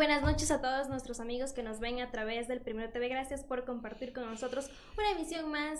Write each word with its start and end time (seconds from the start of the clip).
Buenas 0.00 0.22
noches 0.22 0.50
a 0.50 0.62
todos 0.62 0.88
nuestros 0.88 1.20
amigos 1.20 1.52
que 1.52 1.62
nos 1.62 1.78
ven 1.78 2.00
a 2.00 2.10
través 2.10 2.48
del 2.48 2.62
Primero 2.62 2.88
TV. 2.88 3.10
Gracias 3.10 3.44
por 3.44 3.66
compartir 3.66 4.14
con 4.14 4.24
nosotros 4.24 4.70
una 4.96 5.10
emisión 5.10 5.50
más 5.50 5.78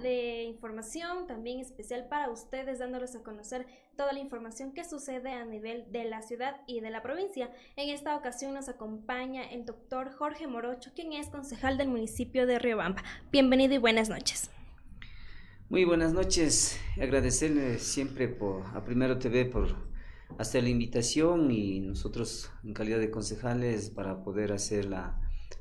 de 0.00 0.44
información 0.44 1.26
también 1.26 1.58
especial 1.58 2.06
para 2.08 2.30
ustedes, 2.30 2.78
dándoles 2.78 3.16
a 3.16 3.24
conocer 3.24 3.66
toda 3.96 4.12
la 4.12 4.20
información 4.20 4.72
que 4.72 4.84
sucede 4.84 5.32
a 5.32 5.44
nivel 5.44 5.90
de 5.90 6.04
la 6.04 6.22
ciudad 6.22 6.60
y 6.68 6.78
de 6.78 6.90
la 6.90 7.02
provincia. 7.02 7.50
En 7.74 7.88
esta 7.88 8.14
ocasión 8.14 8.54
nos 8.54 8.68
acompaña 8.68 9.42
el 9.42 9.64
doctor 9.64 10.12
Jorge 10.12 10.46
Morocho, 10.46 10.92
quien 10.94 11.12
es 11.12 11.28
concejal 11.28 11.76
del 11.76 11.88
municipio 11.88 12.46
de 12.46 12.60
Riobamba. 12.60 13.02
Bienvenido 13.32 13.74
y 13.74 13.78
buenas 13.78 14.08
noches. 14.08 14.48
Muy 15.70 15.84
buenas 15.84 16.12
noches, 16.12 16.78
agradecerle 17.02 17.80
siempre 17.80 18.28
por, 18.28 18.64
a 18.76 18.84
Primero 18.84 19.18
TV 19.18 19.44
por 19.44 19.85
hacer 20.38 20.64
la 20.64 20.68
invitación 20.68 21.50
y 21.50 21.80
nosotros 21.80 22.50
en 22.64 22.74
calidad 22.74 22.98
de 22.98 23.10
concejales 23.10 23.90
para 23.90 24.22
poder 24.22 24.52
hacer 24.52 24.84
la, 24.84 25.18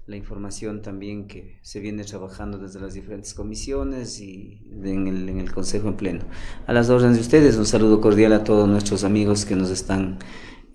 la 0.07 0.15
información 0.15 0.81
también 0.81 1.27
que 1.27 1.59
se 1.61 1.79
viene 1.79 2.03
trabajando 2.03 2.57
desde 2.57 2.79
las 2.79 2.93
diferentes 2.93 3.33
comisiones 3.33 4.19
y 4.19 4.61
en 4.83 5.07
el, 5.07 5.29
en 5.29 5.39
el 5.39 5.51
Consejo 5.51 5.87
en 5.87 5.95
pleno. 5.95 6.25
A 6.67 6.73
las 6.73 6.89
órdenes 6.89 7.15
de 7.15 7.21
ustedes, 7.21 7.57
un 7.57 7.65
saludo 7.65 8.01
cordial 8.01 8.33
a 8.33 8.43
todos 8.43 8.67
nuestros 8.67 9.03
amigos 9.03 9.45
que 9.45 9.55
nos 9.55 9.69
están 9.69 10.19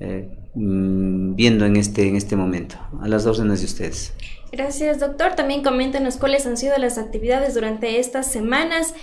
eh, 0.01 0.31
mm, 0.55 1.35
viendo 1.35 1.67
en 1.67 1.77
este, 1.77 2.09
en 2.09 2.17
este 2.17 2.37
momento. 2.37 2.77
A 3.01 3.09
las 3.09 3.27
órdenes 3.27 3.61
de 3.61 3.67
ustedes. 3.67 4.15
Gracias, 4.51 4.99
doctor. 4.99 5.37
También 5.37 5.63
coméntenos 5.63 6.17
cuáles 6.17 6.45
han 6.47 6.57
sido 6.57 6.77
las 6.79 6.99
actividades 6.99 7.55
durante 7.55 8.01
estas 8.01 8.33
semanas 8.33 8.95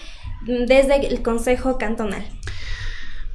desde 0.45 1.07
el 1.07 1.21
Consejo 1.21 1.77
Cantonal? 1.77 2.23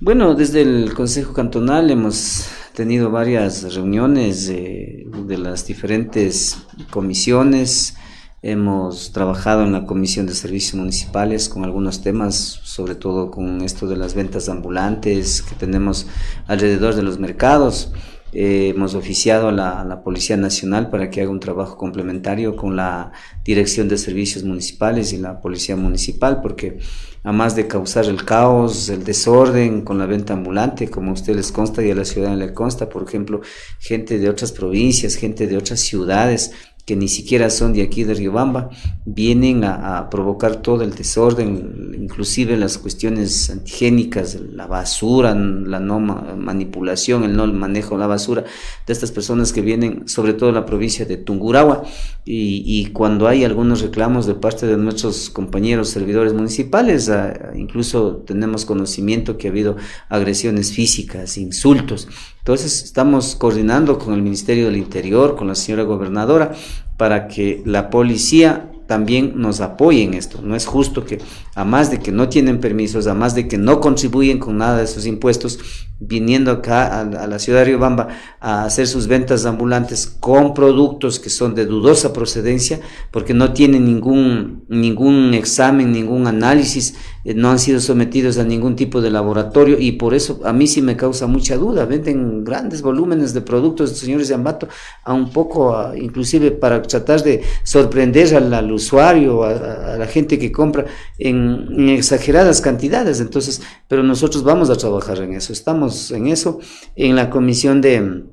Bueno, 0.05 0.35
desde 0.35 0.63
el 0.63 0.95
Consejo 0.95 1.33
Cantonal 1.33 1.89
hemos 1.89 2.49
tenido 2.75 3.13
varias 3.13 3.73
reuniones 3.73 4.49
de, 4.49 5.07
las 5.39 5.65
diferentes 5.65 6.59
comisiones. 6.91 7.95
Hemos 8.43 9.13
trabajado 9.13 9.63
en 9.63 9.71
la 9.71 9.87
Comisión 9.87 10.27
de 10.27 10.35
Servicios 10.35 10.75
Municipales 10.75 11.49
con 11.49 11.63
algunos 11.63 12.03
temas, 12.03 12.35
sobre 12.35 12.97
todo 12.97 13.31
con 13.31 13.61
esto 13.61 13.87
de 13.87 13.97
las 13.97 14.15
ventas 14.15 14.49
ambulantes 14.49 15.41
que 15.41 15.55
tenemos 15.55 16.09
alrededor 16.49 16.97
de 16.97 17.05
los 17.05 17.21
mercados. 17.21 17.93
Eh, 18.35 18.73
hemos 18.75 18.95
oficiado 18.95 19.49
a 19.49 19.53
la, 19.53 20.03
Policía 20.03 20.37
Nacional 20.37 20.89
para 20.89 21.11
que 21.11 21.21
haga 21.21 21.31
un 21.31 21.39
trabajo 21.39 21.77
complementario 21.77 22.57
con 22.57 22.77
la 22.77 23.13
Dirección 23.45 23.89
de 23.89 23.99
Servicios 23.99 24.45
Municipales 24.45 25.13
y 25.13 25.19
la 25.19 25.41
Policía 25.41 25.77
Municipal, 25.77 26.41
porque 26.41 26.79
a 27.25 27.33
más 27.33 27.55
de 27.55 27.69
causar 27.69 28.07
el 28.07 28.25
caos, 28.25 28.89
el 28.89 29.05
desorden 29.05 29.83
con 29.83 29.99
la 29.99 30.07
venta 30.07 30.33
ambulante, 30.33 30.89
como 30.89 31.11
a 31.11 31.15
usted 31.15 31.37
les 31.37 31.53
consta 31.53 31.83
y 31.83 31.91
a 31.91 31.95
la 31.95 32.05
ciudadanía 32.05 32.47
le 32.47 32.55
consta, 32.55 32.89
por 32.89 33.05
ejemplo, 33.05 33.41
gente 33.79 34.19
de 34.19 34.29
otras 34.29 34.53
provincias, 34.53 35.15
gente 35.15 35.47
de 35.47 35.57
otras 35.57 35.81
ciudades, 35.81 36.53
que 36.85 36.97
ni 36.97 37.07
siquiera 37.07 37.49
son 37.49 37.73
de 37.73 37.83
aquí 37.83 38.03
de 38.03 38.15
Riobamba, 38.15 38.71
vienen 39.05 39.63
a, 39.63 40.11
provocar 40.11 40.57
todo 40.57 40.83
el 40.83 40.95
desorden, 40.95 41.95
inclusive 41.97 42.57
las 42.57 42.77
cuestiones 42.79 43.51
antigénicas, 43.51 44.35
la 44.35 44.67
basura, 44.67 45.33
la 45.35 45.79
no 45.79 46.01
manipulación, 46.01 47.23
el 47.23 47.37
no 47.37 47.47
manejo 47.47 47.95
de 47.95 48.01
la 48.01 48.07
basura 48.09 48.43
de 48.87 48.93
estas 48.93 49.13
personas 49.13 49.53
que 49.53 49.61
vienen, 49.61 50.09
sobre 50.09 50.35
todo 50.35 50.49
de 50.49 50.55
la 50.55 50.67
provincia 50.67 51.05
de 51.05 51.17
Tungurahua, 51.17 51.85
y, 52.25 52.63
y, 52.67 52.87
cuando 52.93 53.29
hay 53.29 53.45
algunos 53.45 53.81
reclamos 53.81 54.27
de 54.27 54.35
parte 54.35 54.67
de 54.67 54.77
nuestros 54.77 55.31
compañeros 55.31 55.89
servidores 55.89 56.33
municipales, 56.33 57.09
a, 57.09 57.53
incluso 57.55 58.17
tenemos 58.27 58.65
conocimiento 58.65 59.39
que 59.39 59.49
ha 59.49 59.51
habido 59.51 59.77
agresiones 60.09 60.73
físicas, 60.73 61.39
insultos, 61.39 62.09
entonces 62.43 62.83
estamos 62.83 63.37
coordinando 63.37 64.01
con 64.01 64.15
el 64.15 64.23
Ministerio 64.23 64.67
del 64.67 64.77
Interior, 64.77 65.37
con 65.37 65.47
la 65.47 65.55
señora 65.55 65.85
gobernadora, 65.85 66.51
para 66.97 67.29
que 67.29 67.63
la 67.65 67.89
policía 67.89 68.69
también 68.89 69.35
nos 69.37 69.61
apoye 69.61 70.03
en 70.03 70.15
esto. 70.15 70.41
No 70.43 70.57
es 70.57 70.67
justo 70.67 71.05
que, 71.05 71.21
a 71.55 71.65
más 71.65 71.93
de 71.93 72.01
que 72.01 72.11
no 72.11 72.29
tienen 72.29 72.59
permisos, 72.59 73.07
a 73.07 73.15
más 73.15 73.37
de 73.37 73.47
que 73.47 73.59
no 73.59 73.81
contribuyen 73.81 74.41
con 74.41 74.59
nada 74.59 74.79
de 74.79 74.85
esos 74.85 75.07
impuestos, 75.07 75.61
viniendo 76.01 76.51
acá 76.51 76.87
a, 76.89 77.01
a, 77.03 77.27
la 77.29 77.39
ciudad 77.39 77.61
de 77.61 77.67
Riobamba 77.67 78.09
a 78.41 78.65
hacer 78.65 78.89
sus 78.89 79.07
ventas 79.07 79.47
ambulantes 79.47 80.09
con 80.19 80.53
productos 80.53 81.21
que 81.21 81.31
son 81.31 81.55
de 81.55 81.65
dudosa 81.65 82.13
procedencia, 82.13 82.81
porque 83.13 83.35
no 83.35 83.53
tienen 83.53 83.85
ningún, 83.85 84.65
ningún 84.69 85.33
examen, 85.35 85.93
ningún 85.93 86.27
análisis, 86.27 86.97
no 87.25 87.51
han 87.51 87.59
sido 87.59 87.81
sometidos 87.81 88.39
a 88.39 88.45
ningún 88.45 88.75
tipo 88.75 89.01
de 89.01 89.11
laboratorio 89.11 89.79
y 89.79 89.93
por 89.93 90.13
eso 90.13 90.41
a 90.45 90.53
mí 90.53 90.67
sí 90.67 90.83
me 90.83 90.97
causa 90.97 91.27
mucha 91.27 91.57
duda. 91.57 91.85
Venden 91.85 92.43
grandes 92.43 92.83
volúmenes 92.83 93.33
de 93.33 93.41
productos, 93.43 93.91
señores 93.91 94.29
de 94.29 94.35
Ambato, 94.35 94.69
a 95.05 95.13
un 95.13 95.31
poco, 95.31 95.95
inclusive 95.95 96.51
para 96.51 96.83
tratar 96.83 97.23
de 97.23 97.43
sorprender 97.63 98.35
al, 98.35 98.73
usuario, 98.73 99.45
a, 99.45 99.97
la 99.97 100.07
gente 100.07 100.39
que 100.39 100.51
compra 100.51 100.87
en, 101.19 101.69
en 101.71 101.89
exageradas 101.91 102.61
cantidades. 102.61 103.21
Entonces, 103.21 103.63
pero 103.87 104.03
nosotros 104.03 104.43
vamos 104.43 104.71
a 104.71 104.77
trabajar 104.77 105.19
en 105.19 105.35
eso, 105.35 105.53
estamos 105.53 106.11
en 106.11 106.27
eso. 106.27 106.59
En 106.97 107.15
la 107.15 107.31
comisión 107.31 107.81
de, 107.81 108.25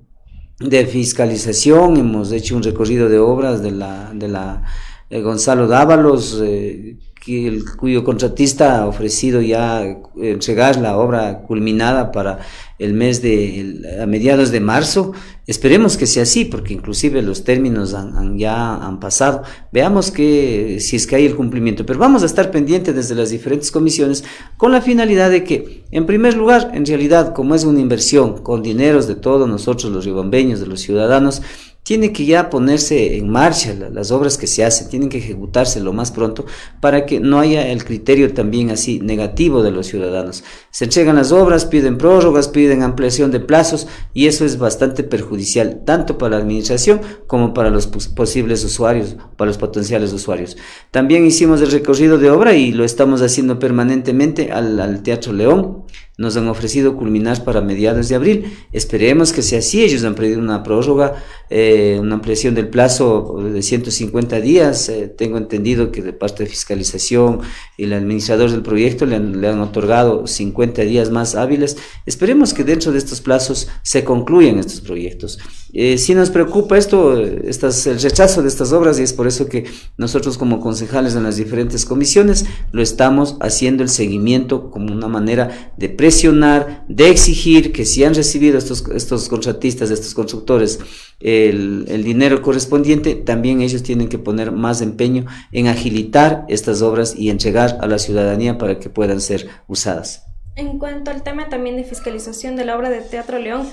de 0.59 0.85
fiscalización 0.85 1.97
hemos 1.97 2.31
hecho 2.31 2.55
un 2.55 2.63
recorrido 2.63 3.07
de 3.07 3.19
obras 3.19 3.61
de 3.61 3.71
la, 3.71 4.11
de 4.13 4.27
la 4.27 4.63
eh, 5.09 5.21
Gonzalo 5.21 5.67
Dávalos, 5.67 6.39
eh, 6.43 6.97
que 7.19 7.47
el, 7.47 7.65
cuyo 7.75 8.03
contratista 8.03 8.79
ha 8.79 8.87
ofrecido 8.87 9.41
ya 9.41 9.83
entregar 10.15 10.77
la 10.77 10.97
obra 10.97 11.41
culminada 11.41 12.11
para 12.11 12.39
el 12.79 12.93
mes 12.93 13.21
de, 13.21 13.81
a 14.01 14.05
mediados 14.05 14.51
de 14.51 14.61
marzo. 14.61 15.11
Esperemos 15.45 15.97
que 15.97 16.05
sea 16.05 16.23
así, 16.23 16.45
porque 16.45 16.73
inclusive 16.73 17.21
los 17.21 17.43
términos 17.43 17.93
han, 17.93 18.15
han, 18.15 18.37
ya 18.37 18.75
han 18.75 18.99
pasado. 18.99 19.43
Veamos 19.71 20.11
que 20.11 20.77
si 20.79 20.95
es 20.95 21.05
que 21.05 21.17
hay 21.17 21.25
el 21.25 21.35
cumplimiento, 21.35 21.85
pero 21.85 21.99
vamos 21.99 22.23
a 22.23 22.25
estar 22.25 22.51
pendientes 22.51 22.95
desde 22.95 23.15
las 23.15 23.31
diferentes 23.31 23.71
comisiones 23.71 24.23
con 24.57 24.71
la 24.71 24.81
finalidad 24.81 25.29
de 25.29 25.43
que, 25.43 25.83
en 25.91 26.05
primer 26.05 26.35
lugar, 26.35 26.71
en 26.73 26.85
realidad, 26.85 27.33
como 27.33 27.53
es 27.53 27.65
una 27.65 27.81
inversión 27.81 28.41
con 28.41 28.63
dineros 28.63 29.07
de 29.07 29.15
todos 29.15 29.47
nosotros, 29.47 29.91
los 29.91 30.05
ribambeños, 30.05 30.59
de 30.59 30.67
los 30.67 30.79
ciudadanos, 30.79 31.41
tiene 31.83 32.13
que 32.13 32.25
ya 32.25 32.51
ponerse 32.51 33.17
en 33.17 33.29
marcha 33.29 33.73
las 33.73 34.11
obras 34.11 34.37
que 34.37 34.45
se 34.45 34.63
hacen, 34.63 34.89
tienen 34.89 35.09
que 35.09 35.17
ejecutarse 35.17 35.79
lo 35.79 35.91
más 35.91 36.11
pronto 36.11 36.45
para 36.81 37.05
que 37.05 37.19
no 37.19 37.39
haya 37.39 37.67
el 37.67 37.83
criterio 37.83 38.33
también 38.33 38.69
así 38.69 38.99
negativo 38.99 39.63
de 39.63 39.71
los 39.71 39.87
ciudadanos. 39.87 40.43
Se 40.69 40.85
entregan 40.85 41.15
las 41.15 41.31
obras, 41.31 41.65
piden 41.65 41.97
prórrogas, 41.97 42.47
piden 42.47 42.83
ampliación 42.83 43.31
de 43.31 43.39
plazos 43.39 43.87
y 44.13 44.27
eso 44.27 44.45
es 44.45 44.59
bastante 44.59 45.03
perjudicial 45.03 45.83
tanto 45.83 46.17
para 46.17 46.37
la 46.37 46.43
administración 46.43 47.01
como 47.25 47.53
para 47.55 47.71
los 47.71 47.87
posibles 47.87 48.63
usuarios, 48.63 49.15
para 49.35 49.47
los 49.47 49.57
potenciales 49.57 50.13
usuarios. 50.13 50.57
También 50.91 51.25
hicimos 51.25 51.59
el 51.61 51.71
recorrido 51.71 52.19
de 52.19 52.29
obra 52.29 52.53
y 52.53 52.71
lo 52.71 52.83
estamos 52.83 53.21
haciendo 53.23 53.57
permanentemente 53.57 54.51
al, 54.51 54.79
al 54.79 55.01
Teatro 55.01 55.33
León 55.33 55.85
nos 56.19 56.35
han 56.35 56.49
ofrecido 56.49 56.97
culminar 56.97 57.45
para 57.45 57.61
mediados 57.61 58.09
de 58.09 58.15
abril. 58.15 58.53
Esperemos 58.73 59.31
que 59.31 59.41
sea 59.41 59.59
así. 59.59 59.81
Ellos 59.81 60.03
han 60.03 60.15
pedido 60.15 60.37
una 60.37 60.63
prórroga, 60.63 61.23
eh, 61.49 61.97
una 62.01 62.15
ampliación 62.15 62.55
del 62.55 62.67
plazo 62.67 63.39
de 63.41 63.61
150 63.61 64.41
días. 64.41 64.89
Eh, 64.89 65.07
tengo 65.07 65.37
entendido 65.37 65.93
que 65.93 66.01
de 66.01 66.11
parte 66.11 66.43
de 66.43 66.49
fiscalización 66.49 67.39
y 67.77 67.85
el 67.85 67.93
administrador 67.93 68.51
del 68.51 68.63
proyecto 68.63 69.05
le 69.05 69.15
han, 69.15 69.39
le 69.39 69.47
han, 69.47 69.61
otorgado 69.61 70.27
50 70.27 70.81
días 70.81 71.09
más 71.09 71.35
hábiles. 71.35 71.77
Esperemos 72.05 72.53
que 72.53 72.65
dentro 72.65 72.91
de 72.91 72.97
estos 72.97 73.21
plazos 73.21 73.69
se 73.81 74.03
concluyan 74.03 74.59
estos 74.59 74.81
proyectos. 74.81 75.39
Eh, 75.71 75.97
si 75.99 76.15
nos 76.15 76.31
preocupa 76.31 76.77
esto, 76.77 77.21
estas, 77.21 77.85
el 77.85 78.01
rechazo 78.01 78.41
de 78.41 78.47
estas 78.47 78.73
obras 78.73 78.99
y 78.99 79.03
es 79.03 79.13
por 79.13 79.27
eso 79.27 79.45
que 79.47 79.65
nosotros 79.97 80.37
como 80.37 80.59
concejales 80.59 81.15
en 81.15 81.23
las 81.23 81.37
diferentes 81.37 81.85
comisiones 81.85 82.45
lo 82.71 82.81
estamos 82.81 83.37
haciendo 83.39 83.83
el 83.83 83.89
seguimiento 83.89 84.71
como 84.71 84.91
una 84.91 85.07
manera 85.07 85.71
de 85.77 85.89
presionar, 86.09 86.85
de 86.87 87.07
exigir 87.11 87.71
que 87.71 87.85
si 87.85 88.03
han 88.03 88.15
recibido 88.15 88.57
estos, 88.57 88.83
estos 88.95 89.29
contratistas, 89.29 89.91
estos 89.91 90.15
constructores, 90.15 90.79
el, 91.19 91.85
el, 91.87 92.03
dinero 92.03 92.41
correspondiente, 92.41 93.13
también 93.13 93.61
ellos 93.61 93.83
tienen 93.83 94.09
que 94.09 94.17
poner 94.17 94.51
más 94.51 94.81
empeño 94.81 95.27
en 95.51 95.67
agilitar 95.67 96.45
estas 96.47 96.81
obras 96.81 97.13
y 97.15 97.29
entregar 97.29 97.77
a 97.79 97.85
la 97.85 97.99
ciudadanía 97.99 98.57
para 98.57 98.79
que 98.79 98.89
puedan 98.89 99.21
ser 99.21 99.49
usadas. 99.67 100.25
En 100.55 100.79
cuanto 100.79 101.11
al 101.11 101.21
tema 101.21 101.47
también 101.47 101.77
de 101.77 101.83
fiscalización 101.83 102.55
de 102.55 102.65
la 102.65 102.75
obra 102.75 102.89
de 102.89 103.01
Teatro 103.01 103.37
León, 103.37 103.67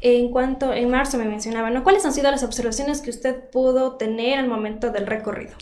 en 0.00 0.30
cuanto 0.30 0.72
en 0.72 0.90
marzo 0.90 1.18
me 1.18 1.24
mencionaba, 1.24 1.70
¿no? 1.70 1.82
¿Cuáles 1.82 2.06
han 2.06 2.12
sido 2.12 2.30
las 2.30 2.44
observaciones 2.44 3.00
que 3.00 3.10
usted 3.10 3.34
pudo 3.50 3.96
tener 3.96 4.38
al 4.38 4.46
momento 4.46 4.92
del 4.92 5.08
recorrido? 5.08 5.54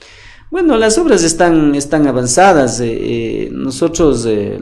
Bueno, 0.51 0.79
las 0.79 0.97
obras 0.97 1.25
están, 1.25 1.75
están 1.75 2.07
avanzadas. 2.07 2.81
Eh, 2.81 2.87
eh, 2.91 3.49
nosotros 3.53 4.25
eh, 4.27 4.59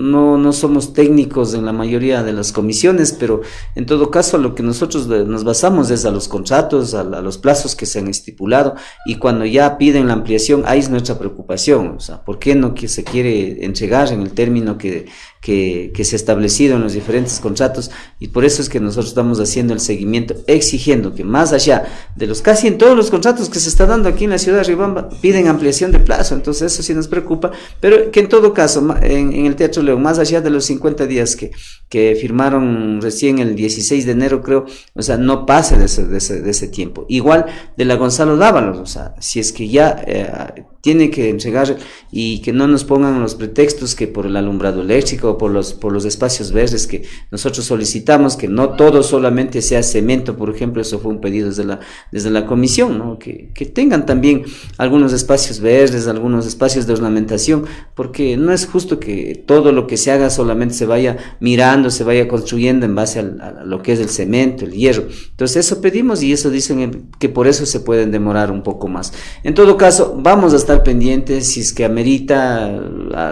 no, 0.00 0.38
no, 0.38 0.52
somos 0.52 0.92
técnicos 0.92 1.54
en 1.54 1.64
la 1.66 1.72
mayoría 1.72 2.22
de 2.22 2.32
las 2.32 2.52
comisiones, 2.52 3.12
pero 3.12 3.42
en 3.74 3.86
todo 3.86 4.10
caso 4.10 4.38
lo 4.38 4.54
que 4.54 4.62
nosotros 4.62 5.06
nos 5.06 5.44
basamos 5.44 5.90
es 5.90 6.04
a 6.04 6.10
los 6.10 6.28
contratos, 6.28 6.94
a, 6.94 7.00
a, 7.00 7.20
los 7.20 7.38
plazos 7.38 7.76
que 7.76 7.86
se 7.86 7.98
han 7.98 8.08
estipulado 8.08 8.74
y 9.04 9.16
cuando 9.16 9.44
ya 9.44 9.78
piden 9.78 10.08
la 10.08 10.14
ampliación, 10.14 10.62
ahí 10.66 10.78
es 10.78 10.90
nuestra 10.90 11.18
preocupación. 11.18 11.96
O 11.96 12.00
sea, 12.00 12.24
¿por 12.24 12.38
qué 12.38 12.54
no 12.54 12.74
que 12.74 12.88
se 12.88 13.04
quiere 13.04 13.64
entregar 13.64 14.12
en 14.12 14.22
el 14.22 14.32
término 14.32 14.78
que, 14.78 15.06
que, 15.40 15.90
que 15.94 16.04
se 16.04 16.14
ha 16.14 16.18
establecido 16.18 16.76
en 16.76 16.82
los 16.82 16.92
diferentes 16.92 17.40
contratos? 17.40 17.90
Y 18.18 18.28
por 18.28 18.44
eso 18.44 18.62
es 18.62 18.68
que 18.68 18.80
nosotros 18.80 19.08
estamos 19.08 19.40
haciendo 19.40 19.72
el 19.72 19.80
seguimiento, 19.80 20.34
exigiendo 20.46 21.14
que 21.14 21.24
más 21.24 21.52
allá 21.52 21.86
de 22.16 22.26
los 22.26 22.42
casi 22.42 22.66
en 22.66 22.78
todos 22.78 22.96
los 22.96 23.10
contratos 23.10 23.48
que 23.48 23.58
se 23.58 23.68
está 23.68 23.86
dando 23.86 24.08
aquí 24.08 24.24
en 24.24 24.30
la 24.30 24.38
ciudad 24.38 24.58
de 24.58 24.64
Ribamba, 24.64 25.08
piden 25.20 25.48
ampliación 25.48 25.92
de 25.92 26.00
plazo, 26.00 26.34
entonces 26.34 26.72
eso 26.72 26.82
sí 26.82 26.94
nos 26.94 27.08
preocupa, 27.08 27.50
pero 27.80 28.10
que 28.10 28.20
en 28.20 28.28
todo 28.28 28.52
caso, 28.52 28.94
en, 29.02 29.32
en 29.32 29.46
el 29.46 29.56
Teatro 29.56 29.82
León, 29.82 30.02
más 30.02 30.18
allá 30.18 30.40
de 30.40 30.50
los 30.50 30.64
50 30.66 31.06
días 31.06 31.36
que, 31.36 31.50
que 31.88 32.16
firmaron 32.20 33.00
recién 33.00 33.38
el 33.38 33.54
16 33.56 34.06
de 34.06 34.12
enero, 34.12 34.42
creo, 34.42 34.66
o 34.94 35.02
sea, 35.02 35.16
no 35.16 35.46
pase 35.46 35.78
de 35.78 35.86
ese, 35.86 36.06
de 36.06 36.18
ese, 36.18 36.40
de 36.40 36.50
ese 36.50 36.68
tiempo. 36.68 37.06
Igual 37.08 37.46
de 37.76 37.84
la 37.84 37.96
Gonzalo 37.96 38.36
Dávalos, 38.36 38.78
o 38.78 38.86
sea, 38.86 39.14
si 39.18 39.40
es 39.40 39.52
que 39.52 39.68
ya 39.68 40.02
eh, 40.06 40.64
tiene 40.80 41.10
que 41.10 41.28
entregar 41.28 41.76
y 42.10 42.40
que 42.42 42.52
no 42.52 42.66
nos 42.66 42.84
pongan 42.84 43.20
los 43.20 43.34
pretextos 43.34 43.94
que 43.94 44.06
por 44.06 44.26
el 44.26 44.36
alumbrado 44.36 44.82
eléctrico 44.82 45.29
por 45.38 45.50
los, 45.50 45.72
por 45.72 45.92
los 45.92 46.04
espacios 46.04 46.52
verdes 46.52 46.86
que 46.86 47.02
nosotros 47.30 47.64
solicitamos, 47.64 48.36
que 48.36 48.48
no 48.48 48.70
todo 48.70 49.02
solamente 49.02 49.62
sea 49.62 49.82
cemento, 49.82 50.36
por 50.36 50.54
ejemplo, 50.54 50.82
eso 50.82 50.98
fue 50.98 51.12
un 51.12 51.20
pedido 51.20 51.48
desde 51.48 51.64
la, 51.64 51.80
desde 52.12 52.30
la 52.30 52.46
comisión, 52.46 53.18
que, 53.18 53.50
que 53.54 53.66
tengan 53.66 54.06
también 54.06 54.44
algunos 54.78 55.12
espacios 55.12 55.60
verdes, 55.60 56.06
algunos 56.06 56.46
espacios 56.46 56.86
de 56.86 56.94
ornamentación, 56.94 57.66
porque 57.94 58.36
no 58.36 58.52
es 58.52 58.66
justo 58.66 58.98
que 58.98 59.42
todo 59.46 59.72
lo 59.72 59.86
que 59.86 59.96
se 59.96 60.10
haga 60.10 60.30
solamente 60.30 60.74
se 60.74 60.86
vaya 60.86 61.16
mirando, 61.40 61.90
se 61.90 62.04
vaya 62.04 62.28
construyendo 62.28 62.86
en 62.86 62.94
base 62.94 63.20
a 63.20 63.64
lo 63.64 63.82
que 63.82 63.92
es 63.92 64.00
el 64.00 64.08
cemento, 64.08 64.64
el 64.64 64.72
hierro. 64.72 65.04
Entonces 65.30 65.66
eso 65.66 65.80
pedimos 65.80 66.22
y 66.22 66.32
eso 66.32 66.50
dicen 66.50 67.10
que 67.18 67.28
por 67.28 67.46
eso 67.46 67.66
se 67.66 67.80
pueden 67.80 68.10
demorar 68.10 68.50
un 68.50 68.62
poco 68.62 68.88
más. 68.88 69.12
En 69.44 69.54
todo 69.54 69.76
caso, 69.76 70.18
vamos 70.18 70.52
a 70.52 70.56
estar 70.56 70.82
pendientes, 70.82 71.48
si 71.48 71.60
es 71.60 71.72
que 71.72 71.84
amerita 71.84 72.80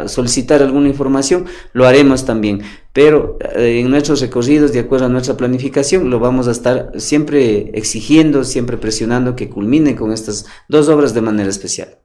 solicitar 0.07 0.63
alguna 0.63 0.89
información, 0.89 1.47
lo 1.73 1.87
haremos 1.89 2.25
también. 2.25 2.63
Pero 2.93 3.39
eh, 3.57 3.81
en 3.81 3.91
nuestros 3.91 4.21
recorridos, 4.21 4.73
de 4.73 4.81
acuerdo 4.81 5.07
a 5.07 5.09
nuestra 5.09 5.37
planificación, 5.37 6.11
lo 6.11 6.21
vamos 6.21 6.49
a 6.49 6.53
estar 6.53 6.93
siempre 6.97 7.71
exigiendo, 7.75 8.45
siempre 8.45 8.77
presionando 8.77 9.37
que 9.37 9.49
culmine 9.49 9.97
con 9.97 10.13
estas 10.13 10.47
dos 10.69 10.89
obras 10.89 11.15
de 11.15 11.21
manera 11.21 11.49
especial. 11.49 11.99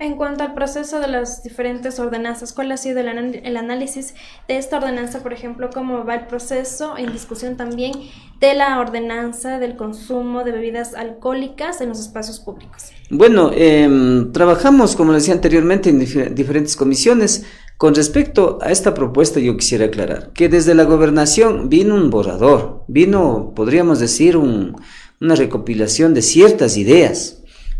En 0.00 0.14
cuanto 0.14 0.44
al 0.44 0.54
proceso 0.54 1.00
de 1.00 1.08
las 1.08 1.42
diferentes 1.42 1.98
ordenanzas, 1.98 2.52
¿cuál 2.52 2.70
ha 2.70 2.76
sido 2.76 3.00
el, 3.00 3.08
el, 3.08 3.56
análisis 3.56 4.14
de 4.46 4.56
esta 4.56 4.76
ordenanza, 4.76 5.24
por 5.24 5.32
ejemplo, 5.32 5.70
cómo 5.74 6.04
va 6.04 6.14
el 6.14 6.26
proceso 6.28 6.96
en 6.96 7.12
discusión 7.12 7.56
también 7.56 7.90
de 8.38 8.54
la 8.54 8.78
ordenanza 8.78 9.58
del 9.58 9.74
consumo 9.74 10.44
de 10.44 10.52
bebidas 10.52 10.94
alcohólicas 10.94 11.80
en 11.80 11.88
los 11.88 11.98
espacios 11.98 12.38
públicos? 12.38 12.92
Bueno, 13.10 13.50
eh, 13.52 14.28
trabajamos, 14.32 14.94
como 14.94 15.14
decía 15.14 15.34
anteriormente, 15.34 15.90
en 15.90 15.98
dif 15.98 16.14
diferentes 16.30 16.76
comisiones. 16.76 17.44
Con 17.78 17.94
respecto 17.94 18.58
a 18.60 18.72
esta 18.72 18.92
propuesta, 18.92 19.38
yo 19.38 19.56
quisiera 19.56 19.84
aclarar 19.84 20.32
que 20.32 20.48
desde 20.48 20.74
la 20.74 20.82
gobernación 20.82 21.68
vino 21.68 21.94
un 21.94 22.10
borrador, 22.10 22.82
vino, 22.88 23.52
podríamos 23.54 24.00
decir, 24.00 24.36
un, 24.36 24.74
una 25.20 25.36
recopilación 25.36 26.12
de 26.12 26.22
ciertas 26.22 26.76
ideas 26.76 27.37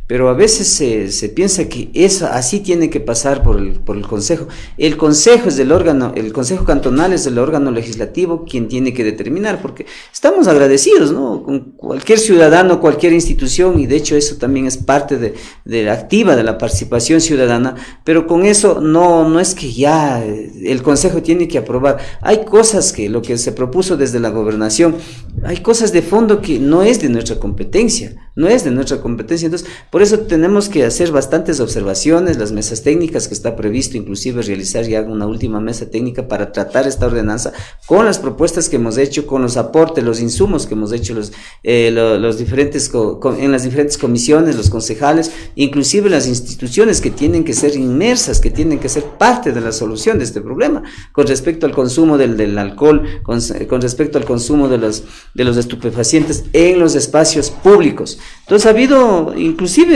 pero 0.08 0.30
a 0.30 0.32
veces 0.32 0.68
se, 0.68 1.12
se, 1.12 1.28
piensa 1.28 1.68
que 1.68 1.90
eso 1.92 2.26
así 2.26 2.60
tiene 2.60 2.88
que 2.88 2.98
pasar 2.98 3.42
por 3.42 3.58
el, 3.58 3.72
por 3.72 3.94
el 3.94 4.06
Consejo. 4.06 4.48
El 4.78 4.96
Consejo 4.96 5.50
es 5.50 5.58
el 5.58 5.70
órgano, 5.70 6.14
el 6.16 6.32
Consejo 6.32 6.64
Cantonal 6.64 7.12
es 7.12 7.26
el 7.26 7.38
órgano 7.38 7.70
legislativo 7.70 8.46
quien 8.46 8.68
tiene 8.68 8.94
que 8.94 9.04
determinar, 9.04 9.60
porque 9.60 9.84
estamos 10.10 10.48
agradecidos, 10.48 11.12
¿no? 11.12 11.42
Con 11.42 11.72
cualquier 11.72 12.18
ciudadano, 12.18 12.80
cualquier 12.80 13.12
institución, 13.12 13.78
y 13.78 13.86
de 13.86 13.96
hecho 13.96 14.16
eso 14.16 14.36
también 14.36 14.66
es 14.66 14.78
parte 14.78 15.18
de, 15.18 15.34
la 15.66 15.92
activa 15.92 16.36
de 16.36 16.42
la 16.42 16.56
participación 16.56 17.20
ciudadana, 17.20 17.74
pero 18.02 18.26
con 18.26 18.46
eso 18.46 18.80
no, 18.80 19.28
no 19.28 19.40
es 19.40 19.54
que 19.54 19.70
ya 19.70 20.24
el 20.24 20.82
Consejo 20.82 21.22
tiene 21.22 21.48
que 21.48 21.58
aprobar. 21.58 21.98
Hay 22.22 22.46
cosas 22.46 22.94
que 22.94 23.10
lo 23.10 23.20
que 23.20 23.36
se 23.36 23.52
propuso 23.52 23.98
desde 23.98 24.20
la 24.20 24.30
gobernación, 24.30 24.96
hay 25.44 25.58
cosas 25.58 25.92
de 25.92 26.00
fondo 26.00 26.40
que 26.40 26.58
no 26.58 26.82
es 26.82 27.02
de 27.02 27.10
nuestra 27.10 27.38
competencia, 27.38 28.16
no 28.34 28.48
es 28.48 28.64
de 28.64 28.70
nuestra 28.70 29.02
competencia. 29.02 29.46
Entonces, 29.46 29.68
eso 30.02 30.20
tenemos 30.20 30.68
que 30.68 30.84
hacer 30.84 31.10
bastantes 31.12 31.60
observaciones, 31.60 32.36
las 32.38 32.52
mesas 32.52 32.82
técnicas 32.82 33.28
que 33.28 33.34
está 33.34 33.56
previsto 33.56 33.96
inclusive 33.96 34.42
realizar 34.42 34.84
ya 34.84 35.02
una 35.02 35.26
última 35.26 35.60
mesa 35.60 35.90
técnica 35.90 36.28
para 36.28 36.52
tratar 36.52 36.86
esta 36.86 37.06
ordenanza 37.06 37.52
con 37.86 38.04
las 38.04 38.18
propuestas 38.18 38.68
que 38.68 38.76
hemos 38.76 38.98
hecho, 38.98 39.26
con 39.26 39.42
los 39.42 39.56
aportes, 39.56 40.04
los 40.04 40.20
insumos 40.20 40.66
que 40.66 40.74
hemos 40.74 40.92
hecho 40.92 41.14
los, 41.14 41.32
eh, 41.62 41.90
los 41.90 42.38
diferentes, 42.38 42.90
en 43.38 43.52
las 43.52 43.64
diferentes 43.64 43.96
comisiones, 43.96 44.56
los 44.56 44.68
concejales, 44.68 45.32
inclusive 45.54 46.10
las 46.10 46.26
instituciones 46.26 47.00
que 47.00 47.10
tienen 47.10 47.44
que 47.44 47.54
ser 47.54 47.74
inmersas, 47.76 48.40
que 48.40 48.50
tienen 48.50 48.78
que 48.78 48.88
ser 48.88 49.04
parte 49.04 49.52
de 49.52 49.60
la 49.60 49.72
solución 49.72 50.18
de 50.18 50.24
este 50.24 50.40
problema, 50.40 50.82
con 51.12 51.26
respecto 51.26 51.66
al 51.66 51.72
consumo 51.72 52.18
del, 52.18 52.36
del 52.36 52.58
alcohol, 52.58 53.02
con, 53.22 53.40
con 53.68 53.80
respecto 53.80 54.18
al 54.18 54.24
consumo 54.24 54.68
de 54.68 54.78
los, 54.78 55.04
de 55.34 55.44
los 55.44 55.56
estupefacientes 55.56 56.44
en 56.52 56.78
los 56.78 56.94
espacios 56.94 57.50
públicos. 57.50 58.18
Entonces 58.40 58.66
ha 58.66 58.70
habido 58.70 59.34
inclusive 59.36 59.87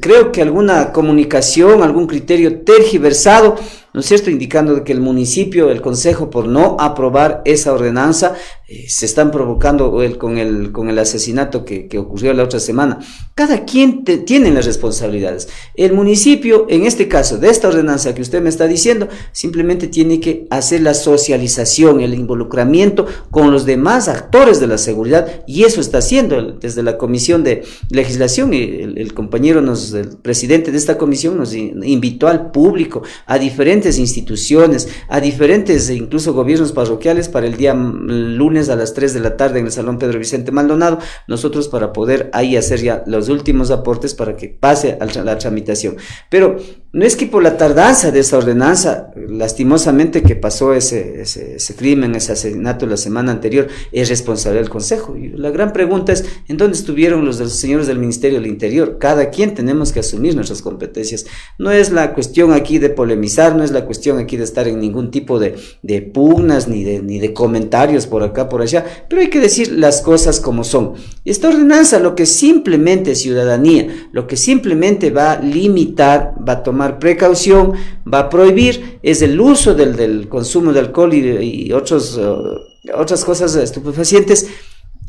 creo 0.00 0.32
que 0.32 0.42
alguna 0.42 0.92
comunicación, 0.92 1.82
algún 1.82 2.06
criterio 2.06 2.60
tergiversado 2.60 3.56
¿no 3.96 4.00
es 4.00 4.06
cierto?, 4.08 4.30
indicando 4.30 4.84
que 4.84 4.92
el 4.92 5.00
municipio, 5.00 5.70
el 5.70 5.80
consejo, 5.80 6.28
por 6.28 6.46
no 6.46 6.76
aprobar 6.78 7.40
esa 7.46 7.72
ordenanza, 7.72 8.34
eh, 8.68 8.84
se 8.90 9.06
están 9.06 9.30
provocando 9.30 9.90
con, 10.18 10.36
el, 10.36 10.70
con 10.70 10.90
el 10.90 10.98
asesinato 10.98 11.64
que, 11.64 11.86
que 11.86 11.98
ocurrió 11.98 12.34
la 12.34 12.44
otra 12.44 12.60
semana. 12.60 12.98
Cada 13.34 13.64
quien 13.64 14.04
tiene 14.04 14.50
las 14.50 14.66
responsabilidades. 14.66 15.48
El 15.74 15.94
municipio, 15.94 16.66
en 16.68 16.84
este 16.84 17.08
caso, 17.08 17.38
de 17.38 17.48
esta 17.48 17.68
ordenanza 17.68 18.14
que 18.14 18.20
usted 18.20 18.42
me 18.42 18.50
está 18.50 18.66
diciendo, 18.66 19.08
simplemente 19.32 19.86
tiene 19.86 20.20
que 20.20 20.46
hacer 20.50 20.82
la 20.82 20.92
socialización, 20.92 22.00
el 22.02 22.12
involucramiento 22.12 23.06
con 23.30 23.50
los 23.50 23.64
demás 23.64 24.08
actores 24.08 24.60
de 24.60 24.66
la 24.66 24.76
seguridad, 24.76 25.42
y 25.46 25.64
eso 25.64 25.80
está 25.80 25.98
haciendo 25.98 26.52
desde 26.52 26.82
la 26.82 26.98
Comisión 26.98 27.44
de 27.44 27.62
Legislación, 27.88 28.52
y 28.52 28.62
el, 28.62 28.98
el 28.98 29.14
compañero, 29.14 29.62
nos, 29.62 29.94
el 29.94 30.18
presidente 30.18 30.70
de 30.70 30.76
esta 30.76 30.98
comisión, 30.98 31.38
nos 31.38 31.54
invitó 31.54 32.28
al 32.28 32.50
público, 32.50 33.02
a 33.24 33.38
diferentes 33.38 33.85
instituciones, 33.98 34.88
a 35.08 35.20
diferentes 35.20 35.88
incluso 35.90 36.34
gobiernos 36.34 36.72
parroquiales 36.72 37.28
para 37.28 37.46
el 37.46 37.56
día 37.56 37.74
lunes 37.74 38.68
a 38.68 38.76
las 38.76 38.94
3 38.94 39.14
de 39.14 39.20
la 39.20 39.36
tarde 39.36 39.60
en 39.60 39.66
el 39.66 39.72
Salón 39.72 39.98
Pedro 39.98 40.18
Vicente 40.18 40.52
Maldonado, 40.52 40.98
nosotros 41.28 41.68
para 41.68 41.92
poder 41.92 42.30
ahí 42.32 42.56
hacer 42.56 42.82
ya 42.82 43.04
los 43.06 43.28
últimos 43.28 43.70
aportes 43.70 44.14
para 44.14 44.36
que 44.36 44.48
pase 44.48 44.98
a 45.00 45.06
la 45.22 45.38
tramitación. 45.38 45.96
Pero 46.28 46.56
no 46.96 47.04
es 47.04 47.14
que 47.14 47.26
por 47.26 47.42
la 47.42 47.58
tardanza 47.58 48.10
de 48.10 48.20
esa 48.20 48.38
ordenanza, 48.38 49.10
lastimosamente 49.28 50.22
que 50.22 50.34
pasó 50.34 50.72
ese, 50.72 51.20
ese, 51.20 51.76
crimen, 51.76 52.14
ese 52.14 52.32
asesinato 52.32 52.86
la 52.86 52.96
semana 52.96 53.32
anterior, 53.32 53.68
es 53.92 54.08
responsable 54.08 54.60
del 54.60 54.70
Consejo. 54.70 55.14
La 55.34 55.50
gran 55.50 55.74
pregunta 55.74 56.14
es, 56.14 56.24
¿en 56.48 56.56
dónde 56.56 56.74
estuvieron 56.74 57.26
los, 57.26 57.36
señores 57.52 57.86
del 57.86 57.98
Ministerio 57.98 58.40
del 58.40 58.48
Interior? 58.48 58.96
Cada 58.98 59.28
quien 59.28 59.54
tenemos 59.54 59.92
que 59.92 60.00
asumir 60.00 60.34
nuestras 60.34 60.62
competencias. 60.62 61.26
No 61.58 61.70
es 61.70 61.92
la 61.92 62.14
cuestión 62.14 62.54
aquí 62.54 62.78
de 62.78 62.88
polemizar, 62.88 63.54
no 63.54 63.62
es 63.62 63.72
la 63.72 63.84
cuestión 63.84 64.18
aquí 64.18 64.38
de 64.38 64.44
estar 64.44 64.66
en 64.66 64.80
ningún 64.80 65.10
tipo 65.10 65.38
de, 65.38 65.54
de 65.82 66.00
pugnas 66.00 66.66
ni 66.66 66.82
de, 66.82 67.02
ni 67.02 67.18
de 67.18 67.34
comentarios 67.34 68.06
por 68.06 68.22
acá, 68.22 68.48
por 68.48 68.62
allá, 68.62 68.86
pero 69.10 69.20
hay 69.20 69.28
que 69.28 69.40
decir 69.40 69.70
las 69.70 70.00
cosas 70.00 70.40
como 70.40 70.64
son. 70.64 70.94
Esta 71.26 71.48
ordenanza 71.48 71.98
lo 71.98 72.14
que 72.14 72.24
simplemente 72.24 73.14
ciudadanía, 73.14 74.08
lo 74.12 74.26
que 74.26 74.38
simplemente 74.38 75.10
va 75.10 75.32
a 75.32 75.42
limitar, 75.42 76.32
va 76.48 76.54
a 76.54 76.62
tomar 76.62 76.85
precaución, 76.98 77.74
va 78.12 78.20
a 78.20 78.30
prohibir 78.30 78.98
es 79.02 79.22
el 79.22 79.40
uso 79.40 79.74
del, 79.74 79.96
del 79.96 80.28
consumo 80.28 80.72
de 80.72 80.80
alcohol 80.80 81.14
y, 81.14 81.72
otros, 81.72 82.16
uh, 82.16 82.58
otras 82.94 83.24
cosas 83.24 83.54
estupefacientes, 83.56 84.48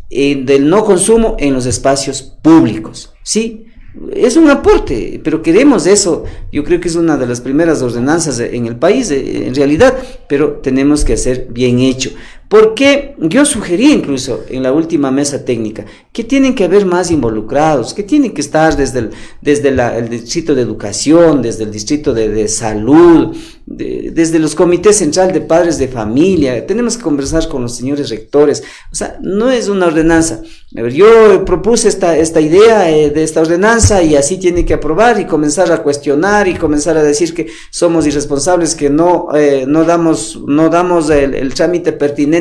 eh, 0.10 0.43
del 0.43 0.69
no 0.69 0.86
consumo 0.86 1.36
en 1.39 1.53
los 1.53 1.65
espacios 1.65 2.22
públicos, 2.22 3.13
¿sí? 3.24 3.65
Es 4.13 4.38
un 4.38 4.50
aporte, 4.50 5.19
pero 5.24 5.41
queremos 5.41 5.88
eso. 5.88 6.24
Yo 6.51 6.63
creo 6.63 6.79
que 6.79 6.88
es 6.88 6.96
una 6.96 7.17
de 7.17 7.25
las 7.25 7.41
primeras 7.41 7.81
ordenanzas 7.81 8.39
en 8.39 8.67
el 8.67 8.75
país, 8.75 9.10
eh, 9.12 9.48
en 9.48 9.55
realidad, 9.55 9.98
pero 10.29 10.60
tenemos 10.62 11.03
que 11.03 11.13
hacer 11.13 11.48
bien 11.50 11.79
hecho. 11.79 12.12
Porque 12.49 13.15
yo 13.19 13.43
sugerí 13.43 13.91
incluso 13.91 14.45
en 14.47 14.63
la 14.63 14.71
última 14.71 15.11
mesa 15.11 15.43
técnica 15.43 15.85
que 16.13 16.23
tienen 16.23 16.55
que 16.55 16.63
haber 16.63 16.85
más 16.85 17.11
involucrados, 17.11 17.93
que 17.93 18.03
tienen 18.03 18.33
que 18.33 18.39
estar 18.39 18.75
desde 18.77 18.99
el, 18.99 19.09
desde 19.41 19.69
el 19.69 20.09
distrito 20.09 20.55
de 20.55 20.61
educación, 20.61 21.41
desde 21.41 21.65
el 21.65 21.71
distrito 21.71 22.13
de, 22.13 22.47
salud, 22.47 23.35
desde 23.65 24.39
los 24.39 24.55
comités 24.55 24.95
central 24.95 25.33
de 25.33 25.41
padres 25.41 25.77
de 25.77 25.89
familia. 25.89 26.65
Tenemos 26.65 26.95
que 26.95 27.03
conversar 27.03 27.47
con 27.49 27.63
los 27.63 27.75
señores 27.75 28.09
rectores. 28.09 28.63
O 28.91 28.95
sea, 28.95 29.19
no 29.21 29.51
es 29.51 29.67
una 29.67 29.87
ordenanza. 29.87 30.41
A 30.77 30.87
yo 30.87 31.43
propuse 31.43 31.89
esta, 31.89 32.17
esta 32.17 32.39
idea 32.39 32.89
eh, 32.89 33.09
de 33.09 33.23
esta 33.23 33.41
ordenanza 33.41 34.01
y 34.03 34.15
así 34.15 34.37
tiene 34.37 34.65
que 34.65 34.73
aprobar 34.73 35.19
y 35.19 35.25
comenzar 35.25 35.71
a 35.71 35.83
cuestionar 35.83 36.47
y 36.47 36.55
comenzar 36.55 36.97
a 36.97 37.03
decir 37.03 37.33
que 37.33 37.47
somos 37.71 38.07
irresponsables, 38.07 38.73
que 38.73 38.89
no, 38.89 39.27
eh, 39.35 39.65
no 39.67 39.83
damos, 39.83 40.41
no 40.47 40.69
damos 40.69 41.09
el, 41.09 41.35
el 41.35 41.53
trámite 41.53 41.91
pertinente 41.91 42.37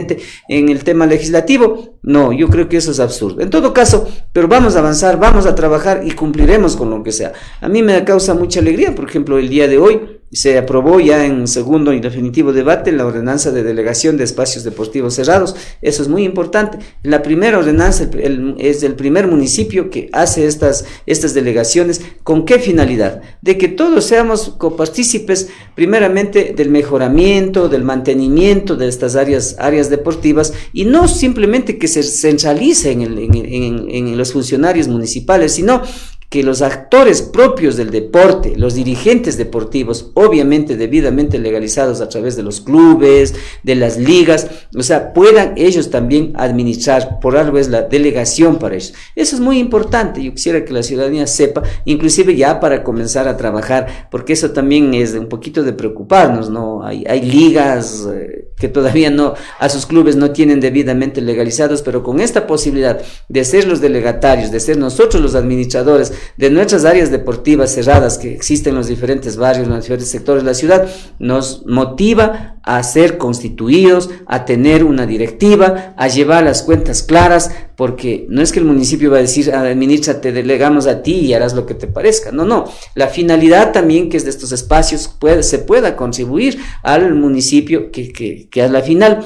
en 0.49 0.69
el 0.69 0.85
tema 0.85 1.07
legislativo. 1.07 1.99
No, 2.03 2.33
yo 2.33 2.49
creo 2.49 2.69
que 2.69 2.77
eso 2.77 2.91
es 2.91 3.01
absurdo. 3.01 3.41
En 3.41 3.51
todo 3.51 3.73
caso, 3.73 4.09
pero 4.33 4.49
vamos 4.49 4.77
a 4.77 4.81
avanzar, 4.81 5.19
vamos 5.19 5.47
a 5.47 5.55
trabajar 5.55 6.03
y 6.05 6.13
cumpliremos 6.13 6.77
con 6.77 6.91
lo 6.91 7.03
que 7.03 7.13
sea. 7.13 7.33
A 7.61 7.69
mí 7.69 7.83
me 7.83 8.05
causa 8.05 8.35
mucha 8.35 8.61
alegría, 8.61 8.95
por 8.95 9.09
ejemplo, 9.09 9.39
el 9.39 9.49
día 9.49 9.69
de 9.69 9.79
hoy 9.79 10.21
se 10.33 10.59
aprobó 10.59 10.99
ya 10.99 11.25
en 11.25 11.47
segundo 11.47 11.93
y 11.93 12.01
definitivo 12.01 12.53
debate 12.53 12.91
la 12.91 13.07
ordenanza 13.07 13.53
de 13.53 13.63
delegación 13.63 14.17
de 14.17 14.25
espacios 14.25 14.65
deportivos 14.65 15.15
cerrados. 15.15 15.55
Eso 15.83 16.03
es 16.03 16.09
muy 16.09 16.25
importante. 16.25 16.79
La 17.03 17.23
primera 17.23 17.59
ordenanza 17.59 18.11
es 18.59 18.83
el 18.83 18.95
primer 18.95 19.29
municipio 19.29 19.89
que 19.89 20.11
hace 20.13 20.47
estas, 20.47 20.85
estas 21.07 21.33
delegaciones. 21.33 22.01
¿Con 22.25 22.45
qué 22.45 22.59
finalidad? 22.59 23.23
De 23.41 23.57
que 23.57 23.69
todos 23.69 24.05
seamos 24.05 24.51
copartícipes 24.59 25.49
primeramente 25.77 26.55
del 26.57 26.71
mejoramiento, 26.71 27.69
del 27.69 27.85
mantenimiento 27.85 28.75
de 28.77 28.89
estas 28.89 29.15
áreas, 29.15 29.57
áreas 29.61 29.91
deportivas 29.91 30.53
y 30.73 30.87
no 30.87 31.07
simplemente 31.07 31.79
que 31.79 31.87
se 31.87 32.03
centralice 32.03 32.91
en, 32.91 33.03
en 33.03 34.19
los 34.19 34.33
funcionarios 34.33 34.89
municipales, 34.89 35.53
sino 35.53 35.83
que 36.29 36.43
los 36.43 36.61
actores 36.61 37.23
propios 37.23 37.77
del 37.77 37.91
deporte, 37.91 38.55
los 38.57 38.75
dirigentes 38.75 39.37
deportivos, 39.37 40.11
obviamente 40.15 40.77
debidamente 40.77 41.39
legalizados 41.39 42.01
a 42.01 42.09
través 42.09 42.37
de 42.37 42.43
los 42.43 42.61
clubes, 42.61 43.35
de 43.63 43.75
las 43.77 43.97
ligas, 43.97 44.49
o 44.77 44.83
sea, 44.83 45.13
puedan 45.13 45.55
ellos 45.57 45.91
también 45.91 46.33
administrar, 46.37 47.21
por 47.21 47.37
algo 47.37 47.59
es 47.59 47.69
la 47.69 47.83
delegación 47.83 48.59
para 48.59 48.77
eso. 48.77 48.93
Eso 49.15 49.37
es 49.37 49.41
muy 49.41 49.59
importante, 49.59 50.23
yo 50.23 50.33
quisiera 50.33 50.65
que 50.65 50.73
la 50.73 50.83
ciudadanía 50.83 51.27
sepa, 51.27 51.63
inclusive 51.85 52.35
ya 52.35 52.59
para 52.59 52.83
comenzar 52.83 53.29
a 53.29 53.37
trabajar, 53.37 54.09
porque 54.11 54.33
eso 54.33 54.51
también 54.51 54.95
es 54.95 55.15
un 55.15 55.29
poquito 55.29 55.63
de 55.63 55.73
preocuparnos, 55.73 56.51
¿no? 56.51 56.85
Hay, 56.85 57.05
hay 57.09 57.23
ligas 57.23 58.09
eh, 58.13 58.46
que 58.59 58.69
todavía 58.69 59.11
no, 59.11 59.35
a 59.59 59.69
sus 59.69 59.87
clubes 59.87 60.17
no 60.17 60.31
tienen 60.31 60.61
debidamente 60.61 61.21
legalizados, 61.21 61.83
pero 61.83 62.03
con 62.03 62.21
esta 62.21 62.47
posibilidad 62.47 63.01
de 63.29 63.45
ser 63.45 63.67
los 63.67 63.81
delegatarios, 63.81 64.51
de 64.51 64.61
ser 64.61 64.79
nosotros 64.79 65.23
los 65.23 65.35
administradores, 65.35 66.13
de 66.37 66.51
nuestras 66.51 66.85
áreas 66.85 67.11
deportivas 67.11 67.75
cerradas 67.75 68.19
que 68.19 68.33
existen 68.33 68.73
en 68.73 68.79
los 68.79 68.89
diferentes 68.89 69.37
barrios, 69.37 69.67
en 69.67 69.75
los 69.75 69.85
diferentes 69.85 70.11
sectores 70.11 70.43
de 70.43 70.51
la 70.51 70.55
ciudad, 70.55 70.89
nos 71.19 71.67
motiva 71.67 72.57
a 72.63 72.83
ser 72.83 73.19
constituidos, 73.19 74.11
a 74.27 74.45
tener 74.45 74.85
una 74.85 75.07
directiva, 75.07 75.95
a 75.97 76.09
llevar 76.09 76.45
las 76.45 76.63
cuentas 76.63 77.03
claras, 77.03 77.51
porque 77.77 78.27
no 78.31 78.43
es 78.43 78.53
que 78.53 78.59
el 78.59 78.65
municipio 78.65 79.11
va 79.11 79.19
a 79.19 79.21
decir, 79.21 79.55
a 79.55 79.63
ministra, 79.75 80.21
te 80.21 80.33
delegamos 80.33 80.87
a 80.87 81.03
ti 81.03 81.13
y 81.13 81.35
harás 81.35 81.55
lo 81.55 81.67
que 81.67 81.75
te 81.75 81.87
parezca. 81.87 82.33
No, 82.33 82.45
no. 82.45 82.65
La 82.95 83.09
finalidad 83.09 83.73
también 83.73 84.09
que 84.09 84.17
es 84.17 84.25
de 84.25 84.31
estos 84.31 84.53
espacios 84.53 85.09
puede, 85.09 85.43
se 85.43 85.59
pueda 85.59 85.95
contribuir 85.95 86.59
al 86.83 87.15
municipio 87.15 87.91
que, 87.91 88.13
que, 88.13 88.49
que 88.49 88.63
a 88.63 88.69
la 88.69 88.81
final 88.81 89.25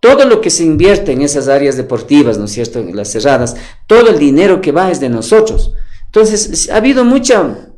todo 0.00 0.26
lo 0.26 0.42
que 0.42 0.50
se 0.50 0.64
invierte 0.64 1.12
en 1.12 1.22
esas 1.22 1.48
áreas 1.48 1.78
deportivas, 1.78 2.36
¿no 2.36 2.44
es 2.44 2.52
cierto?, 2.52 2.78
en 2.80 2.94
las 2.94 3.10
cerradas, 3.10 3.56
todo 3.86 4.10
el 4.10 4.18
dinero 4.18 4.60
que 4.60 4.70
va 4.70 4.90
es 4.90 5.00
de 5.00 5.08
nosotros. 5.08 5.72
Entonces, 6.06 6.68
ha 6.68 6.76
habido 6.76 7.06
mucha, 7.06 7.70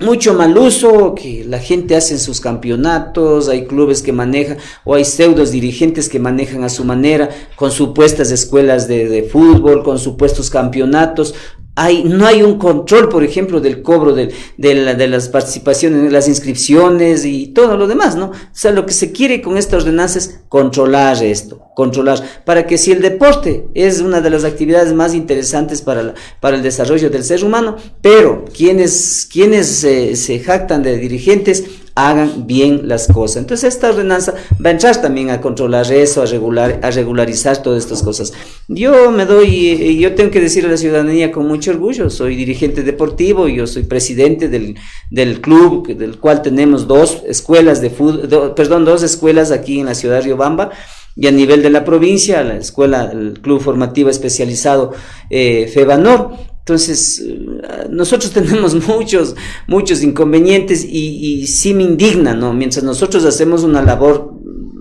mucho 0.00 0.34
mal 0.34 0.56
uso 0.58 1.14
que 1.14 1.44
la 1.44 1.58
gente 1.58 1.94
hace 1.94 2.14
en 2.14 2.20
sus 2.20 2.40
campeonatos, 2.40 3.48
hay 3.48 3.66
clubes 3.66 4.02
que 4.02 4.12
manejan 4.12 4.58
o 4.84 4.94
hay 4.94 5.04
pseudos 5.04 5.52
dirigentes 5.52 6.08
que 6.08 6.18
manejan 6.18 6.64
a 6.64 6.68
su 6.68 6.84
manera 6.84 7.30
con 7.54 7.70
supuestas 7.70 8.30
escuelas 8.30 8.88
de, 8.88 9.08
de 9.08 9.22
fútbol, 9.22 9.84
con 9.84 9.98
supuestos 9.98 10.50
campeonatos, 10.50 11.34
hay, 11.76 12.04
no 12.04 12.26
hay 12.26 12.42
un 12.42 12.58
control, 12.58 13.08
por 13.08 13.24
ejemplo, 13.24 13.60
del 13.60 13.82
cobro 13.82 14.14
de, 14.14 14.32
de, 14.56 15.08
las 15.08 15.28
participaciones, 15.28 16.12
las 16.12 16.28
inscripciones 16.28 17.24
y 17.24 17.48
todo 17.48 17.76
lo 17.76 17.88
demás, 17.88 18.14
¿no? 18.14 18.26
O 18.26 18.32
sea, 18.52 18.70
lo 18.70 18.86
que 18.86 18.92
se 18.92 19.10
quiere 19.10 19.42
con 19.42 19.56
esta 19.56 19.76
ordenanza 19.76 20.18
es 20.18 20.40
controlar 20.48 21.22
esto, 21.22 21.62
controlar, 21.74 22.22
para 22.44 22.66
que 22.66 22.78
si 22.78 22.92
el 22.92 23.02
deporte 23.02 23.66
es 23.74 24.00
una 24.00 24.20
de 24.20 24.30
las 24.30 24.44
actividades 24.44 24.92
más 24.92 25.14
interesantes 25.14 25.82
para, 25.82 26.14
para 26.40 26.56
el 26.56 26.62
desarrollo 26.62 27.10
del 27.10 27.24
ser 27.24 27.44
humano, 27.44 27.76
pero 28.00 28.44
quienes, 28.44 29.28
quienes 29.30 29.66
se 29.68 30.38
jactan 30.38 30.84
de 30.84 30.96
dirigentes 30.98 31.64
hagan 31.94 32.46
bien 32.46 32.88
las 32.88 33.06
cosas. 33.08 33.36
Entonces 33.36 33.74
esta 33.74 33.90
ordenanza 33.90 34.34
va 34.64 34.70
a 34.70 34.72
entrar 34.72 35.00
también 35.00 35.30
a 35.30 35.40
controlar 35.40 35.90
eso, 35.92 36.22
a, 36.22 36.26
regular, 36.26 36.80
a 36.82 36.90
regularizar 36.90 37.62
todas 37.62 37.84
estas 37.84 38.02
cosas. 38.02 38.32
Yo 38.66 39.10
me 39.12 39.26
doy, 39.26 39.98
yo 39.98 40.14
tengo 40.14 40.30
que 40.30 40.40
decir 40.40 40.64
a 40.66 40.68
la 40.68 40.76
ciudadanía 40.76 41.30
con 41.30 41.46
mucho 41.46 41.70
orgullo, 41.70 42.10
soy 42.10 42.34
dirigente 42.34 42.82
deportivo, 42.82 43.46
yo 43.46 43.66
soy 43.66 43.84
presidente 43.84 44.48
del, 44.48 44.76
del 45.10 45.40
club, 45.40 45.86
del 45.96 46.18
cual 46.18 46.42
tenemos 46.42 46.88
dos 46.88 47.22
escuelas 47.26 47.80
de 47.80 47.90
fútbol, 47.90 48.54
perdón, 48.54 48.84
dos 48.84 49.02
escuelas 49.02 49.52
aquí 49.52 49.80
en 49.80 49.86
la 49.86 49.94
ciudad 49.94 50.16
de 50.16 50.22
Riobamba 50.22 50.70
y 51.16 51.28
a 51.28 51.30
nivel 51.30 51.62
de 51.62 51.70
la 51.70 51.84
provincia, 51.84 52.42
la 52.42 52.56
escuela, 52.56 53.10
el 53.12 53.40
club 53.40 53.60
formativo 53.60 54.10
especializado 54.10 54.92
eh, 55.30 55.70
FEBANOR. 55.72 56.53
Entonces, 56.64 57.20
eh, 57.20 57.88
nosotros 57.90 58.32
tenemos 58.32 58.74
muchos, 58.88 59.36
muchos 59.66 60.02
inconvenientes 60.02 60.84
y, 60.84 61.42
y 61.42 61.46
sí 61.46 61.74
me 61.74 61.82
indigna, 61.82 62.34
¿no? 62.34 62.54
Mientras 62.54 62.82
nosotros 62.82 63.24
hacemos 63.24 63.64
una 63.64 63.82
labor 63.82 64.32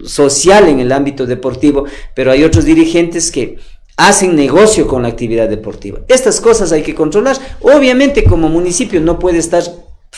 social 0.06 0.68
en 0.70 0.80
el 0.80 0.92
ámbito 0.92 1.26
deportivo, 1.26 1.86
pero 2.16 2.32
hay 2.32 2.44
otros 2.44 2.66
dirigentes 2.66 3.32
que 3.32 3.58
hacen 3.98 4.36
negocio 4.36 4.88
con 4.88 5.04
la 5.04 5.10
actividad 5.10 5.50
deportiva. 5.50 6.00
Estas 6.08 6.42
cosas 6.42 6.72
hay 6.72 6.84
que 6.84 6.96
controlar. 6.96 7.38
Obviamente 7.62 8.24
como 8.24 8.50
municipio 8.50 9.02
no 9.02 9.20
puede 9.20 9.38
estar 9.38 9.64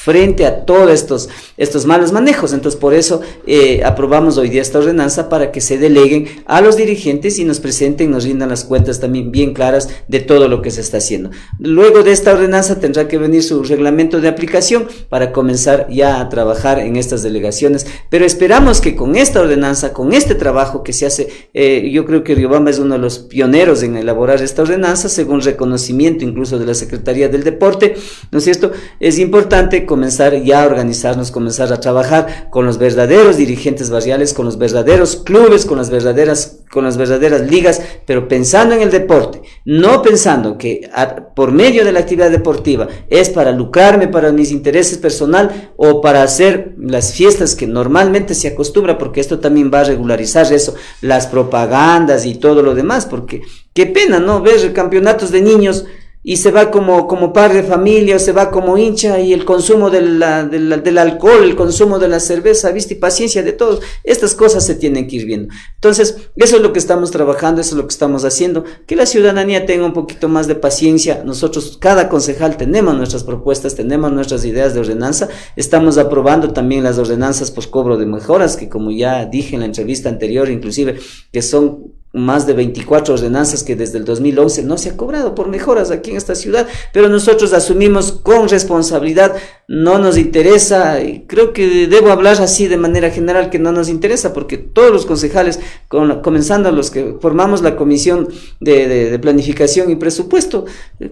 frente 0.05 0.45
a 0.45 0.65
todos 0.65 0.91
estos, 0.91 1.29
estos 1.57 1.87
malos 1.87 2.11
manejos. 2.11 2.53
Entonces, 2.53 2.79
por 2.79 2.93
eso 2.93 3.21
eh, 3.47 3.81
aprobamos 3.83 4.37
hoy 4.37 4.49
día 4.49 4.61
esta 4.61 4.77
ordenanza 4.77 5.29
para 5.29 5.51
que 5.51 5.61
se 5.61 5.79
deleguen 5.79 6.27
a 6.45 6.61
los 6.61 6.77
dirigentes 6.77 7.39
y 7.39 7.43
nos 7.43 7.59
presenten, 7.59 8.11
nos 8.11 8.23
rindan 8.23 8.49
las 8.49 8.65
cuentas 8.65 8.99
también 8.99 9.31
bien 9.31 9.55
claras 9.55 9.89
de 10.07 10.19
todo 10.19 10.47
lo 10.47 10.61
que 10.61 10.69
se 10.69 10.81
está 10.81 10.97
haciendo. 10.97 11.31
Luego 11.57 12.03
de 12.03 12.11
esta 12.11 12.33
ordenanza 12.33 12.79
tendrá 12.79 13.07
que 13.07 13.17
venir 13.17 13.41
su 13.41 13.63
reglamento 13.63 14.21
de 14.21 14.27
aplicación 14.27 14.87
para 15.09 15.31
comenzar 15.31 15.87
ya 15.89 16.21
a 16.21 16.29
trabajar 16.29 16.77
en 16.77 16.97
estas 16.97 17.23
delegaciones. 17.23 17.87
Pero 18.11 18.25
esperamos 18.25 18.81
que 18.81 18.95
con 18.95 19.15
esta 19.15 19.41
ordenanza, 19.41 19.91
con 19.91 20.13
este 20.13 20.35
trabajo 20.35 20.83
que 20.83 20.93
se 20.93 21.07
hace, 21.07 21.29
eh, 21.55 21.89
yo 21.91 22.05
creo 22.05 22.23
que 22.23 22.35
Riobamba 22.35 22.69
es 22.69 22.77
uno 22.77 22.93
de 22.93 22.99
los 22.99 23.17
pioneros 23.17 23.81
en 23.81 23.97
elaborar 23.97 24.43
esta 24.43 24.61
ordenanza, 24.61 25.09
según 25.09 25.41
reconocimiento 25.41 26.23
incluso 26.23 26.59
de 26.59 26.67
la 26.67 26.75
Secretaría 26.75 27.27
del 27.27 27.43
Deporte, 27.43 27.95
¿no 28.31 28.37
es 28.37 28.43
cierto? 28.43 28.71
Es 28.99 29.17
importante 29.17 29.85
comenzar 29.95 30.43
ya 30.43 30.61
a 30.61 30.65
organizarnos, 30.65 31.31
comenzar 31.31 31.71
a 31.71 31.79
trabajar 31.79 32.49
con 32.49 32.65
los 32.65 32.77
verdaderos 32.77 33.37
dirigentes 33.37 33.89
barriales, 33.89 34.33
con 34.33 34.43
los 34.43 34.57
verdaderos 34.57 35.15
clubes, 35.15 35.65
con 35.65 35.77
las 35.77 35.89
verdaderas, 35.89 36.57
con 36.69 36.83
las 36.83 36.97
verdaderas 36.97 37.49
ligas, 37.49 37.81
pero 38.05 38.27
pensando 38.27 38.75
en 38.75 38.81
el 38.81 38.91
deporte, 38.91 39.41
no 39.63 40.01
pensando 40.01 40.57
que 40.57 40.89
por 41.33 41.53
medio 41.53 41.85
de 41.85 41.93
la 41.93 42.01
actividad 42.01 42.29
deportiva 42.29 42.89
es 43.09 43.29
para 43.29 43.53
lucrarme, 43.53 44.09
para 44.09 44.33
mis 44.33 44.51
intereses 44.51 44.97
personal 44.97 45.71
o 45.77 46.01
para 46.01 46.23
hacer 46.23 46.73
las 46.77 47.13
fiestas 47.13 47.55
que 47.55 47.65
normalmente 47.65 48.35
se 48.35 48.49
acostumbra, 48.49 48.97
porque 48.97 49.21
esto 49.21 49.39
también 49.39 49.71
va 49.73 49.79
a 49.79 49.85
regularizar 49.85 50.51
eso, 50.51 50.75
las 50.99 51.25
propagandas 51.27 52.25
y 52.25 52.35
todo 52.35 52.61
lo 52.61 52.75
demás, 52.75 53.05
porque 53.05 53.43
qué 53.73 53.85
pena, 53.85 54.19
¿no? 54.19 54.41
Ver 54.41 54.73
campeonatos 54.73 55.31
de 55.31 55.41
niños 55.41 55.85
y 56.27 56.37
se 56.37 56.49
va 56.49 56.71
como, 56.71 57.05
como 57.05 57.31
padre 57.31 57.61
de 57.61 57.67
familia, 57.67 58.15
o 58.15 58.19
se 58.19 58.31
va 58.31 58.49
como 58.49 58.79
hincha, 58.79 59.19
y 59.19 59.31
el 59.31 59.45
consumo 59.45 59.91
de 59.91 60.01
la, 60.01 60.43
del 60.43 60.97
alcohol, 60.97 61.43
el 61.43 61.55
consumo 61.55 61.99
de 61.99 62.07
la 62.07 62.19
cerveza, 62.19 62.71
viste, 62.71 62.95
y 62.95 62.97
paciencia 62.97 63.43
de 63.43 63.53
todos, 63.53 63.81
estas 64.03 64.33
cosas 64.33 64.65
se 64.65 64.73
tienen 64.73 65.07
que 65.07 65.17
ir 65.17 65.25
viendo. 65.27 65.53
Entonces, 65.75 66.17
eso 66.35 66.55
es 66.55 66.61
lo 66.63 66.73
que 66.73 66.79
estamos 66.79 67.11
trabajando, 67.11 67.61
eso 67.61 67.75
es 67.75 67.77
lo 67.77 67.83
que 67.83 67.93
estamos 67.93 68.25
haciendo, 68.25 68.63
que 68.87 68.95
la 68.95 69.05
ciudadanía 69.05 69.67
tenga 69.67 69.85
un 69.85 69.93
poquito 69.93 70.27
más 70.27 70.47
de 70.47 70.55
paciencia. 70.55 71.21
Nosotros, 71.23 71.77
cada 71.79 72.09
concejal, 72.09 72.57
tenemos 72.57 72.95
nuestras 72.95 73.23
propuestas, 73.23 73.75
tenemos 73.75 74.11
nuestras 74.11 74.45
ideas 74.45 74.73
de 74.73 74.79
ordenanza, 74.79 75.29
estamos 75.55 75.99
aprobando 75.99 76.53
también 76.53 76.83
las 76.83 76.97
ordenanzas 76.97 77.51
por 77.51 77.69
cobro 77.69 77.97
de 77.97 78.07
mejoras, 78.07 78.57
que 78.57 78.67
como 78.67 78.89
ya 78.89 79.25
dije 79.25 79.53
en 79.53 79.59
la 79.59 79.67
entrevista 79.67 80.09
anterior, 80.09 80.49
inclusive, 80.49 80.97
que 81.31 81.43
son 81.43 81.93
más 82.15 82.47
de 82.47 82.53
24 82.53 83.13
ordenanzas 83.13 83.63
que 83.63 83.75
desde 83.75 83.97
el 83.97 84.05
2011 84.05 84.63
no 84.63 84.77
se 84.77 84.89
ha 84.89 84.97
cobrado 84.97 85.35
por 85.35 85.49
mejoras 85.49 85.91
aquí 85.91 86.11
en 86.11 86.17
esta 86.17 86.33
ciudad, 86.33 86.65
pero 86.93 87.09
nosotros 87.09 87.51
asumimos 87.53 88.13
con 88.13 88.47
responsabilidad, 88.47 89.35
no 89.67 89.99
nos 89.99 90.17
interesa, 90.17 91.01
y 91.01 91.25
creo 91.27 91.51
que 91.51 91.87
debo 91.87 92.11
hablar 92.11 92.41
así 92.41 92.67
de 92.67 92.77
manera 92.77 93.11
general 93.11 93.49
que 93.49 93.59
no 93.59 93.71
nos 93.71 93.89
interesa, 93.89 94.33
porque 94.33 94.57
todos 94.57 94.91
los 94.91 95.05
concejales, 95.05 95.59
comenzando 95.89 96.71
los 96.71 96.89
que 96.89 97.15
formamos 97.19 97.61
la 97.61 97.75
comisión 97.75 98.29
de, 98.61 99.19
planificación 99.21 99.91
y 99.91 99.95
presupuesto, 99.95 100.65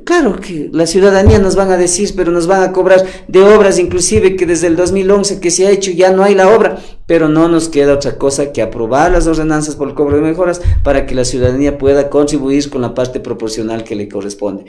claro 0.06 0.40
que 0.40 0.70
la 0.72 0.88
ciudadanía 0.88 1.40
nos 1.40 1.56
van 1.56 1.72
a 1.72 1.78
decir, 1.78 2.12
pero 2.16 2.32
nos 2.32 2.48
van 2.48 2.64
a 2.64 2.72
cobrar 2.72 3.04
de 3.28 3.42
obras 3.42 3.78
inclusive 3.80 4.36
que 4.36 4.46
desde 4.46 4.68
el 4.68 4.76
2011 4.76 5.40
que 5.40 5.52
se 5.52 5.68
ha 5.68 5.72
hecho 5.72 5.92
ya 5.92 6.12
no 6.12 6.24
hay 6.24 6.36
la 6.36 6.50
obra, 6.50 6.78
pero 7.06 7.28
no 7.28 7.50
nos 7.50 7.70
queda 7.70 7.94
otra 7.94 8.18
cosa 8.18 8.52
que 8.52 8.62
aprobar 8.62 9.12
las 9.12 9.28
ordenanzas 9.28 9.76
por 9.76 9.90
el 9.90 9.94
cobro 9.94 10.16
de 10.18 10.22
mejoras 10.22 10.62
para 10.84 10.93
que 11.06 11.16
la 11.16 11.26
ciudadanía 11.26 11.78
pueda 11.78 12.10
contribuir 12.10 12.70
con 12.70 12.82
la 12.82 12.94
parte 12.94 13.20
proporcional 13.20 13.84
que 13.84 13.96
le 13.96 14.08
corresponde. 14.08 14.66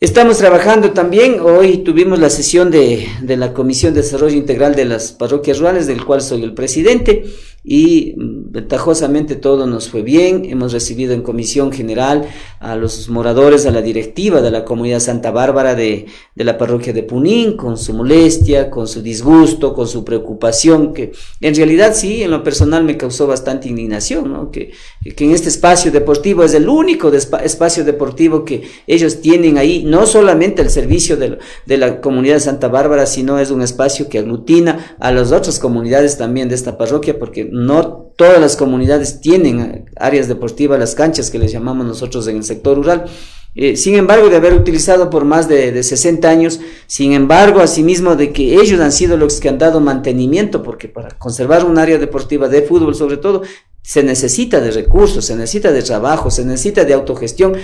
Estamos 0.00 0.38
trabajando 0.38 0.92
también, 0.92 1.40
hoy 1.40 1.78
tuvimos 1.78 2.20
la 2.20 2.30
sesión 2.30 2.70
de, 2.70 3.08
de, 3.20 3.36
la 3.36 3.52
Comisión 3.52 3.94
de 3.94 4.02
Desarrollo 4.02 4.36
Integral 4.36 4.76
de 4.76 4.84
las 4.84 5.10
Parroquias 5.10 5.58
Rurales, 5.58 5.88
del 5.88 6.04
cual 6.04 6.20
soy 6.20 6.44
el 6.44 6.54
presidente, 6.54 7.24
y 7.64 8.14
mm, 8.16 8.52
ventajosamente 8.52 9.36
todo 9.36 9.66
nos 9.66 9.88
fue 9.88 10.02
bien. 10.02 10.44
Hemos 10.44 10.72
recibido 10.72 11.12
en 11.12 11.22
comisión 11.22 11.72
general 11.72 12.26
a 12.60 12.76
los 12.76 13.08
moradores, 13.08 13.66
a 13.66 13.70
la 13.70 13.82
directiva 13.82 14.40
de 14.40 14.50
la 14.50 14.64
comunidad 14.64 15.00
Santa 15.00 15.30
Bárbara 15.30 15.74
de, 15.74 16.06
de 16.34 16.44
la 16.44 16.56
parroquia 16.56 16.92
de 16.92 17.02
Punín, 17.02 17.56
con 17.56 17.76
su 17.76 17.92
molestia, 17.94 18.70
con 18.70 18.86
su 18.86 19.02
disgusto, 19.02 19.74
con 19.74 19.86
su 19.86 20.04
preocupación, 20.04 20.92
que 20.92 21.12
en 21.40 21.54
realidad 21.54 21.94
sí, 21.94 22.22
en 22.22 22.30
lo 22.30 22.42
personal 22.42 22.84
me 22.84 22.96
causó 22.96 23.26
bastante 23.26 23.68
indignación, 23.68 24.32
¿no? 24.32 24.50
que, 24.50 24.72
que 25.16 25.24
en 25.24 25.32
este 25.32 25.48
espacio 25.48 25.90
deportivo 25.90 26.44
es 26.44 26.54
el 26.54 26.68
único 26.68 27.12
espacio 27.12 27.84
deportivo 27.84 28.44
que 28.44 28.62
ellos 28.86 29.20
tienen 29.20 29.58
ahí, 29.58 29.84
no 29.84 30.06
solamente 30.06 30.62
el 30.62 30.70
servicio 30.70 31.16
de, 31.16 31.38
de 31.66 31.76
la 31.76 32.00
comunidad 32.00 32.34
de 32.34 32.40
Santa 32.40 32.68
Bárbara, 32.68 33.06
sino 33.06 33.38
es 33.38 33.50
un 33.50 33.62
espacio 33.62 34.08
que 34.08 34.18
aglutina 34.18 34.96
a 34.98 35.12
las 35.12 35.32
otras 35.32 35.58
comunidades 35.58 36.18
también 36.18 36.48
de 36.48 36.54
esta 36.54 36.78
parroquia, 36.78 37.18
porque 37.18 37.47
no 37.52 38.12
todas 38.16 38.40
las 38.40 38.56
comunidades 38.56 39.20
tienen 39.20 39.90
áreas 39.96 40.26
deportivas, 40.26 40.78
las 40.78 40.94
canchas 40.94 41.30
que 41.30 41.38
les 41.38 41.52
llamamos 41.52 41.86
nosotros 41.86 42.26
en 42.26 42.36
el 42.38 42.44
sector 42.44 42.76
rural. 42.76 43.04
Eh, 43.54 43.76
sin 43.76 43.94
embargo, 43.94 44.28
de 44.28 44.36
haber 44.36 44.54
utilizado 44.54 45.08
por 45.08 45.24
más 45.24 45.48
de, 45.48 45.72
de, 45.72 45.82
60 45.82 46.28
años, 46.28 46.60
sin 46.86 47.12
embargo, 47.12 47.60
asimismo 47.60 48.14
de 48.14 48.32
que 48.32 48.54
ellos 48.54 48.80
han 48.80 48.92
sido 48.92 49.16
los 49.16 49.40
que 49.40 49.48
han 49.48 49.58
dado 49.58 49.80
mantenimiento, 49.80 50.62
porque 50.62 50.88
para 50.88 51.10
conservar 51.18 51.64
un 51.64 51.78
área 51.78 51.98
deportiva 51.98 52.48
de 52.48 52.62
fútbol 52.62 52.94
sobre 52.94 53.16
todo, 53.16 53.42
se 53.82 54.02
necesita 54.02 54.60
de 54.60 54.70
recursos, 54.70 55.24
se 55.24 55.34
necesita 55.34 55.72
de 55.72 55.82
trabajo, 55.82 56.30
se 56.30 56.44
necesita 56.44 56.84
de 56.84 56.92
autogestión 56.92 57.56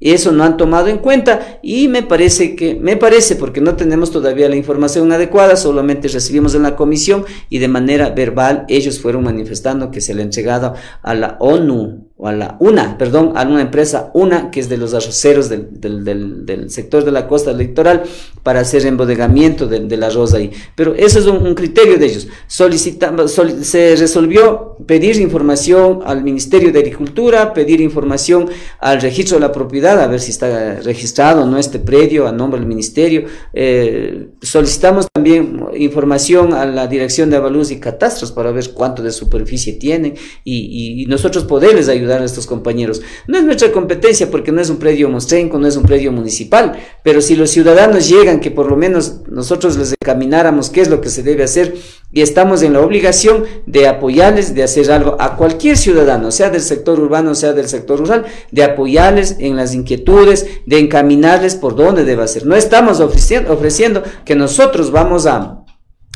eso 0.00 0.32
no 0.32 0.44
han 0.44 0.56
tomado 0.56 0.88
en 0.88 0.98
cuenta. 0.98 1.58
Y 1.62 1.88
me 1.88 2.02
parece 2.02 2.56
que, 2.56 2.74
me 2.74 2.96
parece 2.96 3.36
porque 3.36 3.60
no 3.60 3.76
tenemos 3.76 4.10
todavía 4.10 4.48
la 4.48 4.56
información 4.56 5.12
adecuada, 5.12 5.56
solamente 5.56 6.08
recibimos 6.08 6.54
en 6.54 6.62
la 6.62 6.76
comisión 6.76 7.24
y 7.48 7.58
de 7.58 7.68
manera 7.68 8.10
verbal 8.10 8.64
ellos 8.68 9.00
fueron 9.00 9.24
manifestando 9.24 9.90
que 9.90 10.00
se 10.00 10.14
le 10.14 10.22
ha 10.22 10.24
entregado 10.24 10.74
a 11.02 11.14
la 11.14 11.36
ONU 11.40 12.09
a 12.22 12.32
la 12.32 12.56
UNA, 12.60 12.98
perdón, 12.98 13.32
a 13.36 13.42
una 13.42 13.62
empresa 13.62 14.10
UNA 14.14 14.50
que 14.50 14.60
es 14.60 14.68
de 14.68 14.76
los 14.76 14.94
arroceros 14.94 15.48
del, 15.48 15.80
del, 15.80 16.44
del, 16.44 16.70
sector 16.70 17.04
de 17.04 17.12
la 17.12 17.26
costa 17.26 17.52
litoral 17.52 18.02
para 18.42 18.60
hacer 18.60 18.84
embodegamiento 18.86 19.66
del, 19.66 20.02
arroz 20.02 20.34
ahí. 20.34 20.50
Pero 20.74 20.94
eso 20.94 21.18
es 21.18 21.26
un, 21.26 21.54
criterio 21.54 21.98
de 21.98 22.06
ellos. 22.06 22.28
Solicitamos, 22.46 23.32
se 23.62 23.96
resolvió 23.96 24.76
pedir 24.86 25.16
información 25.16 26.00
al 26.04 26.22
Ministerio 26.22 26.72
de 26.72 26.80
Agricultura, 26.80 27.52
pedir 27.52 27.80
información 27.80 28.48
al 28.78 29.00
registro 29.00 29.36
de 29.36 29.40
la 29.40 29.52
propiedad, 29.52 30.00
a 30.00 30.06
ver 30.06 30.20
si 30.20 30.30
está 30.30 30.80
registrado 30.80 31.42
o 31.42 31.46
no 31.46 31.58
este 31.58 31.78
predio 31.78 32.26
a 32.26 32.32
nombre 32.32 32.60
del 32.60 32.68
Ministerio. 32.68 33.24
Eh, 33.52 34.28
solicitamos 34.42 35.06
también 35.12 35.64
información 35.76 36.54
a 36.54 36.66
la 36.66 36.86
Dirección 36.86 37.30
de 37.30 37.36
Avalúos 37.36 37.70
y 37.70 37.80
Catastros 37.80 38.32
para 38.32 38.52
ver 38.52 38.70
cuánto 38.72 39.02
de 39.02 39.10
superficie 39.10 39.74
tienen 39.74 40.14
y, 40.44 41.02
y 41.02 41.06
nosotros 41.06 41.44
poderles 41.44 41.88
ayudar 41.88 42.09
a 42.18 42.24
estos 42.24 42.46
compañeros. 42.46 43.00
No 43.26 43.38
es 43.38 43.44
nuestra 43.44 43.72
competencia 43.72 44.30
porque 44.30 44.52
no 44.52 44.60
es 44.60 44.70
un 44.70 44.78
predio 44.78 45.08
mostrenco, 45.08 45.58
no 45.58 45.66
es 45.66 45.76
un 45.76 45.84
predio 45.84 46.12
municipal, 46.12 46.78
pero 47.02 47.20
si 47.20 47.36
los 47.36 47.50
ciudadanos 47.50 48.08
llegan, 48.08 48.40
que 48.40 48.50
por 48.50 48.68
lo 48.68 48.76
menos 48.76 49.20
nosotros 49.28 49.76
les 49.76 49.92
encamináramos 49.92 50.70
qué 50.70 50.80
es 50.80 50.90
lo 50.90 51.00
que 51.00 51.08
se 51.08 51.22
debe 51.22 51.44
hacer 51.44 51.74
y 52.12 52.22
estamos 52.22 52.62
en 52.62 52.72
la 52.72 52.80
obligación 52.80 53.44
de 53.66 53.86
apoyarles, 53.86 54.54
de 54.54 54.64
hacer 54.64 54.90
algo 54.90 55.16
a 55.20 55.36
cualquier 55.36 55.76
ciudadano, 55.76 56.32
sea 56.32 56.50
del 56.50 56.62
sector 56.62 56.98
urbano, 56.98 57.34
sea 57.34 57.52
del 57.52 57.68
sector 57.68 58.00
rural, 58.00 58.24
de 58.50 58.64
apoyarles 58.64 59.36
en 59.38 59.56
las 59.56 59.74
inquietudes, 59.74 60.46
de 60.66 60.78
encaminarles 60.78 61.54
por 61.54 61.76
dónde 61.76 62.04
debe 62.04 62.24
hacer. 62.24 62.46
No 62.46 62.56
estamos 62.56 63.00
ofreciendo, 63.00 64.02
que 64.24 64.34
nosotros 64.34 64.90
vamos 64.90 65.26
a 65.26 65.56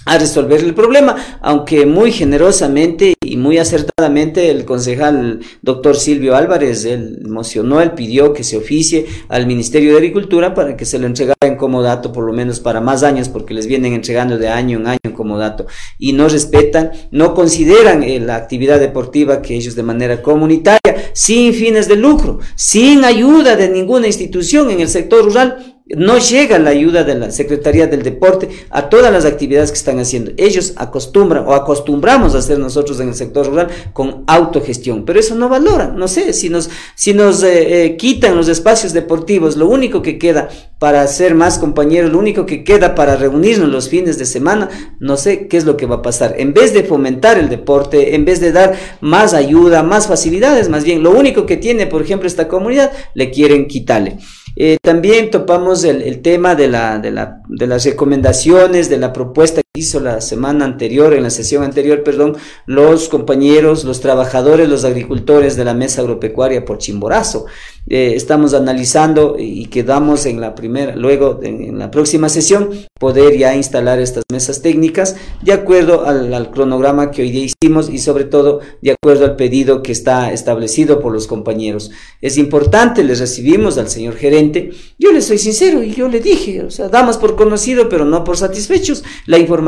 a 0.06 0.18
resolver 0.18 0.60
el 0.60 0.74
problema, 0.74 1.16
aunque 1.40 1.86
muy 1.86 2.12
generosamente 2.12 3.13
muy 3.44 3.58
acertadamente 3.58 4.50
el 4.50 4.64
concejal 4.64 5.40
doctor 5.60 5.96
Silvio 5.96 6.34
Álvarez, 6.34 6.86
él 6.86 7.26
mocionó, 7.28 7.82
él 7.82 7.92
pidió 7.92 8.32
que 8.32 8.42
se 8.42 8.56
oficie 8.56 9.04
al 9.28 9.46
Ministerio 9.46 9.90
de 9.90 9.98
Agricultura 9.98 10.54
para 10.54 10.78
que 10.78 10.86
se 10.86 10.98
lo 10.98 11.06
entregara 11.06 11.36
en 11.42 11.56
comodato 11.56 12.10
por 12.10 12.24
lo 12.24 12.32
menos 12.32 12.58
para 12.58 12.80
más 12.80 13.02
años, 13.02 13.28
porque 13.28 13.52
les 13.52 13.66
vienen 13.66 13.92
entregando 13.92 14.38
de 14.38 14.48
año 14.48 14.78
en 14.78 14.86
año 14.86 14.98
en 15.02 15.12
comodato 15.12 15.66
y 15.98 16.14
no 16.14 16.26
respetan, 16.26 16.92
no 17.10 17.34
consideran 17.34 18.02
eh, 18.02 18.18
la 18.18 18.36
actividad 18.36 18.80
deportiva 18.80 19.42
que 19.42 19.54
ellos 19.54 19.74
de 19.74 19.82
manera 19.82 20.22
comunitaria, 20.22 20.80
sin 21.12 21.52
fines 21.52 21.86
de 21.86 21.96
lucro, 21.96 22.38
sin 22.54 23.04
ayuda 23.04 23.56
de 23.56 23.68
ninguna 23.68 24.06
institución 24.06 24.70
en 24.70 24.80
el 24.80 24.88
sector 24.88 25.22
rural, 25.22 25.73
no 25.86 26.16
llega 26.16 26.58
la 26.58 26.70
ayuda 26.70 27.04
de 27.04 27.14
la 27.14 27.30
Secretaría 27.30 27.86
del 27.86 28.02
Deporte 28.02 28.48
a 28.70 28.88
todas 28.88 29.12
las 29.12 29.26
actividades 29.26 29.70
que 29.70 29.76
están 29.76 29.98
haciendo. 29.98 30.32
Ellos 30.38 30.72
acostumbran 30.76 31.44
o 31.46 31.52
acostumbramos 31.52 32.34
a 32.34 32.38
hacer 32.38 32.58
nosotros 32.58 33.00
en 33.00 33.08
el 33.08 33.14
sector 33.14 33.46
rural 33.46 33.68
con 33.92 34.24
autogestión, 34.26 35.04
pero 35.04 35.20
eso 35.20 35.34
no 35.34 35.50
valora. 35.50 35.88
No 35.88 36.08
sé, 36.08 36.32
si 36.32 36.48
nos, 36.48 36.70
si 36.94 37.12
nos 37.12 37.42
eh, 37.42 37.84
eh, 37.84 37.96
quitan 37.98 38.34
los 38.34 38.48
espacios 38.48 38.94
deportivos, 38.94 39.58
lo 39.58 39.68
único 39.68 40.00
que 40.00 40.18
queda 40.18 40.48
para 40.78 41.06
ser 41.06 41.34
más 41.34 41.58
compañeros, 41.58 42.10
lo 42.10 42.18
único 42.18 42.46
que 42.46 42.64
queda 42.64 42.94
para 42.94 43.16
reunirnos 43.16 43.68
los 43.68 43.90
fines 43.90 44.18
de 44.18 44.24
semana, 44.24 44.70
no 45.00 45.18
sé 45.18 45.48
qué 45.48 45.58
es 45.58 45.66
lo 45.66 45.76
que 45.76 45.84
va 45.84 45.96
a 45.96 46.02
pasar. 46.02 46.34
En 46.38 46.54
vez 46.54 46.72
de 46.72 46.84
fomentar 46.84 47.36
el 47.36 47.50
deporte, 47.50 48.14
en 48.14 48.24
vez 48.24 48.40
de 48.40 48.52
dar 48.52 48.74
más 49.02 49.34
ayuda, 49.34 49.82
más 49.82 50.06
facilidades, 50.06 50.70
más 50.70 50.82
bien, 50.82 51.02
lo 51.02 51.10
único 51.10 51.44
que 51.44 51.58
tiene, 51.58 51.86
por 51.86 52.00
ejemplo, 52.00 52.26
esta 52.26 52.48
comunidad, 52.48 52.90
le 53.14 53.30
quieren 53.30 53.68
quitarle. 53.68 54.16
Eh, 54.56 54.78
también 54.82 55.30
topamos 55.30 55.84
el, 55.84 56.22
tema 56.22 56.54
de, 56.54 56.68
la, 56.68 56.98
de, 56.98 57.10
la, 57.10 57.40
de 57.48 57.66
las 57.66 57.84
recomendaciones, 57.84 58.88
de 58.88 58.98
la 58.98 59.12
propuesta 59.12 59.63
hizo 59.76 59.98
la 59.98 60.20
semana 60.20 60.64
anterior, 60.64 61.14
en 61.14 61.24
la 61.24 61.30
sesión 61.30 61.64
anterior, 61.64 62.04
perdón, 62.04 62.36
los 62.64 63.08
compañeros, 63.08 63.82
los 63.82 64.00
trabajadores, 64.00 64.68
los 64.68 64.84
agricultores 64.84 65.56
de 65.56 65.64
la 65.64 65.74
mesa 65.74 66.00
agropecuaria 66.00 66.64
por 66.64 66.78
Chimborazo. 66.78 67.46
Eh, 67.88 68.12
estamos 68.14 68.54
analizando 68.54 69.34
y 69.36 69.66
quedamos 69.66 70.26
en 70.26 70.40
la 70.40 70.54
primera, 70.54 70.94
luego 70.94 71.40
en, 71.42 71.76
la 71.76 71.90
próxima 71.90 72.28
sesión, 72.28 72.70
poder 73.00 73.36
ya 73.36 73.56
instalar 73.56 73.98
estas 73.98 74.22
mesas 74.32 74.62
técnicas 74.62 75.16
de 75.42 75.52
acuerdo 75.52 76.06
al, 76.06 76.32
al, 76.32 76.52
cronograma 76.52 77.10
que 77.10 77.22
hoy 77.22 77.30
día 77.32 77.44
hicimos 77.44 77.90
y 77.90 77.98
sobre 77.98 78.24
todo 78.24 78.60
de 78.80 78.92
acuerdo 78.92 79.24
al 79.24 79.34
pedido 79.34 79.82
que 79.82 79.90
está 79.90 80.32
establecido 80.32 81.00
por 81.00 81.12
los 81.12 81.26
compañeros. 81.26 81.90
Es 82.22 82.38
importante, 82.38 83.02
les 83.02 83.18
recibimos 83.18 83.76
al 83.76 83.88
señor 83.88 84.14
gerente, 84.14 84.70
yo 85.00 85.10
le 85.10 85.20
soy 85.20 85.38
sincero 85.38 85.82
y 85.82 85.92
yo 85.94 86.08
le 86.08 86.20
dije, 86.20 86.62
o 86.62 86.70
sea, 86.70 86.88
damos 86.88 87.18
por 87.18 87.34
conocido 87.34 87.88
pero 87.88 88.04
no 88.04 88.22
por 88.22 88.36
satisfechos 88.36 89.02
la 89.26 89.36
información 89.36 89.63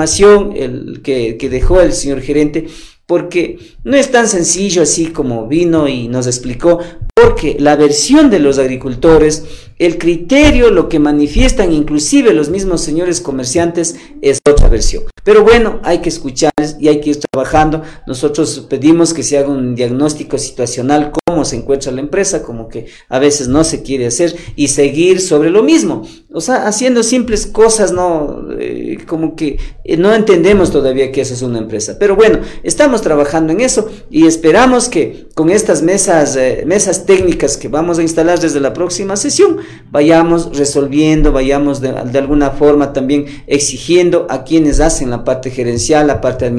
el, 0.54 1.00
que, 1.02 1.36
que 1.36 1.48
dejó 1.48 1.80
el 1.80 1.92
señor 1.92 2.20
gerente, 2.20 2.66
porque 3.06 3.58
no 3.84 3.96
es 3.96 4.10
tan 4.10 4.28
sencillo 4.28 4.82
así 4.82 5.06
como 5.06 5.46
vino 5.46 5.86
y 5.88 6.08
nos 6.08 6.26
explicó, 6.26 6.80
porque 7.14 7.56
la 7.58 7.76
versión 7.76 8.30
de 8.30 8.40
los 8.40 8.58
agricultores, 8.58 9.44
el 9.78 9.96
criterio, 9.98 10.70
lo 10.70 10.88
que 10.88 10.98
manifiestan 10.98 11.72
inclusive 11.72 12.34
los 12.34 12.50
mismos 12.50 12.80
señores 12.80 13.20
comerciantes 13.20 13.96
es 14.22 14.38
otra 14.48 14.68
versión. 14.68 15.04
Pero 15.22 15.44
bueno, 15.44 15.80
hay 15.82 15.98
que 15.98 16.08
escucharles 16.08 16.55
y 16.78 16.88
hay 16.88 17.02
que 17.02 17.10
ir 17.10 17.18
trabajando. 17.30 17.82
Nosotros 18.06 18.66
pedimos 18.70 19.12
que 19.12 19.22
se 19.22 19.36
haga 19.36 19.48
un 19.48 19.74
diagnóstico 19.74 20.38
situacional, 20.38 21.12
cómo 21.26 21.44
se 21.44 21.56
encuentra 21.56 21.92
la 21.92 22.00
empresa, 22.00 22.42
como 22.42 22.66
que 22.68 22.86
a 23.10 23.18
veces 23.18 23.46
no 23.48 23.62
se 23.62 23.82
quiere 23.82 24.06
hacer 24.06 24.34
y 24.56 24.68
seguir 24.68 25.20
sobre 25.20 25.50
lo 25.50 25.62
mismo. 25.62 26.06
O 26.32 26.40
sea, 26.40 26.66
haciendo 26.66 27.02
simples 27.02 27.46
cosas, 27.46 27.92
no, 27.92 28.46
eh, 28.58 28.98
como 29.06 29.36
que 29.36 29.58
eh, 29.84 29.98
no 29.98 30.14
entendemos 30.14 30.70
todavía 30.70 31.12
que 31.12 31.20
eso 31.20 31.34
es 31.34 31.42
una 31.42 31.58
empresa. 31.58 31.98
Pero 31.98 32.16
bueno, 32.16 32.38
estamos 32.62 33.02
trabajando 33.02 33.52
en 33.52 33.60
eso 33.60 33.90
y 34.10 34.26
esperamos 34.26 34.88
que 34.88 35.28
con 35.34 35.50
estas 35.50 35.82
mesas, 35.82 36.36
eh, 36.36 36.64
mesas 36.66 37.04
técnicas 37.04 37.58
que 37.58 37.68
vamos 37.68 37.98
a 37.98 38.02
instalar 38.02 38.40
desde 38.40 38.60
la 38.60 38.72
próxima 38.72 39.16
sesión, 39.16 39.58
vayamos 39.90 40.56
resolviendo, 40.56 41.32
vayamos 41.32 41.82
de, 41.82 41.92
de 41.92 42.18
alguna 42.18 42.52
forma 42.52 42.94
también 42.94 43.26
exigiendo 43.46 44.26
a 44.30 44.42
quienes 44.44 44.80
hacen 44.80 45.10
la 45.10 45.22
parte 45.22 45.50
gerencial, 45.50 46.06
la 46.06 46.22
parte 46.22 46.46
administrativa 46.46 46.55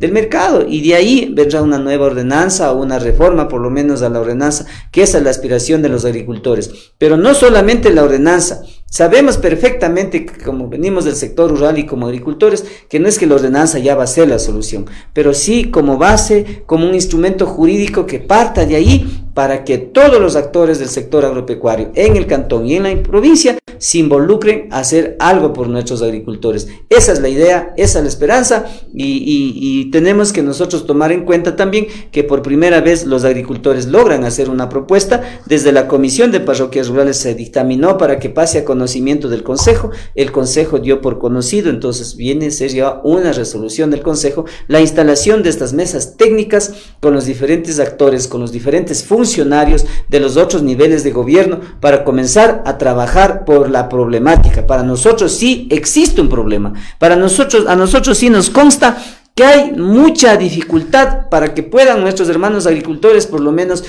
del 0.00 0.12
mercado 0.12 0.66
y 0.66 0.86
de 0.86 0.94
ahí 0.94 1.32
vendrá 1.34 1.62
una 1.62 1.78
nueva 1.78 2.06
ordenanza 2.06 2.72
o 2.72 2.82
una 2.82 2.98
reforma, 2.98 3.48
por 3.48 3.60
lo 3.60 3.70
menos 3.70 4.02
a 4.02 4.08
la 4.08 4.20
ordenanza, 4.20 4.66
que 4.90 5.02
esa 5.02 5.18
es 5.18 5.24
la 5.24 5.30
aspiración 5.30 5.82
de 5.82 5.88
los 5.88 6.04
agricultores. 6.04 6.92
Pero 6.98 7.16
no 7.16 7.34
solamente 7.34 7.92
la 7.92 8.02
ordenanza, 8.02 8.62
Sabemos 8.92 9.38
perfectamente, 9.38 10.26
como 10.44 10.68
venimos 10.68 11.06
del 11.06 11.16
sector 11.16 11.50
rural 11.50 11.78
y 11.78 11.86
como 11.86 12.04
agricultores, 12.04 12.62
que 12.90 13.00
no 13.00 13.08
es 13.08 13.18
que 13.18 13.26
la 13.26 13.36
ordenanza 13.36 13.78
ya 13.78 13.94
va 13.94 14.04
a 14.04 14.06
ser 14.06 14.28
la 14.28 14.38
solución, 14.38 14.84
pero 15.14 15.32
sí 15.32 15.70
como 15.70 15.96
base, 15.96 16.62
como 16.66 16.86
un 16.86 16.94
instrumento 16.94 17.46
jurídico 17.46 18.04
que 18.04 18.18
parta 18.18 18.66
de 18.66 18.76
ahí 18.76 19.24
para 19.34 19.64
que 19.64 19.78
todos 19.78 20.20
los 20.20 20.36
actores 20.36 20.78
del 20.78 20.88
sector 20.88 21.24
agropecuario 21.24 21.90
en 21.94 22.16
el 22.16 22.26
cantón 22.26 22.66
y 22.66 22.76
en 22.76 22.82
la 22.82 23.02
provincia 23.02 23.56
se 23.78 23.98
involucren 23.98 24.68
a 24.70 24.78
hacer 24.80 25.16
algo 25.18 25.52
por 25.52 25.68
nuestros 25.68 26.02
agricultores. 26.02 26.68
Esa 26.88 27.12
es 27.12 27.20
la 27.20 27.28
idea, 27.28 27.74
esa 27.76 27.98
es 27.98 28.04
la 28.04 28.08
esperanza 28.08 28.66
y, 28.94 29.90
tenemos 29.90 30.32
que 30.32 30.42
nosotros 30.42 30.86
tomar 30.86 31.12
en 31.12 31.24
cuenta 31.24 31.56
también 31.56 31.86
que 32.12 32.24
por 32.24 32.40
primera 32.42 32.80
vez 32.80 33.04
los 33.04 33.24
agricultores 33.24 33.86
logran 33.86 34.24
hacer 34.24 34.48
una 34.48 34.68
propuesta. 34.68 35.40
Desde 35.46 35.72
la 35.72 35.88
Comisión 35.88 36.30
de 36.30 36.40
Parroquias 36.40 36.88
Rurales 36.88 37.16
se 37.16 37.34
dictaminó 37.34 37.98
para 37.98 38.18
que 38.18 38.30
pase 38.30 38.58
a 38.58 38.64
conocimiento 38.64 39.28
del 39.28 39.42
Consejo. 39.42 39.90
El 40.14 40.32
Consejo 40.32 40.78
dio 40.78 41.00
por 41.00 41.18
conocido, 41.18 41.68
entonces 41.68 42.16
viene 42.16 42.46
a 42.46 42.50
ser 42.50 42.70
ya 42.70 43.00
una 43.04 43.32
resolución 43.32 43.90
del 43.90 44.02
Consejo 44.02 44.44
la 44.68 44.80
instalación 44.80 45.42
de 45.42 45.50
estas 45.50 45.72
mesas 45.72 46.16
técnicas 46.16 46.72
con 47.00 47.12
los 47.12 47.26
diferentes 47.26 47.80
actores, 47.80 48.28
con 48.28 48.40
los 48.40 48.52
diferentes 48.52 49.04
funcionarios 49.04 49.21
funcionarios 49.22 49.86
de 50.08 50.18
los 50.18 50.36
otros 50.36 50.64
niveles 50.64 51.04
de 51.04 51.12
gobierno 51.12 51.60
para 51.80 52.02
comenzar 52.02 52.64
a 52.66 52.76
trabajar 52.76 53.44
por 53.44 53.70
la 53.70 53.88
problemática. 53.88 54.66
Para 54.66 54.82
nosotros 54.82 55.30
sí 55.32 55.68
existe 55.70 56.20
un 56.20 56.28
problema. 56.28 56.72
Para 56.98 57.14
nosotros, 57.14 57.66
a 57.68 57.76
nosotros 57.76 58.18
sí 58.18 58.30
nos 58.30 58.50
consta 58.50 58.96
que 59.34 59.44
hay 59.44 59.72
mucha 59.72 60.36
dificultad 60.36 61.28
para 61.30 61.54
que 61.54 61.62
puedan 61.62 62.02
nuestros 62.02 62.28
hermanos 62.28 62.66
agricultores 62.66 63.26
por 63.26 63.40
lo 63.40 63.50
menos 63.50 63.82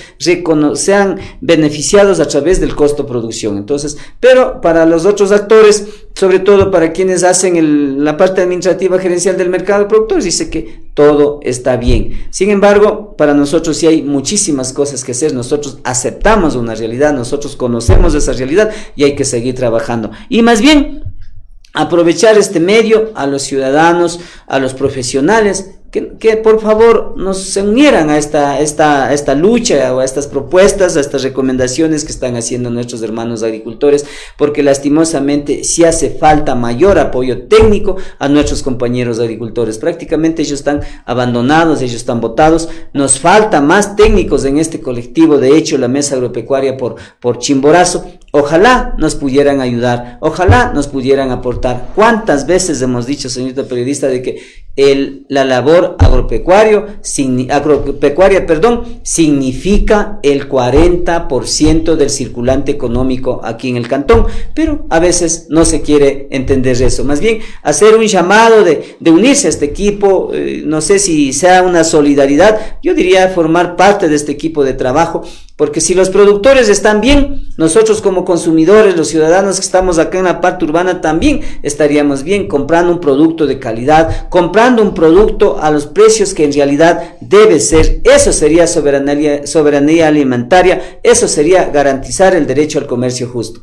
sean 0.75 1.19
beneficiados 1.41 2.21
a 2.21 2.27
través 2.27 2.61
del 2.61 2.75
costo 2.75 3.05
producción. 3.05 3.57
Entonces, 3.57 3.97
pero 4.21 4.61
para 4.61 4.85
los 4.85 5.05
otros 5.05 5.33
actores, 5.33 5.85
sobre 6.15 6.39
todo 6.39 6.71
para 6.71 6.93
quienes 6.93 7.23
hacen 7.25 8.05
la 8.05 8.15
parte 8.15 8.41
administrativa 8.41 8.97
gerencial 8.99 9.37
del 9.37 9.49
mercado 9.49 9.81
de 9.83 9.89
productores, 9.89 10.23
dice 10.23 10.49
que 10.49 10.83
todo 10.93 11.41
está 11.43 11.75
bien. 11.75 12.27
Sin 12.29 12.49
embargo, 12.49 13.15
para 13.17 13.33
nosotros 13.33 13.75
sí 13.75 13.87
hay 13.87 14.01
muchísimas 14.01 14.71
cosas 14.71 15.03
que 15.03 15.11
hacer. 15.11 15.33
Nosotros 15.33 15.79
aceptamos 15.83 16.55
una 16.55 16.75
realidad, 16.75 17.13
nosotros 17.13 17.57
conocemos 17.57 18.15
esa 18.15 18.31
realidad 18.31 18.71
y 18.95 19.03
hay 19.03 19.15
que 19.15 19.25
seguir 19.25 19.55
trabajando. 19.55 20.11
Y 20.29 20.41
más 20.41 20.61
bien, 20.61 21.03
aprovechar 21.73 22.37
este 22.37 22.59
medio 22.59 23.11
a 23.15 23.27
los 23.27 23.41
ciudadanos, 23.41 24.19
a 24.47 24.59
los 24.59 24.73
profesionales, 24.73 25.71
que, 25.93 26.37
por 26.37 26.59
favor 26.59 27.13
nos 27.17 27.55
unieran 27.55 28.09
a 28.09 28.17
esta, 28.17 28.59
esta, 28.59 29.13
esta 29.13 29.35
lucha 29.35 29.93
o 29.93 29.99
a 29.99 30.05
estas 30.05 30.25
propuestas, 30.25 30.97
a 30.97 30.99
estas 30.99 31.21
recomendaciones 31.21 32.03
que 32.03 32.11
están 32.11 32.35
haciendo 32.35 32.71
nuestros 32.71 33.03
hermanos 33.03 33.43
agricultores, 33.43 34.03
porque 34.35 34.63
lastimosamente 34.63 35.63
sí 35.63 35.83
hace 35.83 36.09
falta 36.09 36.55
mayor 36.55 36.97
apoyo 36.97 37.43
técnico 37.43 37.97
a 38.17 38.27
nuestros 38.27 38.63
compañeros 38.63 39.19
agricultores. 39.19 39.77
Prácticamente 39.77 40.41
ellos 40.41 40.59
están 40.59 40.81
abandonados, 41.05 41.83
ellos 41.83 41.97
están 41.97 42.21
votados. 42.21 42.69
Nos 42.93 43.19
falta 43.19 43.61
más 43.61 43.95
técnicos 43.95 44.45
en 44.45 44.57
este 44.57 44.81
colectivo. 44.81 45.37
De 45.37 45.55
hecho, 45.55 45.77
la 45.77 45.87
mesa 45.87 46.15
agropecuaria 46.15 46.75
por, 46.75 46.95
por 47.19 47.37
Chimborazo 47.37 48.03
Ojalá 48.35 48.95
nos 48.97 49.13
pudieran 49.13 49.61
ayudar, 49.61 50.17
ojalá 50.19 50.71
nos 50.73 50.87
pudieran 50.87 51.29
aportar. 51.29 51.91
¿Cuántas 51.93 52.47
veces 52.47 52.81
hemos 52.81 53.05
dicho, 53.05 53.29
señorita 53.29 53.65
periodista, 53.65 54.07
de 54.07 54.23
que 54.23 54.41
el, 54.75 55.27
la 55.29 55.45
labor 55.45 55.95
agropecuario, 55.99 56.87
agropecuaria 57.51 58.47
perdón, 58.47 59.01
significa 59.03 60.17
el 60.23 60.49
40% 60.49 61.95
del 61.95 62.09
circulante 62.09 62.71
económico 62.71 63.39
aquí 63.43 63.69
en 63.69 63.77
el 63.77 63.87
cantón? 63.87 64.25
Pero 64.55 64.87
a 64.89 64.99
veces 64.99 65.45
no 65.49 65.63
se 65.63 65.83
quiere 65.83 66.27
entender 66.31 66.81
eso. 66.81 67.03
Más 67.03 67.19
bien, 67.19 67.37
hacer 67.61 67.95
un 67.95 68.07
llamado 68.07 68.63
de, 68.63 68.97
de 68.99 69.11
unirse 69.11 69.45
a 69.45 69.51
este 69.51 69.65
equipo, 69.65 70.31
eh, 70.33 70.63
no 70.65 70.81
sé 70.81 70.97
si 70.97 71.33
sea 71.33 71.61
una 71.61 71.83
solidaridad, 71.83 72.79
yo 72.81 72.95
diría 72.95 73.29
formar 73.29 73.75
parte 73.75 74.09
de 74.09 74.15
este 74.15 74.31
equipo 74.31 74.63
de 74.63 74.73
trabajo 74.73 75.21
porque 75.63 75.79
si 75.79 75.93
los 75.93 76.09
productores 76.09 76.67
están 76.67 76.99
bien, 76.99 77.47
nosotros 77.55 78.01
como 78.01 78.25
consumidores, 78.25 78.97
los 78.97 79.07
ciudadanos 79.07 79.55
que 79.55 79.65
estamos 79.65 79.97
acá 79.97 80.17
en 80.17 80.25
la 80.25 80.41
parte 80.41 80.65
urbana 80.65 80.99
también 80.99 81.39
estaríamos 81.61 82.23
bien 82.23 82.49
comprando 82.49 82.91
un 82.91 82.99
producto 82.99 83.47
de 83.47 83.59
calidad, 83.59 84.27
comprando 84.27 84.81
un 84.81 84.93
producto 84.93 85.61
a 85.61 85.71
los 85.71 85.85
precios 85.85 86.33
que 86.33 86.43
en 86.43 86.51
realidad 86.51 87.13
debe 87.21 87.61
ser. 87.61 88.01
Eso 88.03 88.33
sería 88.33 88.67
soberanía, 88.67 89.47
soberanía 89.47 90.09
alimentaria, 90.09 90.99
eso 91.01 91.29
sería 91.29 91.69
garantizar 91.69 92.35
el 92.35 92.45
derecho 92.45 92.77
al 92.77 92.85
comercio 92.85 93.29
justo. 93.29 93.61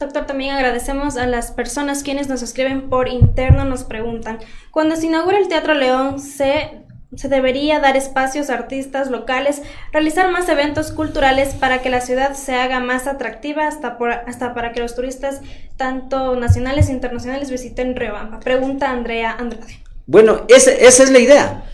Doctor, 0.00 0.26
también 0.26 0.56
agradecemos 0.56 1.16
a 1.16 1.28
las 1.28 1.52
personas 1.52 2.02
quienes 2.02 2.28
nos 2.28 2.42
escriben 2.42 2.90
por 2.90 3.06
interno, 3.06 3.64
nos 3.64 3.84
preguntan, 3.84 4.40
cuando 4.72 4.96
se 4.96 5.06
inaugura 5.06 5.38
el 5.38 5.46
Teatro 5.46 5.74
León, 5.74 6.18
¿se 6.18 6.84
se 7.14 7.28
debería 7.28 7.78
dar 7.78 7.96
espacios 7.96 8.50
a 8.50 8.54
artistas 8.54 9.10
locales, 9.10 9.62
realizar 9.92 10.30
más 10.32 10.48
eventos 10.48 10.92
culturales 10.92 11.54
para 11.54 11.80
que 11.82 11.90
la 11.90 12.00
ciudad 12.00 12.34
se 12.34 12.54
haga 12.54 12.80
más 12.80 13.06
atractiva 13.06 13.66
hasta, 13.66 13.96
hasta 14.26 14.54
para 14.54 14.72
que 14.72 14.80
los 14.80 14.94
turistas, 14.94 15.40
tanto 15.76 16.36
nacionales 16.36 16.88
e 16.88 16.92
internacionales, 16.92 17.50
visiten 17.50 17.94
Riobamba. 17.94 18.40
Pregunta 18.40 18.90
Andrea 18.90 19.36
Andrade. 19.38 19.80
Bueno, 20.06 20.44
esa 20.48 20.72
es 20.72 21.10
la 21.10 21.18
idea 21.18 21.64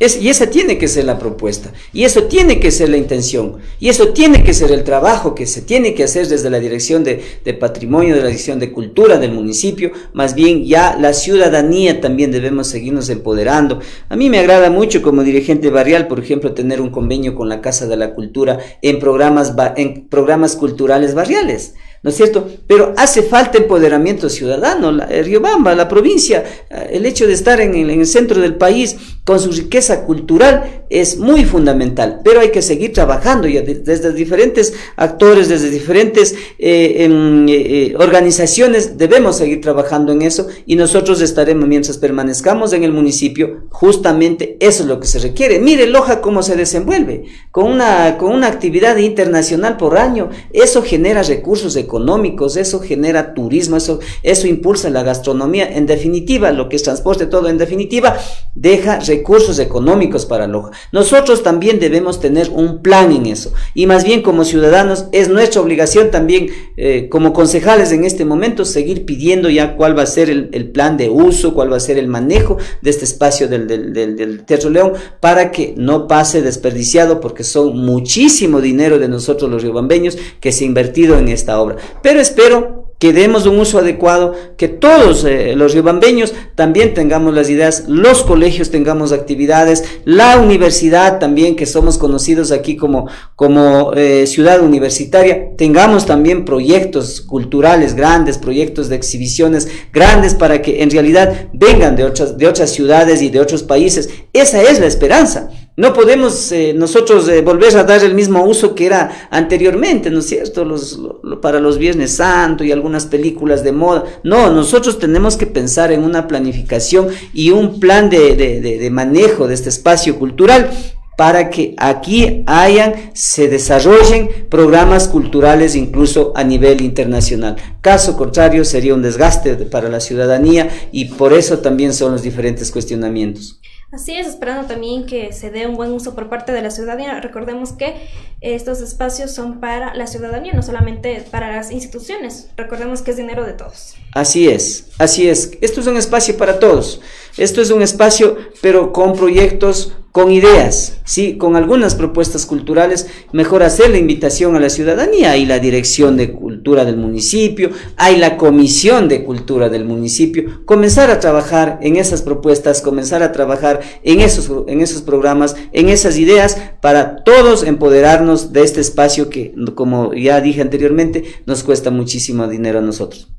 y 0.00 0.28
esa 0.28 0.50
tiene 0.50 0.78
que 0.78 0.88
ser 0.88 1.04
la 1.04 1.18
propuesta, 1.18 1.72
y 1.92 2.02
eso 2.02 2.24
tiene 2.24 2.58
que 2.58 2.72
ser 2.72 2.88
la 2.88 2.96
intención, 2.96 3.58
y 3.78 3.88
eso 3.88 4.08
tiene 4.08 4.42
que 4.42 4.52
ser 4.52 4.72
el 4.72 4.82
trabajo 4.82 5.34
que 5.34 5.46
se 5.46 5.62
tiene 5.62 5.94
que 5.94 6.02
hacer 6.02 6.26
desde 6.26 6.50
la 6.50 6.58
dirección 6.58 7.04
de, 7.04 7.22
patrimonio, 7.60 8.16
de 8.16 8.22
la 8.22 8.26
dirección 8.26 8.58
de 8.58 8.72
cultura 8.72 9.18
del 9.18 9.32
municipio, 9.32 9.92
más 10.12 10.34
bien 10.34 10.64
ya 10.64 10.96
la 10.98 11.12
ciudadanía 11.12 12.00
también 12.00 12.32
debemos 12.32 12.66
seguirnos 12.66 13.08
empoderando. 13.10 13.78
A 14.08 14.16
mí 14.16 14.28
me 14.28 14.40
agrada 14.40 14.70
mucho 14.70 15.02
como 15.02 15.22
dirigente 15.22 15.70
barrial, 15.70 16.08
por 16.08 16.18
ejemplo, 16.18 16.52
tener 16.52 16.80
un 16.80 16.90
convenio 16.90 17.36
con 17.36 17.48
la 17.48 17.60
Casa 17.60 17.86
de 17.86 17.96
la 17.96 18.14
Cultura 18.14 18.58
en 18.82 18.98
programas, 18.98 19.54
en 19.76 20.08
programas 20.08 20.56
culturales 20.56 21.14
barriales. 21.14 21.74
¿no 22.02 22.10
es 22.10 22.16
cierto? 22.16 22.48
Pero 22.66 22.94
hace 22.96 23.22
falta 23.22 23.58
empoderamiento 23.58 24.28
ciudadano. 24.28 24.90
La, 24.90 25.06
Riobamba, 25.06 25.74
la 25.74 25.88
provincia, 25.88 26.44
eh, 26.68 26.90
el 26.92 27.06
hecho 27.06 27.26
de 27.26 27.32
estar 27.32 27.60
en 27.60 27.74
el, 27.74 28.06
centro 28.06 28.40
del 28.40 28.56
país, 28.56 28.96
con 29.24 29.38
su 29.38 29.52
riqueza 29.52 30.04
cultural, 30.04 30.84
es 30.90 31.16
muy 31.16 31.44
fundamental, 31.44 32.20
pero 32.24 32.40
hay 32.40 32.50
que 32.50 32.60
seguir 32.60 32.92
trabajando 32.92 33.46
ya 33.46 33.62
desde 33.62 34.12
diferentes 34.12 34.74
actores, 34.96 35.48
desde 35.48 35.70
diferentes 35.70 36.32
eh, 36.32 36.36
eh, 36.58 37.08
eh, 37.48 37.94
organizaciones, 37.98 38.98
debemos 38.98 39.36
seguir 39.36 39.60
trabajando 39.60 40.12
en 40.12 40.22
eso 40.22 40.48
y 40.66 40.74
nosotros 40.74 41.20
estaremos, 41.20 41.68
mientras 41.68 41.98
permanezcamos 41.98 42.72
en 42.72 42.82
el 42.82 42.92
municipio, 42.92 43.68
justamente 43.70 44.56
eso 44.60 44.82
es 44.82 44.88
lo 44.88 44.98
que 44.98 45.06
se 45.06 45.20
requiere. 45.20 45.60
Mire 45.60 45.86
Loja 45.86 46.20
cómo 46.20 46.42
se 46.42 46.56
desenvuelve, 46.56 47.24
con 47.52 47.70
una, 47.70 48.18
con 48.18 48.32
una 48.32 48.48
actividad 48.48 48.96
internacional 48.96 49.76
por 49.76 49.98
año, 49.98 50.30
eso 50.52 50.82
genera 50.82 51.22
recursos 51.22 51.76
económicos, 51.76 52.56
eso 52.56 52.80
genera 52.80 53.34
turismo, 53.34 53.76
eso, 53.76 54.00
eso 54.24 54.48
impulsa 54.48 54.90
la 54.90 55.04
gastronomía, 55.04 55.74
en 55.74 55.86
definitiva, 55.86 56.50
lo 56.50 56.68
que 56.68 56.76
es 56.76 56.82
transporte, 56.82 57.26
todo 57.26 57.48
en 57.48 57.58
definitiva, 57.58 58.18
deja 58.54 58.98
recursos 59.12 59.58
económicos 59.58 60.26
para 60.26 60.46
Loja. 60.46 60.70
Nosotros 60.90 61.42
también 61.42 61.78
debemos 61.78 62.18
tener 62.18 62.48
un 62.50 62.82
plan 62.82 63.12
en 63.12 63.26
eso 63.26 63.52
y 63.74 63.86
más 63.86 64.04
bien 64.04 64.22
como 64.22 64.44
ciudadanos 64.44 65.06
es 65.12 65.28
nuestra 65.28 65.60
obligación 65.60 66.10
también 66.10 66.48
eh, 66.76 67.08
como 67.10 67.32
concejales 67.32 67.92
en 67.92 68.04
este 68.04 68.24
momento 68.24 68.64
seguir 68.64 69.04
pidiendo 69.04 69.50
ya 69.50 69.76
cuál 69.76 69.96
va 69.96 70.02
a 70.02 70.06
ser 70.06 70.30
el, 70.30 70.70
plan 70.72 70.96
de 70.96 71.10
uso, 71.10 71.52
cuál 71.54 71.70
va 71.72 71.76
a 71.76 71.80
ser 71.80 71.98
el 71.98 72.08
manejo 72.08 72.56
de 72.80 72.90
este 72.90 73.04
espacio 73.04 73.48
del, 73.48 73.66
del 73.66 74.44
Teatro 74.44 74.70
León 74.70 74.92
para 75.20 75.50
que 75.50 75.74
no 75.76 76.08
pase 76.08 76.40
desperdiciado 76.40 77.20
porque 77.20 77.44
son 77.44 77.76
muchísimo 77.76 78.60
dinero 78.60 78.98
de 78.98 79.08
nosotros 79.08 79.50
los 79.50 79.62
riobambeños 79.62 80.16
que 80.40 80.52
se 80.52 80.64
ha 80.64 80.66
invertido 80.66 81.18
en 81.18 81.28
esta 81.28 81.60
obra. 81.60 81.76
Pero 82.02 82.20
espero 82.20 82.81
que 83.02 83.12
demos 83.12 83.46
un 83.46 83.58
uso 83.58 83.80
adecuado, 83.80 84.32
que 84.56 84.68
todos 84.68 85.24
eh, 85.24 85.54
los 85.56 85.72
riobambeños 85.72 86.34
también 86.54 86.94
tengamos 86.94 87.34
las 87.34 87.50
ideas, 87.50 87.86
los 87.88 88.22
colegios 88.22 88.70
tengamos 88.70 89.10
actividades, 89.10 89.82
la 90.04 90.38
universidad 90.38 91.18
también, 91.18 91.56
que 91.56 91.66
somos 91.66 91.98
conocidos 91.98 92.52
aquí 92.52 92.76
como, 92.76 93.08
como 93.34 93.92
eh, 93.94 94.28
ciudad 94.28 94.62
universitaria, 94.62 95.56
tengamos 95.56 96.06
también 96.06 96.44
proyectos 96.44 97.20
culturales 97.22 97.96
grandes, 97.96 98.38
proyectos 98.38 98.88
de 98.88 98.94
exhibiciones 98.94 99.66
grandes 99.92 100.34
para 100.34 100.62
que 100.62 100.84
en 100.84 100.90
realidad 100.92 101.48
vengan 101.52 101.96
de 101.96 102.04
otras, 102.04 102.38
de 102.38 102.46
otras 102.46 102.70
ciudades 102.70 103.20
y 103.20 103.30
de 103.30 103.40
otros 103.40 103.64
países. 103.64 104.10
Esa 104.32 104.62
es 104.62 104.78
la 104.78 104.86
esperanza. 104.86 105.50
No 105.74 105.94
podemos 105.94 106.52
eh, 106.52 106.74
nosotros 106.74 107.26
eh, 107.28 107.40
volver 107.40 107.74
a 107.78 107.84
dar 107.84 108.04
el 108.04 108.14
mismo 108.14 108.44
uso 108.44 108.74
que 108.74 108.84
era 108.84 109.28
anteriormente, 109.30 110.10
¿no 110.10 110.18
es 110.18 110.26
cierto? 110.26 110.66
Los, 110.66 111.00
para 111.40 111.60
los 111.60 111.78
Viernes 111.78 112.16
Santo 112.16 112.62
y 112.62 112.72
algunas 112.72 113.06
películas 113.06 113.64
de 113.64 113.72
moda. 113.72 114.04
No, 114.22 114.50
nosotros 114.50 114.98
tenemos 114.98 115.36
que 115.36 115.46
pensar 115.46 115.90
en 115.90 116.04
una 116.04 116.28
planificación 116.28 117.08
y 117.32 117.52
un 117.52 117.80
plan 117.80 118.10
de, 118.10 118.36
de, 118.36 118.60
de 118.60 118.90
manejo 118.90 119.48
de 119.48 119.54
este 119.54 119.70
espacio 119.70 120.18
cultural 120.18 120.70
para 121.16 121.50
que 121.50 121.74
aquí 121.78 122.42
hayan, 122.46 123.12
se 123.14 123.48
desarrollen 123.48 124.46
programas 124.48 125.08
culturales 125.08 125.74
incluso 125.74 126.32
a 126.34 126.44
nivel 126.44 126.80
internacional. 126.82 127.56
Caso 127.80 128.16
contrario, 128.16 128.64
sería 128.64 128.94
un 128.94 129.02
desgaste 129.02 129.54
para 129.56 129.88
la 129.88 130.00
ciudadanía 130.00 130.68
y 130.90 131.06
por 131.06 131.32
eso 131.32 131.58
también 131.58 131.94
son 131.94 132.12
los 132.12 132.22
diferentes 132.22 132.70
cuestionamientos. 132.70 133.60
Así 133.92 134.14
es, 134.14 134.26
esperando 134.26 134.66
también 134.66 135.04
que 135.04 135.34
se 135.34 135.50
dé 135.50 135.66
un 135.66 135.76
buen 135.76 135.92
uso 135.92 136.14
por 136.14 136.30
parte 136.30 136.50
de 136.50 136.62
la 136.62 136.70
ciudadanía. 136.70 137.20
Recordemos 137.20 137.74
que 137.74 138.08
estos 138.40 138.80
espacios 138.80 139.32
son 139.32 139.60
para 139.60 139.94
la 139.94 140.06
ciudadanía, 140.06 140.54
no 140.54 140.62
solamente 140.62 141.22
para 141.30 141.54
las 141.54 141.70
instituciones. 141.70 142.48
Recordemos 142.56 143.02
que 143.02 143.10
es 143.10 143.18
dinero 143.18 143.44
de 143.44 143.52
todos. 143.52 143.96
Así 144.14 144.48
es, 144.48 144.86
así 144.96 145.28
es. 145.28 145.58
Esto 145.60 145.82
es 145.82 145.86
un 145.88 145.98
espacio 145.98 146.38
para 146.38 146.58
todos. 146.58 147.02
Esto 147.36 147.60
es 147.60 147.70
un 147.70 147.82
espacio, 147.82 148.38
pero 148.62 148.94
con 148.94 149.12
proyectos, 149.12 149.92
con 150.12 150.30
ideas, 150.30 150.98
sí, 151.04 151.38
con 151.38 151.56
algunas 151.56 151.94
propuestas 151.94 152.44
culturales, 152.44 153.08
mejor 153.32 153.62
hacer 153.62 153.88
la 153.88 153.96
invitación 153.96 154.54
a 154.54 154.60
la 154.60 154.68
ciudadanía. 154.68 155.32
Hay 155.32 155.46
la 155.46 155.58
dirección 155.58 156.18
de 156.18 156.32
cultura 156.32 156.84
del 156.84 156.98
municipio, 156.98 157.70
hay 157.96 158.18
la 158.18 158.36
comisión 158.36 159.08
de 159.08 159.24
cultura 159.24 159.70
del 159.70 159.86
municipio, 159.86 160.66
comenzar 160.66 161.10
a 161.10 161.18
trabajar 161.18 161.78
en 161.80 161.96
esas 161.96 162.20
propuestas, 162.20 162.82
comenzar 162.82 163.22
a 163.22 163.32
trabajar 163.32 163.80
en 164.02 164.20
esos, 164.20 164.50
en 164.68 164.82
esos 164.82 165.00
programas, 165.00 165.56
en 165.72 165.88
esas 165.88 166.18
ideas, 166.18 166.58
para 166.82 167.24
todos 167.24 167.62
empoderarnos 167.62 168.52
de 168.52 168.64
este 168.64 168.82
espacio 168.82 169.30
que, 169.30 169.54
como 169.74 170.12
ya 170.12 170.42
dije 170.42 170.60
anteriormente, 170.60 171.24
nos 171.46 171.62
cuesta 171.62 171.90
muchísimo 171.90 172.46
dinero 172.48 172.80
a 172.80 172.82
nosotros. 172.82 173.32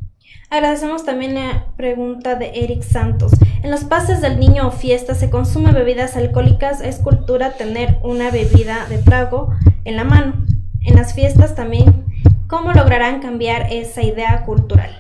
Agradecemos 0.54 1.04
también 1.04 1.34
la 1.34 1.66
pregunta 1.78 2.36
de 2.36 2.52
Eric 2.54 2.84
Santos. 2.84 3.32
En 3.64 3.72
los 3.72 3.86
pases 3.86 4.22
del 4.22 4.40
niño 4.40 4.68
o 4.68 4.72
fiesta 4.72 5.16
se 5.16 5.32
consume 5.32 5.72
bebidas 5.72 6.16
alcohólicas. 6.16 6.80
Es 6.80 6.98
cultura 6.98 7.54
tener 7.54 7.98
una 8.04 8.30
bebida 8.30 8.86
de 8.88 9.00
trago 9.00 9.50
en 9.84 9.96
la 9.96 10.04
mano. 10.04 10.46
En 10.86 10.96
las 10.96 11.16
fiestas 11.16 11.56
también, 11.56 12.06
¿cómo 12.46 12.72
lograrán 12.72 13.20
cambiar 13.20 13.74
esa 13.74 14.04
idea 14.04 14.44
cultural? 14.46 14.92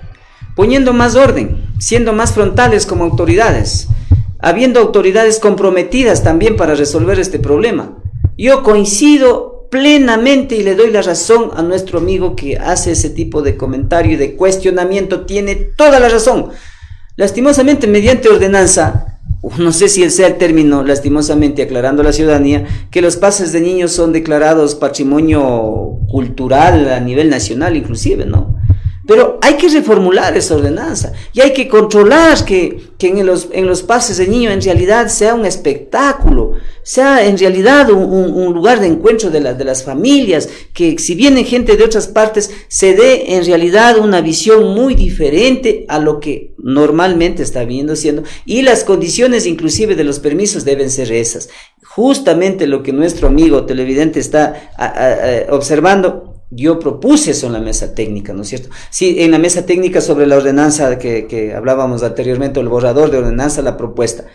Poniendo 0.56 0.92
más 0.92 1.16
orden, 1.16 1.64
siendo 1.78 2.14
más 2.14 2.34
frontales 2.34 2.88
como 2.88 3.04
autoridades, 3.04 3.90
habiendo 4.40 4.80
autoridades 4.80 5.38
comprometidas 5.38 6.24
también 6.24 6.58
para 6.58 6.74
resolver 6.74 7.20
este 7.20 7.38
problema. 7.38 8.00
Yo 8.40 8.64
coincido 8.64 9.53
plenamente 9.74 10.56
y 10.56 10.62
le 10.62 10.76
doy 10.76 10.92
la 10.92 11.02
razón 11.02 11.50
a 11.56 11.64
nuestro 11.64 11.98
amigo 11.98 12.36
que 12.36 12.58
hace 12.58 12.92
ese 12.92 13.10
tipo 13.10 13.42
de 13.42 13.58
comentario 13.58 14.12
y 14.12 14.18
de 14.18 14.36
cuestionamiento. 14.36 15.22
Tiene 15.22 15.56
toda 15.56 16.00
la 16.00 16.10
razón. 16.10 16.50
Lastimosamente, 17.16 17.88
mediante 17.88 18.30
ordenanza, 18.30 19.20
no 19.58 19.72
sé 19.72 19.90
si 19.90 20.08
sea 20.12 20.28
el 20.28 20.38
término, 20.38 20.84
lastimosamente 20.84 21.64
aclarando 21.64 22.04
a 22.04 22.06
la 22.06 22.14
ciudadanía, 22.14 22.68
que 22.92 23.02
los 23.02 23.18
pases 23.18 23.52
de 23.52 23.62
niños 23.62 23.92
son 23.92 24.14
declarados 24.14 24.76
patrimonio 24.76 25.98
cultural 26.08 26.92
a 26.92 27.00
nivel 27.00 27.32
nacional 27.32 27.76
inclusive, 27.76 28.28
¿no? 28.28 28.56
Pero 29.08 29.40
hay 29.42 29.56
que 29.56 29.70
reformular 29.70 30.38
esa 30.38 30.56
ordenanza 30.56 31.14
y 31.34 31.42
hay 31.42 31.52
que 31.52 31.68
controlar 31.68 32.46
que, 32.46 32.92
en, 33.00 33.26
los, 33.26 33.50
en 33.52 33.66
los 33.66 33.82
pases 33.82 34.18
de 34.18 34.28
niños 34.28 34.54
en 34.54 34.62
realidad 34.62 35.08
sea 35.08 35.34
un 35.34 35.48
espectáculo, 35.48 36.54
sea 36.84 37.26
en 37.26 37.38
realidad 37.38 37.90
un, 37.90 38.54
lugar 38.54 38.80
de 38.80 38.88
encuentro 38.88 39.30
de, 39.30 39.54
de 39.54 39.64
las 39.64 39.84
familias, 39.84 40.50
que 40.74 40.98
si 41.00 41.16
viene 41.16 41.44
gente 41.44 41.76
de 41.78 41.84
otras 41.84 42.08
partes 42.08 42.52
se 42.68 42.94
dé 42.94 43.36
en 43.36 43.46
realidad 43.46 43.98
una 43.98 44.22
visión 44.22 44.74
muy 44.76 44.96
diferente 44.96 45.86
a 45.88 46.00
lo 46.00 46.20
que 46.20 46.54
normalmente 46.58 47.44
está 47.44 47.64
viendo 47.64 47.96
siendo 47.96 48.24
y 48.46 48.62
las 48.62 48.84
condiciones 48.84 49.46
inclusive 49.46 49.96
de 49.96 50.04
los 50.04 50.20
permisos 50.20 50.66
deben 50.66 50.90
ser 50.90 51.12
esas. 51.12 51.50
Justamente 51.84 52.68
lo 52.68 52.84
que 52.84 52.94
nuestro 52.94 53.28
amigo 53.28 53.66
televidente 53.66 54.20
está 54.20 54.72
observando 55.50 56.34
yo 56.56 56.80
propuse 56.80 57.32
eso 57.32 57.48
en 57.48 57.54
la 57.54 57.60
mesa 57.60 57.96
técnica, 57.96 58.34
¿no 58.34 58.44
es 58.44 58.50
cierto? 58.50 58.70
Sí, 58.90 59.16
en 59.20 59.32
la 59.32 59.40
mesa 59.40 59.66
técnica 59.66 60.02
sobre 60.02 60.28
la 60.28 60.38
ordenanza 60.38 60.98
que, 61.00 61.54
hablábamos 61.56 62.04
anteriormente, 62.04 62.60
el 62.60 62.68
borrador 62.68 63.10
de 63.10 63.18
ordenanza, 63.18 63.62
la 63.62 63.78
propuesta, 63.78 64.26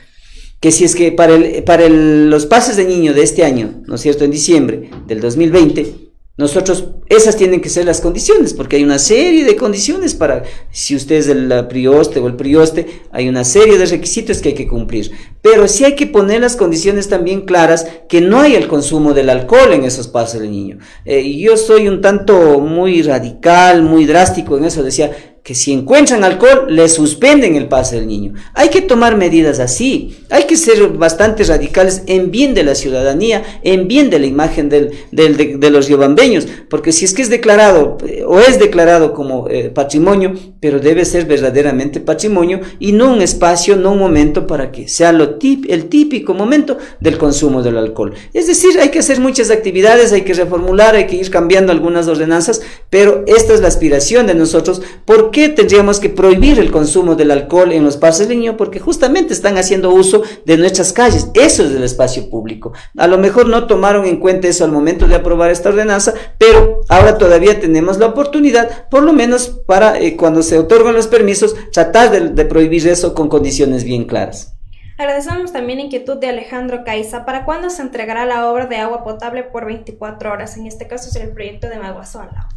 que 0.61 0.73
si 0.73 0.85
es 0.85 0.95
que 0.95 1.13
para, 1.13 1.35
el, 1.35 1.63
para 1.65 1.89
los 1.89 2.47
pases 2.47 2.77
de 2.77 2.85
niño 2.85 3.15
de 3.15 3.23
este 3.23 3.45
año, 3.45 3.83
¿no 3.87 3.95
es 3.95 4.01
cierto?, 4.01 4.25
en 4.25 4.31
diciembre 4.31 4.91
del 5.07 5.21
2020, 5.21 6.09
nosotros, 6.39 6.85
esas 7.09 7.37
tienen 7.37 7.61
que 7.61 7.69
ser 7.69 7.85
las 7.85 8.01
condiciones, 8.01 8.55
porque 8.55 8.77
hay 8.77 8.85
una 8.85 9.01
serie 9.01 9.45
de 9.45 9.57
condiciones 9.57 10.15
para, 10.15 10.45
si 10.71 10.95
usted 10.95 11.17
es 11.17 11.27
el 11.27 11.67
prioste 11.67 12.21
o 12.21 12.29
el 12.29 12.37
prioste, 12.37 12.87
hay 13.11 13.29
una 13.29 13.43
serie 13.43 13.77
de 13.77 13.87
requisitos 13.87 14.39
que 14.39 14.51
hay 14.51 14.55
que 14.55 14.69
cumplir. 14.69 15.11
Pero 15.43 15.67
sí 15.67 15.85
hay 15.85 15.97
que 15.97 16.07
poner 16.07 16.41
las 16.41 16.55
condiciones 16.55 17.09
también 17.09 17.41
claras, 17.41 17.89
que 18.09 18.21
no 18.21 18.39
hay 18.39 18.55
el 18.55 18.69
consumo 18.69 19.15
del 19.15 19.31
alcohol 19.31 19.73
en 19.73 19.83
esos 19.83 20.07
pasos 20.07 20.41
del 20.41 20.53
niño. 20.53 20.79
Eh, 21.05 21.39
yo 21.39 21.57
soy 21.57 21.89
un 21.89 22.01
tanto 22.01 22.61
muy 22.61 23.03
radical, 23.03 23.83
muy 23.83 24.07
drástico 24.07 24.57
en 24.59 24.67
eso, 24.67 24.85
decía, 24.85 25.28
que 25.49 25.55
si 25.55 25.73
encuentran 25.73 26.25
alcohol, 26.25 26.67
le 26.69 26.91
suspenden 26.91 27.57
el 27.57 27.69
pase 27.69 27.97
del 27.97 28.07
niño. 28.07 28.35
Hay 28.53 28.69
que 28.69 28.83
tomar 28.83 29.17
medidas 29.17 29.61
así, 29.61 30.19
hay 30.29 30.43
que 30.43 30.59
ser 30.59 30.89
bastante 30.89 31.43
radicales 31.43 32.03
en 32.07 32.31
bien 32.31 32.53
de 32.53 32.65
la 32.65 32.75
ciudadanía, 32.75 33.43
en 33.63 33.89
bien 33.89 34.11
de 34.11 34.19
la 34.19 34.27
imagen 34.27 34.69
del, 34.69 34.91
de, 35.11 35.71
los 35.71 35.89
riobambeños, 35.89 36.47
porque 36.69 36.93
si 36.93 37.07
es 37.07 37.15
que 37.15 37.23
es 37.23 37.31
declarado 37.31 37.97
eh, 38.07 38.25
o 38.27 38.41
es 38.41 38.59
declarado 38.59 39.15
como 39.15 39.49
eh, 39.49 39.71
patrimonio, 39.71 40.35
pero 40.61 40.81
debe 40.81 41.07
ser 41.07 41.25
verdaderamente 41.25 42.01
patrimonio 42.01 42.61
y 42.79 42.93
no 42.93 43.11
un 43.11 43.23
espacio, 43.23 43.75
no 43.75 43.93
un 43.93 44.01
momento 44.01 44.47
para 44.47 44.71
que 44.71 44.87
sea 44.87 45.13
lo 45.13 45.39
el 45.41 45.87
típico 45.87 46.35
momento 46.35 46.77
del 47.01 47.17
consumo 47.17 47.63
del 47.63 47.79
alcohol. 47.79 48.13
Es 48.35 48.49
decir, 48.49 48.79
hay 48.79 48.91
que 48.91 48.99
hacer 48.99 49.19
muchas 49.19 49.51
actividades, 49.51 50.13
hay 50.13 50.23
que 50.23 50.35
reformular, 50.35 50.95
hay 50.95 51.07
que 51.07 51.17
ir 51.17 51.31
cambiando 51.31 51.73
algunas 51.73 52.07
ordenanzas, 52.07 52.61
pero 52.91 53.25
esta 53.27 53.55
es 53.55 53.63
la 53.63 53.69
aspiración 53.69 54.27
de 54.27 54.35
nosotros, 54.35 54.83
porque 55.07 55.38
tendríamos 55.47 56.01
que 56.01 56.09
prohibir 56.09 56.59
el 56.59 56.71
consumo 56.71 57.15
del 57.15 57.31
alcohol 57.31 57.73
en 57.73 57.85
los 57.85 57.99
niños? 58.29 58.57
Porque 58.59 58.81
justamente 58.81 59.33
están 59.33 59.57
haciendo 59.57 59.91
uso 59.91 60.23
de 60.45 60.57
nuestras 60.57 60.93
calles. 60.93 61.29
Eso 61.35 61.65
es 61.65 61.73
el 61.73 61.83
espacio 61.85 62.29
público. 62.29 62.73
A 62.97 63.07
lo 63.07 63.19
mejor 63.19 63.49
no 63.49 63.67
tomaron 63.67 64.07
en 64.07 64.19
cuenta 64.19 64.49
eso 64.49 64.65
al 64.65 64.73
momento 64.73 65.07
de 65.07 65.15
aprobar 65.15 65.51
esta 65.51 65.69
ordenanza, 65.69 66.15
pero 66.39 66.81
ahora 66.89 67.19
todavía 67.19 67.61
tenemos 67.61 67.99
la 67.99 68.07
oportunidad, 68.07 68.89
por 68.89 69.03
lo 69.03 69.13
menos 69.13 69.49
para 69.67 70.01
eh, 70.01 70.17
cuando 70.17 70.43
se 70.43 70.59
otorgan 70.59 70.95
los 70.95 71.07
permisos, 71.07 71.55
tratar 71.73 72.11
de 72.11 72.45
prohibir 72.45 72.89
eso 72.89 73.15
con 73.15 73.29
condiciones 73.29 73.85
bien 73.85 74.05
claras. 74.05 74.55
Agradecemos 74.99 75.53
también 75.53 75.79
inquietud 75.79 76.17
de 76.17 76.27
Alejandro 76.27 76.83
Caiza. 76.83 77.25
¿Para 77.25 77.45
cuándo 77.45 77.71
se 77.71 77.83
entregará 77.83 78.27
la 78.27 78.51
obra 78.51 78.67
de 78.67 78.79
agua 78.79 79.05
potable 79.05 79.45
por 79.45 79.65
24 79.65 80.33
horas? 80.33 80.57
En 80.57 80.67
este 80.67 80.89
caso 80.89 81.09
es 81.09 81.15
el 81.15 81.31
proyecto 81.31 81.69
de 81.69 81.79
Maguazola. 81.79 82.49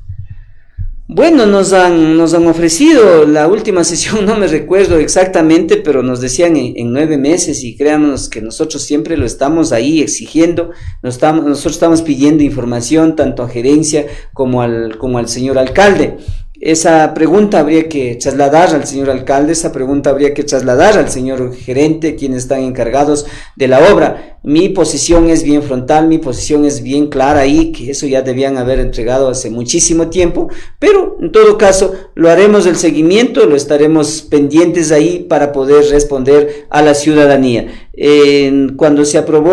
Bueno, 1.14 1.46
nos 1.46 1.74
han, 1.74 2.16
nos 2.16 2.34
han 2.34 2.48
ofrecido 2.48 3.26
la 3.26 3.50
última 3.50 3.84
sesión, 3.84 4.26
no 4.26 4.38
me 4.38 4.48
recuerdo 4.48 4.98
exactamente, 4.98 5.76
pero 5.76 6.04
nos 6.04 6.22
decían 6.22 6.56
en, 6.56 6.94
nueve 6.94 7.18
meses 7.18 7.66
y 7.66 7.76
créanos 7.76 8.30
que 8.30 8.42
nosotros 8.42 8.82
siempre 8.82 9.18
lo 9.18 9.26
estamos 9.26 9.74
ahí 9.74 10.02
exigiendo, 10.02 10.70
nos 11.04 11.16
estamos, 11.16 11.44
nosotros 11.44 11.74
estamos 11.74 12.02
pidiendo 12.02 12.44
información 12.44 13.18
tanto 13.18 13.44
a 13.44 13.50
gerencia 13.50 14.06
como 14.34 14.62
al, 14.62 14.98
como 15.00 15.18
al 15.18 15.28
señor 15.28 15.60
alcalde. 15.60 16.16
Esa 16.62 17.14
pregunta 17.14 17.60
habría 17.60 17.90
que 17.90 18.16
trasladar 18.16 18.74
al 18.74 18.86
señor 18.86 19.10
alcalde, 19.10 19.52
esa 19.52 19.74
pregunta 19.74 20.12
habría 20.12 20.34
que 20.34 20.44
trasladar 20.44 20.98
al 20.98 21.10
señor 21.10 21.54
gerente, 21.56 22.16
quienes 22.16 22.44
están 22.44 22.62
encargados 22.62 23.26
de 23.58 23.68
la 23.68 23.92
obra. 23.92 24.40
Mi 24.44 24.70
posición 24.70 25.30
es 25.30 25.44
bien 25.44 25.62
frontal, 25.62 26.08
mi 26.08 26.18
posición 26.18 26.66
es 26.66 26.82
bien 26.82 27.10
clara 27.10 27.42
ahí, 27.42 27.72
que 27.72 27.92
eso 27.92 28.08
ya 28.08 28.24
debían 28.24 28.58
haber 28.58 28.80
entregado 28.80 29.30
hace 29.30 29.52
muchísimo 29.52 30.10
tiempo, 30.10 30.50
pero 30.80 31.18
en 31.22 31.32
todo 31.32 31.60
caso 31.60 31.94
lo 32.16 32.28
haremos 32.28 32.66
el 32.66 32.76
seguimiento, 32.76 33.46
lo 33.46 33.56
estaremos 33.56 34.24
pendientes 34.24 34.92
ahí 34.92 35.28
para 35.30 35.52
poder 35.52 35.86
responder 35.92 36.66
a 36.72 36.82
la 36.82 36.96
ciudadanía 36.96 37.68
cuando 38.78 39.04
se 39.04 39.18
aprobó 39.18 39.52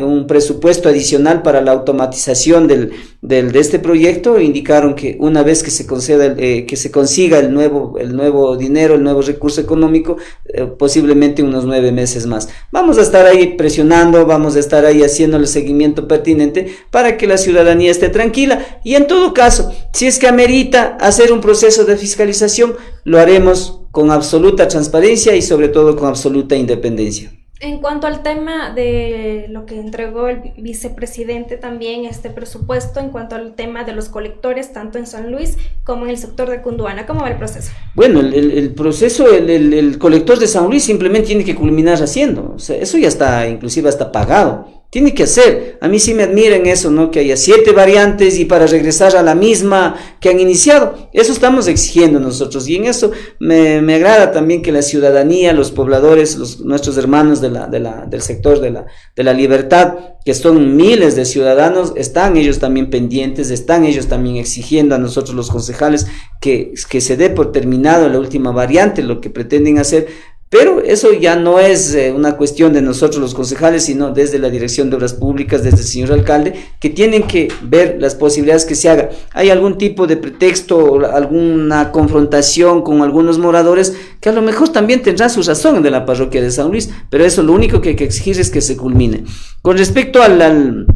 un 0.00 0.26
presupuesto 0.26 0.88
adicional 0.88 1.42
para 1.42 1.60
la 1.60 1.72
automatización 1.72 2.66
del, 2.66 2.92
del, 3.20 3.52
de 3.52 3.60
este 3.60 3.78
proyecto, 3.78 4.40
indicaron 4.40 4.94
que 4.94 5.16
una 5.20 5.42
vez 5.42 5.62
que 5.62 5.70
se 5.70 5.86
conceda, 5.86 6.34
eh, 6.38 6.64
que 6.66 6.76
se 6.76 6.90
consiga 6.90 7.38
el 7.38 7.52
nuevo, 7.52 7.98
el 7.98 8.16
nuevo 8.16 8.56
dinero, 8.56 8.94
el 8.94 9.02
nuevo 9.02 9.20
recurso 9.20 9.60
económico, 9.60 10.16
eh, 10.46 10.64
posiblemente 10.64 11.42
unos 11.42 11.66
nueve 11.66 11.92
meses 11.92 12.26
más. 12.26 12.48
Vamos 12.72 12.96
a 12.96 13.02
estar 13.02 13.26
ahí 13.26 13.54
presionando, 13.56 14.23
vamos 14.26 14.56
a 14.56 14.60
estar 14.60 14.84
ahí 14.84 15.02
haciendo 15.02 15.36
el 15.36 15.46
seguimiento 15.46 16.08
pertinente 16.08 16.76
para 16.90 17.16
que 17.16 17.26
la 17.26 17.38
ciudadanía 17.38 17.90
esté 17.90 18.08
tranquila 18.08 18.80
y 18.84 18.94
en 18.94 19.06
todo 19.06 19.34
caso, 19.34 19.72
si 19.92 20.06
es 20.06 20.18
que 20.18 20.28
amerita 20.28 20.96
hacer 21.00 21.32
un 21.32 21.40
proceso 21.40 21.84
de 21.84 21.96
fiscalización, 21.96 22.74
lo 23.04 23.18
haremos 23.18 23.80
con 23.90 24.10
absoluta 24.10 24.66
transparencia 24.68 25.36
y 25.36 25.42
sobre 25.42 25.68
todo 25.68 25.96
con 25.96 26.08
absoluta 26.08 26.56
independencia. 26.56 27.32
En 27.64 27.78
cuanto 27.78 28.06
al 28.06 28.22
tema 28.22 28.74
de 28.74 29.46
lo 29.48 29.64
que 29.64 29.80
entregó 29.80 30.28
el 30.28 30.52
vicepresidente 30.58 31.56
también, 31.56 32.04
este 32.04 32.28
presupuesto, 32.28 33.00
en 33.00 33.08
cuanto 33.08 33.36
al 33.36 33.54
tema 33.54 33.84
de 33.84 33.92
los 33.92 34.10
colectores, 34.10 34.74
tanto 34.74 34.98
en 34.98 35.06
San 35.06 35.32
Luis 35.32 35.56
como 35.82 36.04
en 36.04 36.10
el 36.10 36.18
sector 36.18 36.50
de 36.50 36.60
Cunduana, 36.60 37.06
¿cómo 37.06 37.22
va 37.22 37.30
el 37.30 37.38
proceso? 37.38 37.72
Bueno, 37.94 38.20
el, 38.20 38.74
proceso, 38.74 39.32
el, 39.32 39.96
colector 39.98 40.38
de 40.38 40.46
San 40.46 40.66
Luis 40.68 40.84
simplemente 40.84 41.28
tiene 41.28 41.42
que 41.42 41.54
culminar 41.54 42.02
haciendo, 42.02 42.52
o 42.54 42.58
sea, 42.58 42.76
eso 42.76 42.98
ya 42.98 43.08
está, 43.08 43.48
inclusive 43.48 43.88
está 43.88 44.12
pagado. 44.12 44.83
Tiene 44.94 45.12
que 45.12 45.24
hacer. 45.24 45.76
A 45.80 45.88
mí 45.88 45.98
sí 45.98 46.14
me 46.14 46.22
admiran 46.22 46.66
eso, 46.66 46.88
¿no? 46.88 47.10
Que 47.10 47.18
haya 47.18 47.36
siete 47.36 47.72
variantes 47.72 48.38
y 48.38 48.44
para 48.44 48.68
regresar 48.68 49.16
a 49.16 49.24
la 49.24 49.34
misma 49.34 49.96
que 50.20 50.28
han 50.28 50.38
iniciado. 50.38 51.08
Eso 51.12 51.32
estamos 51.32 51.66
exigiendo 51.66 52.20
nosotros. 52.20 52.68
Y 52.68 52.76
en 52.76 52.84
eso 52.84 53.10
me, 53.40 53.78
agrada 53.92 54.30
también 54.30 54.62
que 54.62 54.70
la 54.70 54.82
ciudadanía, 54.82 55.52
los 55.52 55.72
pobladores, 55.72 56.36
los, 56.36 56.60
nuestros 56.60 56.96
hermanos 56.96 57.40
del 57.40 58.22
sector 58.22 58.60
de 58.60 58.70
la, 58.70 58.86
de 59.16 59.24
la 59.24 59.32
libertad, 59.32 59.94
que 60.24 60.32
son 60.32 60.76
miles 60.76 61.16
de 61.16 61.24
ciudadanos, 61.24 61.92
están 61.96 62.36
ellos 62.36 62.60
también 62.60 62.88
pendientes, 62.88 63.50
están 63.50 63.84
ellos 63.84 64.06
también 64.06 64.36
exigiendo 64.36 64.94
a 64.94 64.98
nosotros 64.98 65.34
los 65.34 65.50
concejales 65.50 66.06
que, 66.40 66.72
que 66.88 67.00
se 67.00 67.16
dé 67.16 67.30
por 67.30 67.50
terminado 67.50 68.08
la 68.08 68.20
última 68.20 68.52
variante, 68.52 69.02
lo 69.02 69.20
que 69.20 69.28
pretenden 69.28 69.78
hacer 69.80 70.06
pero 70.54 70.80
eso 70.84 71.12
ya 71.12 71.34
no 71.34 71.58
es 71.58 71.96
eh, 71.96 72.12
una 72.12 72.36
cuestión 72.36 72.72
de 72.72 72.80
nosotros 72.80 73.20
los 73.20 73.34
concejales, 73.34 73.86
sino 73.86 74.12
desde 74.12 74.38
la 74.38 74.50
Dirección 74.50 74.88
de 74.88 74.94
Obras 74.94 75.12
Públicas, 75.12 75.64
desde 75.64 75.78
el 75.78 75.84
señor 75.84 76.12
alcalde, 76.12 76.54
que 76.78 76.90
tienen 76.90 77.24
que 77.24 77.48
ver 77.60 77.96
las 77.98 78.14
posibilidades 78.14 78.64
que 78.64 78.76
se 78.76 78.88
haga. 78.88 79.10
Hay 79.32 79.50
algún 79.50 79.78
tipo 79.78 80.06
de 80.06 80.16
pretexto, 80.16 81.04
alguna 81.12 81.90
confrontación 81.90 82.82
con 82.82 83.02
algunos 83.02 83.36
moradores 83.36 83.96
que 84.20 84.28
a 84.28 84.32
lo 84.32 84.42
mejor 84.42 84.68
también 84.68 85.02
tendrán 85.02 85.28
su 85.28 85.42
razón 85.42 85.82
de 85.82 85.90
la 85.90 86.06
parroquia 86.06 86.40
de 86.40 86.52
San 86.52 86.70
Luis, 86.70 86.88
pero 87.10 87.24
eso 87.24 87.42
lo 87.42 87.52
único 87.52 87.80
que 87.80 87.88
hay 87.88 87.96
que 87.96 88.04
exigir 88.04 88.38
es 88.38 88.48
que 88.48 88.60
se 88.60 88.76
culmine. 88.76 89.24
Con 89.60 89.76
respecto 89.76 90.22
al, 90.22 90.86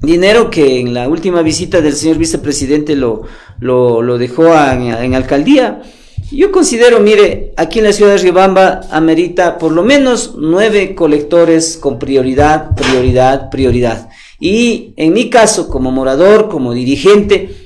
dinero 0.00 0.48
que 0.48 0.78
en 0.78 0.94
la 0.94 1.08
última 1.08 1.42
visita 1.42 1.80
del 1.80 1.94
señor 1.94 2.18
vicepresidente 2.18 2.94
lo, 2.94 3.22
lo, 3.58 4.16
dejó 4.16 4.46
en 4.46 5.14
alcaldía, 5.16 5.82
yo 6.30 6.52
considero, 6.52 7.00
mire, 7.00 7.52
aquí 7.56 7.78
en 7.78 7.86
la 7.86 7.92
ciudad 7.92 8.12
de 8.12 8.18
Riobamba 8.18 8.82
amerita 8.90 9.58
por 9.58 9.72
lo 9.72 9.82
menos 9.82 10.34
nueve 10.38 10.94
colectores 10.94 11.76
con 11.76 11.98
prioridad, 11.98 12.74
prioridad, 12.74 13.50
prioridad. 13.50 14.08
Y 14.40 14.92
en 14.96 15.12
mi 15.12 15.30
caso, 15.30 15.68
como 15.68 15.90
morador, 15.90 16.48
como 16.48 16.72
dirigente, 16.72 17.61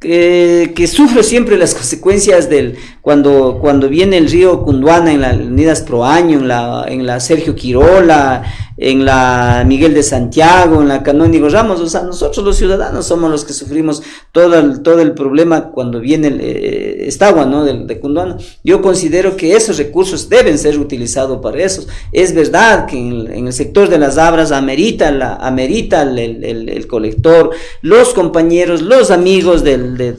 que, 0.00 0.72
que 0.74 0.86
sufre 0.86 1.22
siempre 1.22 1.58
las 1.58 1.74
consecuencias 1.74 2.48
del 2.48 2.76
cuando, 3.02 3.58
cuando 3.60 3.88
viene 3.88 4.16
el 4.16 4.30
río 4.30 4.62
Cunduana 4.62 5.12
en 5.12 5.20
la 5.20 5.34
Unidas 5.34 5.82
Proaño, 5.82 6.38
en 6.38 6.48
la, 6.48 6.86
en 6.88 7.06
la 7.06 7.20
Sergio 7.20 7.54
Quirola, 7.54 8.42
en 8.80 9.04
la 9.04 9.62
Miguel 9.66 9.92
de 9.92 10.02
Santiago, 10.02 10.80
en 10.80 10.88
la 10.88 11.02
Canónigo 11.02 11.50
Ramos, 11.50 11.80
o 11.80 11.86
sea, 11.86 12.02
nosotros 12.02 12.44
los 12.44 12.56
ciudadanos 12.56 13.04
somos 13.06 13.30
los 13.30 13.44
que 13.44 13.52
sufrimos 13.52 14.02
todo 14.32 14.58
el, 14.58 14.82
todo 14.82 15.00
el 15.00 15.12
problema 15.12 15.70
cuando 15.70 16.00
viene 16.00 16.28
eh, 16.40 17.04
esta 17.06 17.28
agua, 17.28 17.44
¿no? 17.44 17.64
De, 17.64 17.84
de 17.84 18.00
Cunduana. 18.00 18.38
Yo 18.64 18.80
considero 18.80 19.36
que 19.36 19.54
esos 19.54 19.76
recursos 19.76 20.30
deben 20.30 20.56
ser 20.56 20.78
utilizados 20.78 21.40
para 21.42 21.62
eso. 21.62 21.86
Es 22.10 22.34
verdad 22.34 22.86
que 22.86 22.96
en, 22.96 23.46
el 23.46 23.52
sector 23.52 23.90
de 23.90 23.98
las 23.98 24.16
abras 24.16 24.50
amerita, 24.50 25.10
la, 25.10 25.34
amerita 25.36 26.02
el, 26.02 26.42
el, 26.42 26.86
colector, 26.86 27.50
los 27.82 28.14
compañeros, 28.14 28.80
los 28.80 29.10
amigos 29.10 29.62
del, 29.62 29.89
de, 29.96 30.16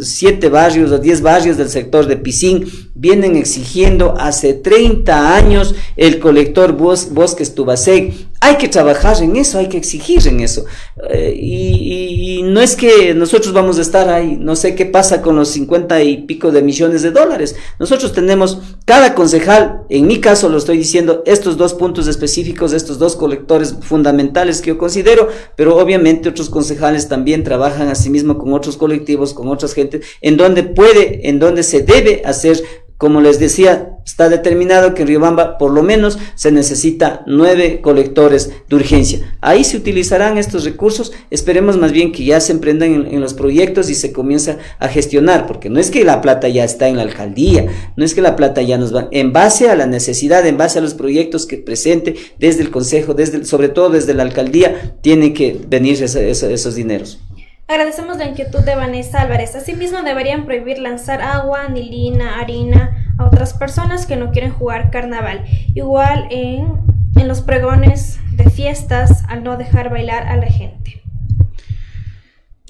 siete 0.00 0.48
barrios 0.48 0.90
o 0.90 0.98
diez 0.98 1.20
barrios 1.20 1.56
del 1.56 1.68
sector 1.68 2.06
de 2.06 2.16
Pisín 2.16 2.66
vienen 2.94 3.36
exigiendo 3.36 4.14
hace 4.18 4.54
30 4.54 5.34
años 5.34 5.74
el 5.96 6.18
colector 6.18 6.72
Bos 6.72 7.12
Bosques 7.12 7.54
Tubasec. 7.54 8.14
Hay 8.44 8.56
que 8.58 8.68
trabajar 8.68 9.22
en 9.22 9.36
eso, 9.36 9.58
hay 9.58 9.70
que 9.70 9.78
exigir 9.78 10.28
en 10.28 10.40
eso. 10.40 10.66
Eh, 11.08 11.34
y, 11.34 12.42
no 12.42 12.60
es 12.60 12.76
que 12.76 13.14
nosotros 13.14 13.54
vamos 13.54 13.78
a 13.78 13.80
estar 13.80 14.10
ahí, 14.10 14.36
no 14.38 14.54
sé 14.54 14.74
qué 14.74 14.84
pasa 14.84 15.22
con 15.22 15.34
los 15.34 15.48
50 15.48 16.02
y 16.02 16.18
pico 16.26 16.52
de 16.52 16.60
millones 16.60 17.00
de 17.00 17.10
dólares. 17.10 17.56
Nosotros 17.78 18.12
tenemos, 18.12 18.58
cada 18.84 19.14
concejal, 19.14 19.84
en 19.88 20.06
mi 20.06 20.20
caso 20.20 20.50
lo 20.50 20.58
estoy 20.58 20.76
diciendo, 20.76 21.22
estos 21.24 21.56
dos 21.56 21.72
puntos 21.72 22.06
específicos, 22.06 22.74
estos 22.74 22.98
dos 22.98 23.16
colectores 23.16 23.76
fundamentales 23.80 24.60
que 24.60 24.68
yo 24.68 24.78
considero, 24.78 25.30
pero 25.56 25.78
obviamente 25.78 26.28
otros 26.28 26.50
concejales 26.50 27.08
también 27.08 27.44
trabajan 27.44 27.88
asimismo 27.88 28.36
con 28.36 28.52
otros 28.52 28.76
colectivos, 28.76 29.32
con 29.32 29.48
otras 29.48 29.72
gentes, 29.72 30.04
en 30.20 30.36
donde 30.36 30.64
puede, 30.64 31.30
en 31.30 31.38
donde 31.38 31.62
se 31.62 31.80
debe 31.80 32.20
hacer 32.26 32.62
como 32.96 33.20
les 33.20 33.40
decía, 33.40 33.98
está 34.06 34.28
determinado 34.28 34.94
que 34.94 35.02
en 35.02 35.08
Riobamba 35.08 35.58
por 35.58 35.72
lo 35.72 35.82
menos 35.82 36.18
se 36.36 36.52
necesita 36.52 37.22
nueve 37.26 37.80
colectores 37.82 38.52
de 38.68 38.76
urgencia. 38.76 39.36
Ahí 39.40 39.64
se 39.64 39.76
utilizarán 39.76 40.38
estos 40.38 40.64
recursos. 40.64 41.12
Esperemos 41.30 41.76
más 41.76 41.90
bien 41.90 42.12
que 42.12 42.24
ya 42.24 42.40
se 42.40 42.52
emprendan 42.52 43.06
en, 43.06 43.20
los 43.20 43.34
proyectos 43.34 43.90
y 43.90 43.94
se 43.94 44.12
comienza 44.12 44.58
a 44.78 44.88
gestionar, 44.88 45.46
porque 45.46 45.70
no 45.70 45.80
es 45.80 45.90
que 45.90 46.04
la 46.04 46.20
plata 46.20 46.48
ya 46.48 46.64
está 46.64 46.88
en 46.88 46.96
la 46.96 47.02
alcaldía, 47.02 47.66
no 47.96 48.04
es 48.04 48.14
que 48.14 48.22
la 48.22 48.36
plata 48.36 48.62
ya 48.62 48.78
nos 48.78 48.94
va. 48.94 49.08
En 49.10 49.32
base 49.32 49.68
a 49.68 49.76
la 49.76 49.86
necesidad, 49.86 50.46
en 50.46 50.56
base 50.56 50.78
a 50.78 50.82
los 50.82 50.94
proyectos 50.94 51.46
que 51.46 51.56
presente 51.56 52.14
desde 52.38 52.62
el 52.62 52.70
consejo, 52.70 53.14
desde, 53.14 53.44
sobre 53.44 53.68
todo 53.68 53.90
desde 53.90 54.14
la 54.14 54.22
alcaldía, 54.22 54.96
tienen 55.00 55.34
que 55.34 55.58
venir 55.68 56.02
esos 56.02 56.74
dineros. 56.74 57.18
Agradecemos 57.66 58.18
la 58.18 58.26
inquietud 58.26 58.60
de 58.60 58.74
Vanessa 58.74 59.22
Álvarez. 59.22 59.54
Asimismo, 59.54 60.02
deberían 60.02 60.44
prohibir 60.44 60.78
lanzar 60.78 61.22
agua, 61.22 61.62
anilina, 61.62 62.38
harina 62.38 63.14
a 63.18 63.24
otras 63.24 63.54
personas 63.54 64.04
que 64.04 64.16
no 64.16 64.32
quieren 64.32 64.52
jugar 64.52 64.90
carnaval. 64.90 65.46
Igual 65.74 66.26
en, 66.30 66.82
en 67.16 67.26
los 67.26 67.40
pregones 67.40 68.20
de 68.32 68.50
fiestas, 68.50 69.24
al 69.28 69.44
no 69.44 69.56
dejar 69.56 69.88
bailar 69.88 70.28
a 70.28 70.36
la 70.36 70.46
gente. 70.46 71.03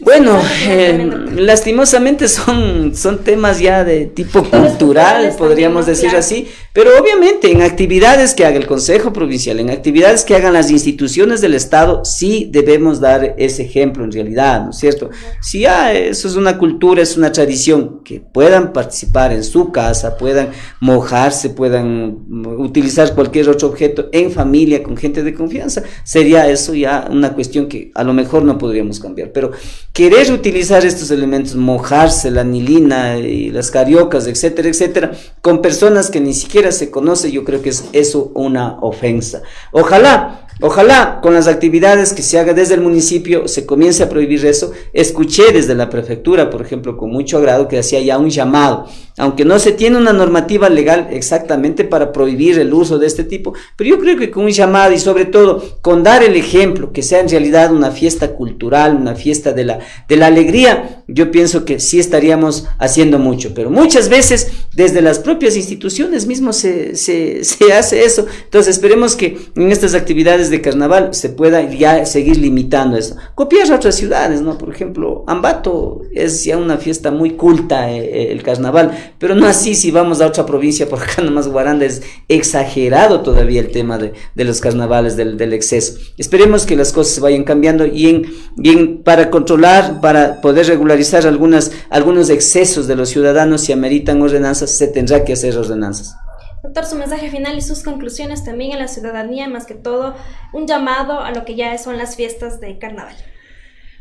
Bueno, 0.05 0.39
eh, 0.69 1.11
lastimosamente 1.35 2.29
son, 2.29 2.95
son 2.95 3.25
temas 3.25 3.59
ya 3.59 3.85
de 3.85 4.05
tipo 4.05 4.45
cultural, 4.45 5.35
podríamos 5.39 5.87
decir 5.87 6.11
así, 6.15 6.47
pero 6.75 6.91
obviamente 7.01 7.51
en 7.51 7.63
actividades 7.63 8.35
que 8.35 8.45
haga 8.45 8.59
el 8.59 8.67
Consejo 8.67 9.15
Provincial, 9.15 9.61
en 9.61 9.71
actividades 9.71 10.25
que 10.25 10.35
hagan 10.35 10.53
las 10.53 10.71
instituciones 10.71 11.41
del 11.41 11.55
Estado, 11.55 12.05
sí 12.05 12.51
debemos 12.53 13.01
dar 13.01 13.35
ese 13.39 13.63
ejemplo 13.63 14.05
en 14.05 14.13
realidad, 14.13 14.65
¿no 14.65 14.71
es 14.73 14.77
cierto? 14.77 15.09
Si 15.41 15.61
ya 15.61 15.95
eso 15.95 16.29
es 16.29 16.37
una 16.37 16.59
cultura, 16.59 17.01
es 17.01 17.17
una 17.17 17.33
tradición, 17.33 18.03
que 18.05 18.21
puedan 18.21 18.75
participar 18.75 19.33
en 19.33 19.43
su 19.43 19.73
casa, 19.73 20.19
puedan 20.19 20.51
mojarse, 20.81 21.49
puedan 21.49 22.27
utilizar 22.59 23.15
cualquier 23.15 23.49
otro 23.49 23.69
objeto 23.69 24.11
en 24.13 24.31
familia, 24.31 24.83
con 24.83 24.99
gente 24.99 25.23
de 25.23 25.33
confianza, 25.33 25.83
sería 26.03 26.47
eso 26.51 26.75
ya 26.75 27.09
una 27.11 27.33
cuestión 27.33 27.69
que 27.69 27.91
a 27.95 28.05
lo 28.05 28.13
mejor 28.13 28.43
no 28.43 28.59
podríamos 28.59 29.01
cambiar, 29.01 29.33
pero 29.33 29.53
querer 29.95 30.33
utilizar 30.33 30.85
estos 30.85 31.13
elementos, 31.13 31.55
mojarse, 31.55 32.29
la 32.33 32.41
anilina 32.41 33.17
y 33.17 33.51
las 33.51 33.71
cariocas, 33.71 34.27
etcétera, 34.27 34.69
etcétera, 34.69 35.13
con 35.41 35.63
personas 35.63 36.11
que 36.11 36.21
ni 36.21 36.35
siquiera 36.35 36.73
se 36.73 36.91
conocen, 36.91 37.31
yo 37.31 37.45
creo 37.45 37.63
que 37.63 37.69
es 37.69 37.85
eso 37.93 38.33
una 38.35 38.77
ofensa. 38.81 39.43
Ojalá 39.71 40.44
Ojalá 40.61 41.19
con 41.21 41.35
las 41.35 41.49
actividades 41.49 42.13
que 42.13 42.23
se 42.23 42.39
haga 42.39 42.55
desde 42.55 42.75
el 42.75 42.81
municipio 42.81 43.49
se 43.49 43.67
comience 43.67 44.03
a 44.03 44.09
prohibir 44.09 44.45
eso. 44.47 44.73
Escuché 44.93 45.53
desde 45.53 45.75
la 45.75 45.91
prefectura, 45.91 46.49
por 46.49 46.63
ejemplo, 46.63 46.97
con 46.97 47.11
mucho 47.11 47.39
agrado 47.39 47.67
que 47.67 47.79
hacía 47.79 48.01
ya 48.01 48.19
un 48.19 48.31
llamado, 48.31 48.87
aunque 49.19 49.45
no 49.45 49.59
se 49.59 49.73
tiene 49.73 49.97
una 49.97 50.13
normativa 50.13 50.69
legal 50.69 51.09
exactamente 51.11 51.85
para 51.85 52.13
prohibir 52.13 52.59
el 52.59 52.73
uso 52.73 52.99
de 52.99 53.07
este 53.07 53.25
tipo, 53.25 53.53
pero 53.77 53.91
yo 53.91 53.99
creo 53.99 54.17
que 54.17 54.31
con 54.31 54.45
un 54.45 54.51
llamado 54.51 54.93
y 54.93 54.99
sobre 54.99 55.25
todo 55.25 55.63
con 55.83 56.03
dar 56.03 56.23
el 56.23 56.37
ejemplo, 56.37 56.93
que 56.93 57.03
sea 57.03 57.21
en 57.21 57.29
realidad 57.29 57.73
una 57.73 57.91
fiesta 57.91 58.33
cultural, 58.35 58.97
una 58.97 59.15
fiesta 59.15 59.53
de 59.53 59.65
la, 59.65 59.79
de 60.09 60.17
la 60.17 60.27
alegría, 60.27 61.05
yo 61.09 61.31
pienso 61.31 61.65
que 61.65 61.81
sí 61.81 61.99
estaríamos 61.99 62.67
haciendo 62.79 63.19
mucho, 63.19 63.53
pero 63.55 63.71
muchas 63.71 64.09
veces 64.09 64.51
desde 64.73 65.03
las 65.03 65.19
propias 65.19 65.57
instituciones 65.57 66.27
mismos 66.27 66.57
se, 66.57 66.97
se, 66.97 67.45
se 67.45 67.73
hace 67.73 68.05
eso. 68.05 68.27
Entonces 68.45 68.77
esperemos 68.77 69.17
que 69.17 69.39
en 69.55 69.73
estas 69.73 69.95
actividades 69.95 70.44
de 70.51 70.61
carnaval 70.61 71.15
se 71.15 71.29
pueda 71.29 71.63
ya 71.71 72.05
seguir 72.07 72.37
limitando 72.37 72.97
eso. 72.97 73.17
Copiar 73.35 73.71
a 73.71 73.77
otras 73.77 73.95
ciudades, 73.95 74.41
¿no? 74.41 74.59
Por 74.59 74.73
ejemplo, 74.73 75.25
Ambato 75.27 76.03
es 76.13 76.45
ya 76.45 76.57
una 76.57 76.77
fiesta 76.77 77.11
muy 77.11 77.31
culta 77.31 77.91
eh, 77.91 77.99
eh, 77.99 78.33
el 78.33 78.43
carnaval, 78.43 79.15
pero 79.19 79.35
no 79.35 79.47
así 79.47 79.75
si 79.75 79.91
vamos 79.91 80.21
a 80.21 80.27
otra 80.27 80.47
provincia, 80.47 80.89
por 80.89 81.03
acá 81.03 81.23
nomás 81.23 81.49
Guaranda 81.49 81.85
es 81.85 82.03
exagerado 82.29 83.21
todavía 83.21 83.61
el 83.61 83.71
tema 83.71 83.99
de, 83.99 84.13
de 84.35 84.45
los 84.45 84.61
carnavales, 84.61 85.17
del, 85.17 85.37
del, 85.37 85.53
exceso. 85.53 85.99
Esperemos 86.19 86.67
que 86.67 86.77
las 86.77 86.93
cosas 86.93 87.21
vayan 87.21 87.45
cambiando 87.45 87.87
y 87.87 88.09
en, 88.09 88.27
y 88.57 88.75
para 89.05 89.31
controlar, 89.31 90.01
para 90.01 90.41
poder 90.41 90.67
regularizar 90.67 91.27
algunas, 91.27 91.73
algunos 91.91 92.31
excesos 92.31 92.87
de 92.87 92.97
los 92.97 93.09
ciudadanos, 93.09 93.63
si 93.63 93.73
ameritan 93.73 94.21
ordenanzas, 94.23 94.71
se 94.71 94.89
tendrá 94.89 95.25
que 95.25 95.35
hacer 95.35 95.57
ordenanzas. 95.57 96.17
Doctor, 96.65 96.87
su 96.87 96.97
mensaje 96.97 97.31
final 97.31 97.59
y 97.59 97.61
sus 97.61 97.83
conclusiones 97.83 98.43
también 98.43 98.73
en 98.73 98.79
la 98.79 98.89
ciudadanía, 98.89 99.47
más 99.49 99.67
que 99.67 99.75
todo 99.75 100.15
un 100.55 100.67
llamado 100.67 101.21
a 101.21 101.31
lo 101.31 101.45
que 101.45 101.57
ya 101.57 101.77
son 101.77 101.99
las 101.99 102.17
fiestas 102.17 102.59
de 102.59 102.79
carnaval. 102.79 103.15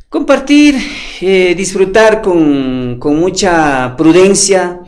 Compartir, 0.07 0.76
eh, 1.20 1.55
disfrutar 1.57 2.22
con, 2.22 2.99
con, 3.01 3.20
mucha 3.20 3.97
prudencia, 3.97 4.80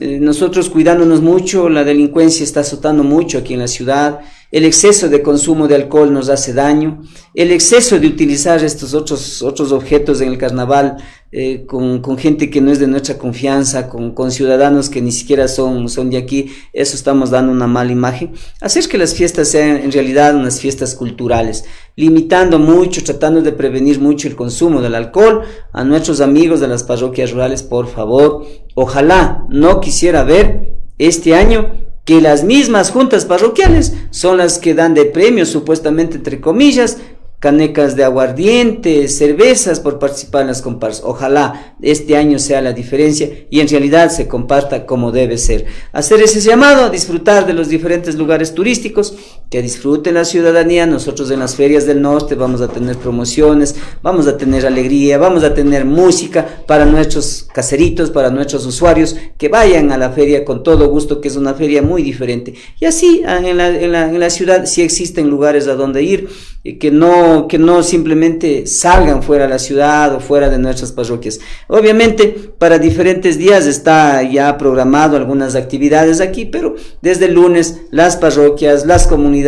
eh, 0.00 0.18
nosotros 0.18 0.70
cuidándonos 0.70 1.20
mucho, 1.20 1.68
la 1.68 1.84
delincuencia 1.84 2.42
está 2.42 2.60
azotando 2.60 3.04
mucho 3.04 3.36
aquí 3.36 3.52
en 3.52 3.60
la 3.60 3.68
ciudad, 3.68 4.20
el 4.50 4.64
exceso 4.64 5.08
de 5.08 5.22
consumo 5.22 5.68
de 5.68 5.76
alcohol 5.76 6.12
nos 6.12 6.28
hace 6.28 6.52
daño, 6.52 7.02
el 7.34 7.52
exceso 7.52 7.98
de 8.00 8.08
utilizar 8.08 8.62
estos 8.64 8.94
otros, 8.94 9.42
otros 9.42 9.70
objetos 9.70 10.20
en 10.20 10.28
el 10.28 10.38
carnaval 10.38 10.96
eh, 11.32 11.64
con, 11.66 12.00
con, 12.02 12.18
gente 12.18 12.50
que 12.50 12.60
no 12.60 12.72
es 12.72 12.80
de 12.80 12.88
nuestra 12.88 13.16
confianza, 13.16 13.88
con, 13.88 14.12
con, 14.12 14.32
ciudadanos 14.32 14.90
que 14.90 15.00
ni 15.00 15.12
siquiera 15.12 15.46
son, 15.46 15.88
son 15.88 16.10
de 16.10 16.16
aquí, 16.16 16.50
eso 16.72 16.96
estamos 16.96 17.30
dando 17.30 17.52
una 17.52 17.68
mala 17.68 17.92
imagen. 17.92 18.32
Hacer 18.60 18.88
que 18.88 18.98
las 18.98 19.14
fiestas 19.14 19.46
sean 19.46 19.76
en 19.76 19.92
realidad 19.92 20.34
unas 20.34 20.58
fiestas 20.58 20.96
culturales, 20.96 21.64
limitando 21.94 22.58
mucho, 22.58 23.04
tratando 23.04 23.42
de 23.42 23.52
prevenir 23.52 24.00
mucho 24.00 24.26
el 24.26 24.34
consumo 24.34 24.80
del 24.80 24.96
alcohol. 24.96 25.42
A 25.72 25.84
nuestros 25.84 26.20
amigos 26.20 26.58
de 26.58 26.66
las 26.66 26.82
parroquias 26.82 27.30
rurales, 27.30 27.62
por 27.62 27.86
favor, 27.86 28.44
ojalá 28.74 29.46
no 29.48 29.78
quisiera 29.78 30.24
ver 30.24 30.74
este 30.98 31.36
año 31.36 31.89
que 32.10 32.20
las 32.20 32.42
mismas 32.42 32.90
juntas 32.90 33.24
parroquiales 33.24 33.94
son 34.10 34.38
las 34.38 34.58
que 34.58 34.74
dan 34.74 34.94
de 34.94 35.04
premios, 35.04 35.48
supuestamente 35.48 36.16
entre 36.16 36.40
comillas, 36.40 36.96
canecas 37.38 37.94
de 37.94 38.02
aguardiente, 38.02 39.06
cervezas 39.06 39.78
por 39.78 40.00
participar 40.00 40.40
en 40.40 40.48
las 40.48 40.60
comparsas. 40.60 41.04
Ojalá 41.04 41.76
este 41.80 42.16
año 42.16 42.40
sea 42.40 42.62
la 42.62 42.72
diferencia 42.72 43.30
y 43.48 43.60
en 43.60 43.68
realidad 43.68 44.10
se 44.10 44.26
comparta 44.26 44.86
como 44.86 45.12
debe 45.12 45.38
ser. 45.38 45.66
Hacer 45.92 46.20
ese 46.20 46.40
llamado 46.40 46.86
a 46.86 46.90
disfrutar 46.90 47.46
de 47.46 47.54
los 47.54 47.68
diferentes 47.68 48.16
lugares 48.16 48.56
turísticos, 48.56 49.14
que 49.50 49.62
disfruten 49.62 50.14
la 50.14 50.24
ciudadanía. 50.24 50.86
Nosotros 50.86 51.30
en 51.30 51.40
las 51.40 51.56
ferias 51.56 51.84
del 51.84 52.00
norte 52.00 52.36
vamos 52.36 52.60
a 52.60 52.68
tener 52.68 52.96
promociones, 52.96 53.74
vamos 54.02 54.28
a 54.28 54.36
tener 54.36 54.64
alegría, 54.64 55.18
vamos 55.18 55.42
a 55.42 55.52
tener 55.52 55.84
música 55.84 56.62
para 56.66 56.86
nuestros 56.86 57.48
caseritos, 57.52 58.10
para 58.10 58.30
nuestros 58.30 58.64
usuarios, 58.64 59.16
que 59.36 59.48
vayan 59.48 59.90
a 59.90 59.98
la 59.98 60.10
feria 60.10 60.44
con 60.44 60.62
todo 60.62 60.88
gusto, 60.88 61.20
que 61.20 61.28
es 61.28 61.36
una 61.36 61.54
feria 61.54 61.82
muy 61.82 62.02
diferente. 62.02 62.54
Y 62.78 62.86
así 62.86 63.22
en 63.26 63.56
la, 63.56 63.68
en 63.68 63.92
la, 63.92 64.08
en 64.08 64.20
la 64.20 64.30
ciudad 64.30 64.66
sí 64.66 64.82
existen 64.82 65.28
lugares 65.28 65.66
a 65.66 65.74
donde 65.74 66.02
ir 66.04 66.28
y 66.62 66.74
que 66.74 66.90
no, 66.90 67.48
que 67.48 67.58
no 67.58 67.82
simplemente 67.82 68.66
salgan 68.66 69.22
fuera 69.22 69.44
de 69.44 69.50
la 69.50 69.58
ciudad 69.58 70.14
o 70.14 70.20
fuera 70.20 70.50
de 70.50 70.58
nuestras 70.58 70.92
parroquias. 70.92 71.40
Obviamente, 71.68 72.52
para 72.58 72.78
diferentes 72.78 73.38
días 73.38 73.66
está 73.66 74.22
ya 74.22 74.58
programado 74.58 75.16
algunas 75.16 75.54
actividades 75.54 76.20
aquí, 76.20 76.44
pero 76.44 76.76
desde 77.00 77.26
el 77.26 77.34
lunes 77.34 77.80
las 77.90 78.16
parroquias, 78.16 78.84
las 78.84 79.06
comunidades, 79.06 79.39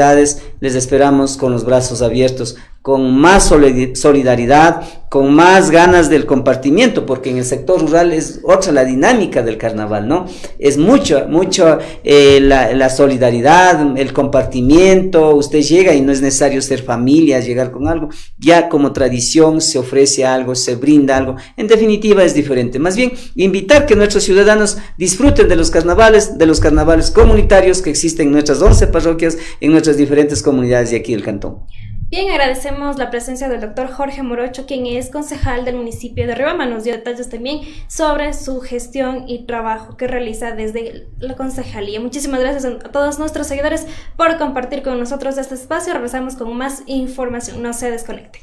les 0.61 0.75
esperamos 0.75 1.37
con 1.37 1.53
los 1.53 1.65
brazos 1.65 2.03
abiertos 2.03 2.57
con 2.83 3.17
más 3.17 3.45
solidaridad, 3.95 4.83
con 5.09 5.33
más 5.35 5.71
ganas 5.71 6.11
del 6.11 6.27
compartimiento, 6.27 7.07
porque 7.07 7.31
en 7.31 7.37
el 7.37 7.45
sector 7.45 7.81
rural 7.81 8.13
es 8.13 8.41
otra 8.43 8.73
la 8.73 8.85
dinámica 8.85 9.43
del 9.43 9.57
carnaval, 9.57 10.09
¿no? 10.09 10.27
Es 10.59 10.79
mucho, 10.79 11.29
mucho 11.29 11.79
eh, 12.03 12.41
la, 12.41 12.73
la, 12.73 12.91
solidaridad, 12.91 13.97
el 13.97 14.13
compartimiento, 14.13 15.37
usted 15.37 15.61
llega 15.61 15.95
y 15.95 16.01
no 16.01 16.11
es 16.11 16.23
necesario 16.23 16.61
ser 16.61 16.83
familia, 16.83 17.39
llegar 17.39 17.71
con 17.71 17.87
algo, 17.87 18.09
ya 18.37 18.69
como 18.69 18.93
tradición 18.93 19.61
se 19.61 19.79
ofrece 19.79 20.25
algo, 20.25 20.57
se 20.57 20.75
brinda 20.75 21.17
algo, 21.17 21.37
en 21.57 21.69
definitiva 21.69 22.25
es 22.25 22.35
diferente. 22.35 22.81
Más 22.81 22.97
bien, 22.97 23.13
invitar 23.37 23.87
que 23.87 23.95
nuestros 23.95 24.25
ciudadanos 24.25 24.79
disfruten 24.99 25.47
de 25.47 25.55
los 25.55 25.71
carnavales, 25.71 26.37
de 26.37 26.47
los 26.47 26.59
carnavales 26.59 27.13
comunitarios 27.13 27.81
que 27.81 27.91
existen 27.91 28.29
en 28.29 28.33
nuestras 28.33 28.61
11 28.61 28.89
parroquias, 28.89 29.39
en 29.61 29.71
nuestras 29.71 29.97
diferentes 29.97 30.43
comunidades 30.43 30.91
de 30.91 30.97
aquí 30.97 31.13
del 31.13 31.23
cantón. 31.23 31.59
Bien, 32.13 32.31
agradecemos 32.31 32.99
la 32.99 33.09
presencia 33.09 33.49
del 33.49 33.63
doctor 33.63 33.91
Jorge 33.91 34.23
Morocho, 34.23 34.67
quien 34.67 34.85
es 34.85 35.09
concejal 35.09 35.65
del 35.65 35.77
municipio 35.77 36.27
de 36.27 36.35
Riobamba. 36.35 36.67
Nos 36.67 36.85
dio 36.85 36.93
detalles 36.93 37.31
también 37.31 37.63
sobre 37.89 38.35
su 38.35 38.61
gestión 38.61 39.25
y 39.27 39.47
trabajo 39.47 39.97
que 39.97 40.07
realiza 40.07 40.51
desde 40.51 41.09
la 41.21 41.37
concejalía. 41.37 42.01
Muchísimas 42.01 42.41
gracias 42.41 42.67
a 42.67 42.79
todos 42.93 43.19
nuestros 43.19 43.47
seguidores 43.47 43.87
por 44.19 44.37
compartir 44.37 44.83
con 44.83 45.01
nosotros 45.01 45.39
este 45.39 45.55
espacio. 45.55 45.95
Regresamos 45.95 46.37
con 46.37 46.55
más 46.55 46.83
información. 46.85 47.63
No 47.63 47.73
se 47.73 47.91
desconecte. 47.91 48.41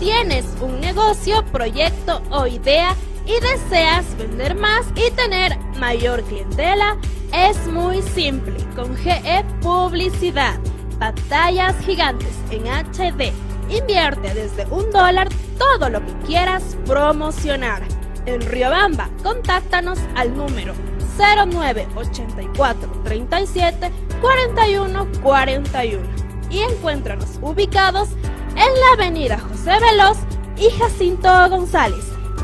¿Tienes 0.00 0.46
un 0.62 0.80
negocio, 0.80 1.44
proyecto 1.52 2.22
o 2.30 2.46
idea? 2.46 2.96
Y 3.26 3.40
deseas 3.40 4.16
vender 4.16 4.54
más 4.54 4.86
y 4.94 5.10
tener 5.12 5.58
mayor 5.78 6.22
clientela, 6.24 6.96
es 7.32 7.66
muy 7.68 8.02
simple 8.02 8.56
con 8.76 8.96
GE 8.96 9.44
Publicidad. 9.60 10.58
Batallas 10.98 11.74
gigantes 11.84 12.34
en 12.50 12.66
HD. 12.66 13.32
Invierte 13.68 14.34
desde 14.34 14.66
un 14.66 14.90
dólar 14.90 15.28
todo 15.58 15.88
lo 15.88 16.04
que 16.04 16.12
quieras 16.26 16.76
promocionar. 16.86 17.82
En 18.26 18.40
Riobamba, 18.40 19.10
contáctanos 19.22 19.98
al 20.14 20.34
número 20.36 20.74
0984 21.18 23.02
37 23.04 23.90
41 24.20 25.08
41 25.22 26.00
y 26.50 26.60
encuéntranos 26.60 27.38
ubicados 27.42 28.10
en 28.50 28.80
la 28.80 28.92
avenida 28.94 29.38
José 29.38 29.72
Veloz 29.80 30.18
y 30.56 30.70
Jacinto 30.70 31.28
González 31.50 32.14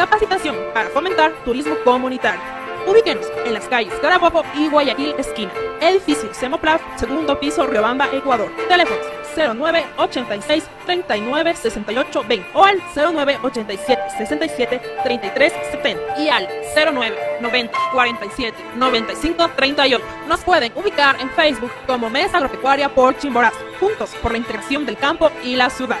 Capacitación 0.00 0.56
para 0.72 0.88
fomentar 0.88 1.30
turismo 1.44 1.74
comunitario. 1.84 2.40
Ubíquenos 2.86 3.26
en 3.44 3.52
las 3.52 3.68
calles 3.68 3.92
Carabobo 4.00 4.42
y 4.56 4.66
Guayaquil 4.70 5.14
esquina. 5.18 5.52
Edificio 5.78 6.32
Semoplaf, 6.32 6.80
segundo 6.96 7.38
piso, 7.38 7.66
Riobamba, 7.66 8.08
Ecuador. 8.10 8.50
Teléfonos 8.66 9.04
09 9.36 9.84
86 9.98 10.64
39 10.86 11.54
68 11.54 12.24
20 12.26 12.48
o 12.54 12.64
al 12.64 12.82
09 12.94 13.40
87 13.42 14.02
67 14.16 14.80
33 15.04 15.52
70 15.70 16.18
y 16.18 16.30
al 16.30 16.48
09 16.74 17.18
90 17.42 17.78
47 17.92 18.56
95 18.76 19.50
38. 19.54 20.04
Nos 20.28 20.40
pueden 20.40 20.72
ubicar 20.76 21.20
en 21.20 21.28
Facebook 21.28 21.72
como 21.86 22.08
Mesa 22.08 22.38
Agropecuaria 22.38 22.88
por 22.88 23.18
Chimborazo, 23.18 23.58
juntos 23.78 24.14
por 24.22 24.32
la 24.32 24.38
integración 24.38 24.86
del 24.86 24.96
campo 24.96 25.30
y 25.44 25.56
la 25.56 25.68
ciudad. 25.68 26.00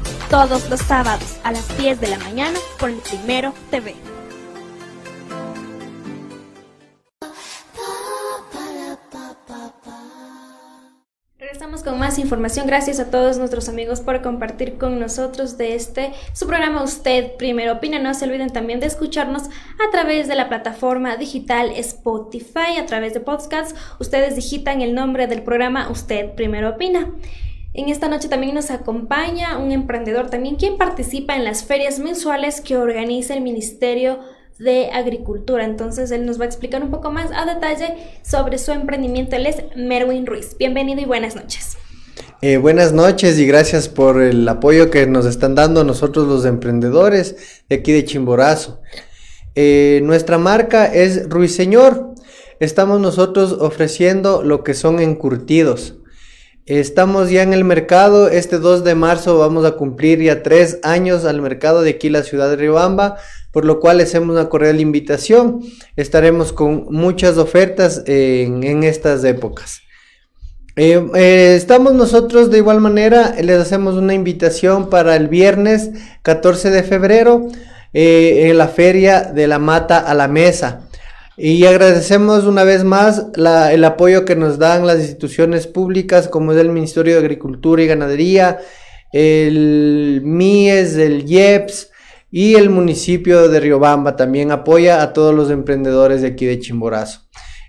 todos 0.31 0.69
los 0.69 0.79
sábados 0.79 1.39
a 1.43 1.51
las 1.51 1.77
10 1.77 1.99
de 1.99 2.07
la 2.07 2.17
mañana 2.19 2.57
por 2.79 2.89
el 2.89 2.95
Primero 2.99 3.53
TV. 3.69 3.93
Regresamos 11.37 11.83
con 11.83 11.99
más 11.99 12.17
información. 12.17 12.65
Gracias 12.65 13.01
a 13.01 13.11
todos 13.11 13.39
nuestros 13.39 13.67
amigos 13.67 13.99
por 13.99 14.21
compartir 14.21 14.77
con 14.77 15.01
nosotros 15.01 15.57
de 15.57 15.75
este 15.75 16.13
su 16.31 16.47
programa 16.47 16.81
Usted 16.81 17.35
Primero 17.35 17.73
Opina. 17.73 17.99
No 17.99 18.13
se 18.13 18.23
olviden 18.23 18.51
también 18.51 18.79
de 18.79 18.85
escucharnos 18.85 19.43
a 19.43 19.91
través 19.91 20.29
de 20.29 20.35
la 20.35 20.47
plataforma 20.47 21.17
digital 21.17 21.71
Spotify, 21.71 22.77
a 22.79 22.85
través 22.85 23.13
de 23.13 23.19
podcasts. 23.19 23.75
Ustedes 23.99 24.37
digitan 24.37 24.81
el 24.81 24.95
nombre 24.95 25.27
del 25.27 25.43
programa 25.43 25.89
Usted 25.89 26.35
Primero 26.35 26.69
Opina. 26.69 27.11
En 27.73 27.87
esta 27.87 28.09
noche 28.09 28.27
también 28.27 28.53
nos 28.53 28.69
acompaña 28.69 29.57
un 29.57 29.71
emprendedor 29.71 30.29
también 30.29 30.57
quien 30.57 30.77
participa 30.77 31.37
en 31.37 31.45
las 31.45 31.63
ferias 31.63 31.99
mensuales 31.99 32.59
que 32.59 32.75
organiza 32.75 33.33
el 33.33 33.39
Ministerio 33.39 34.19
de 34.59 34.91
Agricultura. 34.91 35.63
Entonces 35.63 36.11
él 36.11 36.25
nos 36.25 36.37
va 36.37 36.43
a 36.43 36.47
explicar 36.47 36.83
un 36.83 36.91
poco 36.91 37.11
más 37.11 37.31
a 37.33 37.45
detalle 37.45 37.95
sobre 38.23 38.57
su 38.57 38.73
emprendimiento. 38.73 39.37
Él 39.37 39.45
es 39.45 39.63
Merwin 39.77 40.25
Ruiz. 40.25 40.57
Bienvenido 40.59 40.99
y 40.99 41.05
buenas 41.05 41.37
noches. 41.37 41.77
Eh, 42.41 42.57
buenas 42.57 42.91
noches 42.91 43.39
y 43.39 43.45
gracias 43.45 43.87
por 43.87 44.21
el 44.21 44.45
apoyo 44.49 44.91
que 44.91 45.07
nos 45.07 45.25
están 45.25 45.55
dando 45.55 45.85
nosotros 45.85 46.27
los 46.27 46.43
emprendedores 46.43 47.63
de 47.69 47.77
aquí 47.77 47.93
de 47.93 48.03
Chimborazo. 48.03 48.81
Eh, 49.55 50.01
nuestra 50.03 50.37
marca 50.37 50.93
es 50.93 51.29
Ruiseñor. 51.29 52.15
Estamos 52.59 52.99
nosotros 52.99 53.53
ofreciendo 53.53 54.43
lo 54.43 54.65
que 54.65 54.73
son 54.73 54.99
encurtidos. 54.99 56.00
Estamos 56.65 57.29
ya 57.29 57.43
en 57.43 57.53
el 57.53 57.63
mercado. 57.63 58.29
Este 58.29 58.59
2 58.59 58.83
de 58.83 58.95
marzo 58.95 59.37
vamos 59.37 59.65
a 59.65 59.71
cumplir 59.71 60.21
ya 60.21 60.43
tres 60.43 60.79
años 60.83 61.25
al 61.25 61.41
mercado 61.41 61.81
de 61.81 61.91
aquí, 61.91 62.09
la 62.09 62.23
ciudad 62.23 62.49
de 62.49 62.55
Riobamba 62.55 63.17
por 63.51 63.65
lo 63.65 63.79
cual 63.79 63.99
hacemos 63.99 64.33
una 64.33 64.49
cordial 64.49 64.79
invitación. 64.79 65.61
Estaremos 65.95 66.53
con 66.53 66.85
muchas 66.89 67.37
ofertas 67.37 68.03
en, 68.07 68.83
estas 68.83 69.23
épocas. 69.23 69.81
Eh, 70.77 71.05
eh, 71.15 71.55
estamos 71.57 71.93
nosotros 71.93 72.49
de 72.49 72.59
igual 72.59 72.79
manera, 72.79 73.35
les 73.41 73.59
hacemos 73.59 73.95
una 73.95 74.13
invitación 74.13 74.89
para 74.89 75.17
el 75.17 75.27
viernes 75.27 75.91
14 76.21 76.69
de 76.69 76.83
febrero 76.83 77.47
eh, 77.93 78.47
en 78.49 78.57
la 78.57 78.69
feria 78.69 79.21
de 79.21 79.47
la 79.47 79.59
mata 79.59 79.99
a 79.99 80.13
la 80.13 80.29
mesa. 80.29 80.87
Y 81.37 81.65
agradecemos 81.65 82.43
una 82.43 82.63
vez 82.63 82.83
más 82.83 83.27
el 83.35 83.83
apoyo 83.83 84.25
que 84.25 84.35
nos 84.35 84.59
dan 84.59 84.85
las 84.85 84.99
instituciones 84.99 85.65
públicas 85.65 86.27
como 86.27 86.51
es 86.51 86.57
el 86.57 86.69
Ministerio 86.69 87.13
de 87.13 87.19
Agricultura 87.19 87.81
y 87.81 87.87
Ganadería, 87.87 88.59
el 89.13 90.21
MIES, 90.23 90.95
el 90.95 91.29
IEPS, 91.29 91.91
y 92.31 92.55
el 92.55 92.69
municipio 92.69 93.49
de 93.49 93.59
Riobamba 93.59 94.15
también 94.15 94.51
apoya 94.51 95.01
a 95.01 95.11
todos 95.11 95.35
los 95.35 95.51
emprendedores 95.51 96.21
de 96.21 96.29
aquí 96.29 96.45
de 96.45 96.59
Chimborazo. 96.59 97.21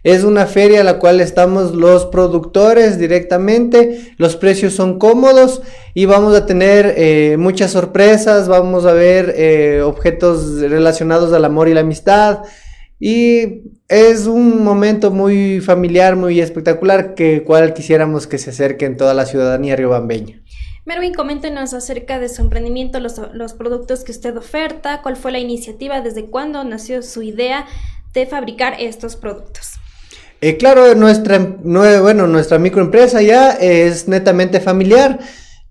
Es 0.04 0.24
una 0.24 0.46
feria 0.46 0.80
a 0.80 0.84
la 0.84 0.98
cual 0.98 1.20
estamos 1.20 1.74
los 1.74 2.06
productores 2.06 2.98
directamente, 2.98 4.14
los 4.16 4.36
precios 4.36 4.74
son 4.74 4.98
cómodos 4.98 5.62
y 5.94 6.06
vamos 6.06 6.34
a 6.34 6.46
tener 6.46 6.94
eh, 6.96 7.36
muchas 7.38 7.72
sorpresas, 7.72 8.48
vamos 8.48 8.84
a 8.84 8.92
ver 8.92 9.32
eh, 9.36 9.80
objetos 9.82 10.60
relacionados 10.60 11.32
al 11.32 11.44
amor 11.44 11.68
y 11.68 11.74
la 11.74 11.80
amistad 11.80 12.40
y 13.04 13.64
es 13.88 14.28
un 14.28 14.62
momento 14.62 15.10
muy 15.10 15.60
familiar, 15.60 16.14
muy 16.14 16.40
espectacular 16.40 17.16
que 17.16 17.42
cual 17.42 17.74
quisiéramos 17.74 18.28
que 18.28 18.38
se 18.38 18.50
acerque 18.50 18.84
en 18.84 18.96
toda 18.96 19.12
la 19.12 19.26
ciudadanía 19.26 19.74
riobambeña. 19.74 20.40
Merwin, 20.84 21.12
coméntenos 21.12 21.74
acerca 21.74 22.20
de 22.20 22.28
su 22.28 22.42
emprendimiento, 22.42 23.00
los, 23.00 23.20
los, 23.34 23.54
productos 23.54 24.04
que 24.04 24.12
usted 24.12 24.36
oferta, 24.36 25.02
cuál 25.02 25.16
fue 25.16 25.32
la 25.32 25.40
iniciativa, 25.40 26.00
desde 26.00 26.26
cuándo 26.26 26.62
nació 26.62 27.02
su 27.02 27.22
idea 27.22 27.66
de 28.14 28.24
fabricar 28.26 28.76
estos 28.78 29.16
productos. 29.16 29.72
Eh, 30.40 30.56
claro, 30.56 30.94
nuestra, 30.94 31.40
bueno, 31.40 32.28
nuestra 32.28 32.60
microempresa 32.60 33.20
ya 33.20 33.50
es 33.50 34.06
netamente 34.06 34.60
familiar. 34.60 35.18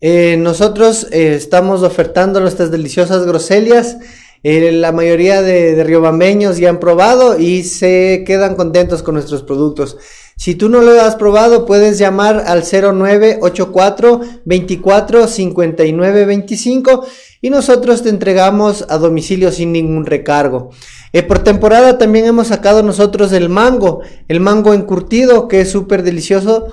Eh, 0.01 0.35
nosotros 0.37 1.07
eh, 1.13 1.35
estamos 1.35 1.81
ofertando 1.83 2.41
nuestras 2.41 2.71
deliciosas 2.71 3.25
groselias. 3.25 3.99
La 4.43 4.91
mayoría 4.91 5.41
de, 5.41 5.75
de 5.75 6.59
ya 6.59 6.69
han 6.69 6.79
probado 6.79 7.39
y 7.39 7.63
se 7.63 8.23
quedan 8.25 8.55
contentos 8.55 9.03
con 9.03 9.13
nuestros 9.13 9.43
productos. 9.43 9.97
Si 10.35 10.55
tú 10.55 10.69
no 10.69 10.81
lo 10.81 10.99
has 10.99 11.15
probado, 11.17 11.67
puedes 11.67 11.99
llamar 11.99 12.43
al 12.47 12.63
0984 12.63 14.21
24 14.43 15.27
59 15.27 16.25
25 16.25 17.05
y 17.41 17.51
nosotros 17.51 18.01
te 18.01 18.09
entregamos 18.09 18.85
a 18.89 18.97
domicilio 18.97 19.51
sin 19.51 19.71
ningún 19.71 20.07
recargo. 20.07 20.71
Eh, 21.13 21.21
por 21.21 21.43
temporada 21.43 21.99
también 21.99 22.25
hemos 22.25 22.47
sacado 22.47 22.81
nosotros 22.81 23.31
el 23.33 23.49
mango, 23.49 24.01
el 24.27 24.39
mango 24.39 24.73
encurtido 24.73 25.47
que 25.47 25.61
es 25.61 25.69
súper 25.69 26.01
delicioso. 26.01 26.69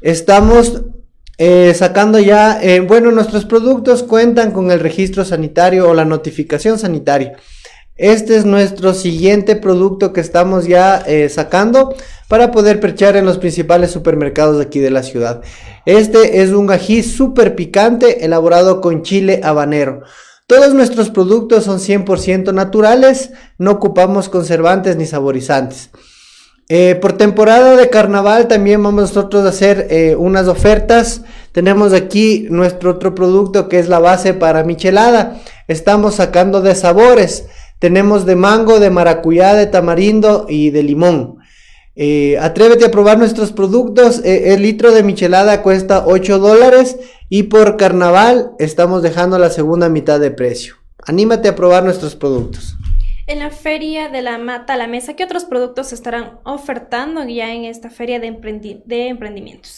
Estamos 0.00 0.82
eh, 1.42 1.72
sacando 1.72 2.18
ya, 2.18 2.60
eh, 2.60 2.80
bueno, 2.80 3.10
nuestros 3.12 3.46
productos 3.46 4.02
cuentan 4.02 4.50
con 4.50 4.70
el 4.70 4.78
registro 4.78 5.24
sanitario 5.24 5.88
o 5.88 5.94
la 5.94 6.04
notificación 6.04 6.78
sanitaria. 6.78 7.32
Este 7.96 8.36
es 8.36 8.44
nuestro 8.44 8.92
siguiente 8.92 9.56
producto 9.56 10.12
que 10.12 10.20
estamos 10.20 10.66
ya 10.66 10.98
eh, 11.06 11.30
sacando 11.30 11.94
para 12.28 12.50
poder 12.50 12.78
perchar 12.78 13.16
en 13.16 13.24
los 13.24 13.38
principales 13.38 13.90
supermercados 13.90 14.58
de 14.58 14.64
aquí 14.64 14.80
de 14.80 14.90
la 14.90 15.02
ciudad. 15.02 15.40
Este 15.86 16.42
es 16.42 16.50
un 16.50 16.70
ají 16.70 17.02
súper 17.02 17.54
picante 17.54 18.26
elaborado 18.26 18.82
con 18.82 19.02
chile 19.02 19.40
habanero. 19.42 20.02
Todos 20.46 20.74
nuestros 20.74 21.08
productos 21.08 21.64
son 21.64 21.78
100% 21.78 22.52
naturales, 22.52 23.30
no 23.56 23.70
ocupamos 23.70 24.28
conservantes 24.28 24.96
ni 24.96 25.06
saborizantes. 25.06 25.88
Eh, 26.72 26.94
por 26.94 27.14
temporada 27.14 27.74
de 27.74 27.90
carnaval 27.90 28.46
también 28.46 28.80
vamos 28.80 29.02
nosotros 29.02 29.44
a 29.44 29.48
hacer 29.48 29.88
eh, 29.90 30.14
unas 30.14 30.46
ofertas. 30.46 31.22
Tenemos 31.50 31.92
aquí 31.92 32.46
nuestro 32.48 32.92
otro 32.92 33.12
producto 33.12 33.68
que 33.68 33.80
es 33.80 33.88
la 33.88 33.98
base 33.98 34.34
para 34.34 34.62
michelada. 34.62 35.40
Estamos 35.66 36.14
sacando 36.14 36.62
de 36.62 36.76
sabores. 36.76 37.46
Tenemos 37.80 38.24
de 38.24 38.36
mango, 38.36 38.78
de 38.78 38.88
maracuyá, 38.88 39.54
de 39.54 39.66
tamarindo 39.66 40.46
y 40.48 40.70
de 40.70 40.84
limón. 40.84 41.38
Eh, 41.96 42.38
atrévete 42.38 42.84
a 42.84 42.92
probar 42.92 43.18
nuestros 43.18 43.50
productos. 43.50 44.20
El 44.24 44.62
litro 44.62 44.92
de 44.92 45.02
michelada 45.02 45.62
cuesta 45.62 46.04
8 46.06 46.38
dólares 46.38 46.98
y 47.28 47.44
por 47.44 47.78
carnaval 47.78 48.52
estamos 48.60 49.02
dejando 49.02 49.40
la 49.40 49.50
segunda 49.50 49.88
mitad 49.88 50.20
de 50.20 50.30
precio. 50.30 50.76
Anímate 51.04 51.48
a 51.48 51.56
probar 51.56 51.82
nuestros 51.82 52.14
productos. 52.14 52.76
En 53.30 53.38
la 53.38 53.50
feria 53.50 54.08
de 54.08 54.22
la 54.22 54.38
mata 54.38 54.74
a 54.74 54.76
la 54.76 54.88
mesa, 54.88 55.14
¿qué 55.14 55.22
otros 55.22 55.44
productos 55.44 55.92
estarán 55.92 56.40
ofertando 56.42 57.22
ya 57.28 57.54
en 57.54 57.64
esta 57.64 57.88
feria 57.88 58.18
de, 58.18 58.26
emprendimientos? 58.26 59.76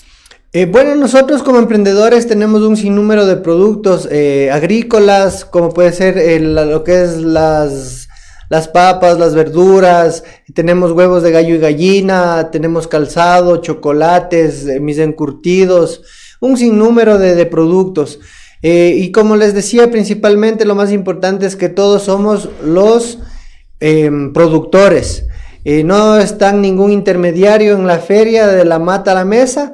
Eh, 0.55 0.65
bueno, 0.65 0.95
nosotros 0.95 1.43
como 1.43 1.59
emprendedores 1.59 2.27
tenemos 2.27 2.63
un 2.63 2.79
sinnúmero 2.79 3.27
de 3.27 3.37
productos 3.37 4.09
eh, 4.11 4.51
agrícolas, 4.51 5.45
como 5.45 5.69
puede 5.69 5.93
ser 5.93 6.41
lo 6.41 6.83
que 6.83 7.03
es 7.03 7.19
las, 7.19 8.09
las 8.49 8.69
papas, 8.69 9.19
las 9.19 9.35
verduras, 9.35 10.25
tenemos 10.55 10.93
huevos 10.93 11.23
de 11.23 11.33
gallo 11.33 11.55
y 11.55 11.59
gallina, 11.59 12.51
tenemos 12.51 12.89
calzado, 12.89 13.59
chocolates, 13.59 14.67
eh, 14.67 14.81
mis 14.81 14.97
encurtidos, 14.97 16.01
un 16.41 16.57
sinnúmero 16.57 17.19
de, 17.19 17.35
de 17.35 17.45
productos. 17.45 18.19
y 18.63 19.13
como 19.13 19.37
les 19.37 19.53
decía, 19.53 19.91
principalmente 19.91 20.65
lo 20.65 20.75
más 20.75 20.91
importante 20.91 21.45
es 21.45 21.55
que 21.55 21.69
todos 21.69 22.05
somos 22.05 22.49
los 22.65 23.19
em, 23.83 24.33
productores. 24.33 25.27
no 25.85 26.17
está 26.19 26.53
ningún 26.53 26.91
intermediario 26.91 27.75
en 27.75 27.87
la 27.87 27.99
feria 27.99 28.47
de 28.47 28.65
la 28.65 28.79
mata 28.79 29.13
a 29.13 29.15
la 29.15 29.25
mesa 29.25 29.73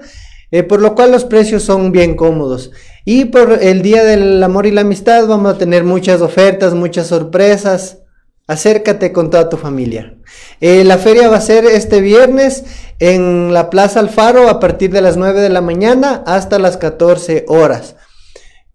eh, 0.50 0.62
por 0.62 0.80
lo 0.80 0.94
cual 0.94 1.12
los 1.12 1.24
precios 1.24 1.62
son 1.62 1.92
bien 1.92 2.14
cómodos. 2.14 2.70
Y 3.04 3.26
por 3.26 3.59
el 3.62 3.82
Día 3.82 4.04
del 4.04 4.42
Amor 4.42 4.66
y 4.66 4.70
la 4.70 4.80
Amistad 4.80 5.26
vamos 5.26 5.54
a 5.54 5.59
tener 5.59 5.84
muchas 5.84 6.22
ofertas, 6.22 6.74
muchas 6.74 7.09
sorpresas. 7.09 7.98
Acércate 8.46 9.12
con 9.12 9.28
toda 9.28 9.50
tu 9.50 9.59
familia. 9.59 10.14
Eh, 10.61 10.84
la 10.84 10.96
feria 10.96 11.28
va 11.28 11.36
a 11.36 11.42
ser 11.42 11.66
este 11.66 12.00
viernes 12.00 12.64
en 12.98 13.52
la 13.52 13.68
Plaza 13.68 14.00
Alfaro 14.00 14.48
a 14.48 14.59
partir 14.59 14.90
de 14.90 15.02
las 15.02 15.18
9 15.18 15.40
de 15.40 15.50
la 15.50 15.61
mañana 15.61 16.22
hasta 16.26 16.59
las 16.59 16.78
14 16.78 17.44
horas. 17.48 17.96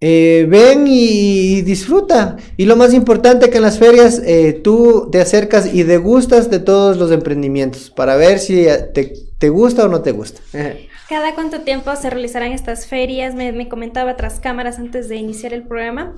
Eh, 0.06 0.46
ven 0.50 0.86
y 0.88 1.62
disfruta. 1.62 2.36
Y 2.58 2.66
lo 2.66 2.76
más 2.76 2.94
importante 2.94 3.50
que 3.50 3.58
en 3.58 3.64
las 3.64 3.80
ferias 3.80 4.22
tú 4.64 5.08
te 5.12 5.22
acercas 5.22 5.74
y 5.74 5.84
degustas 5.84 6.50
de 6.50 6.60
todos 6.60 6.98
los 6.98 7.12
emprendimientos 7.12 7.90
para 7.90 8.18
ver 8.18 8.40
si 8.40 8.66
te, 8.94 9.14
te 9.38 9.50
gusta 9.50 9.86
o 9.86 9.88
no 9.88 10.02
te 10.02 10.12
gusta. 10.12 10.42
¿Cada 11.10 11.36
cuánto 11.36 11.62
tiempo 11.62 11.96
se 11.96 12.10
realizarán 12.10 12.54
estas 12.54 12.88
ferias? 12.88 13.36
Me, 13.36 13.68
comentaba 13.68 14.16
tras 14.16 14.40
cámaras 14.40 14.80
antes 14.80 15.10
de 15.10 15.18
iniciar 15.18 15.54
el 15.54 15.64
programa. 15.64 16.16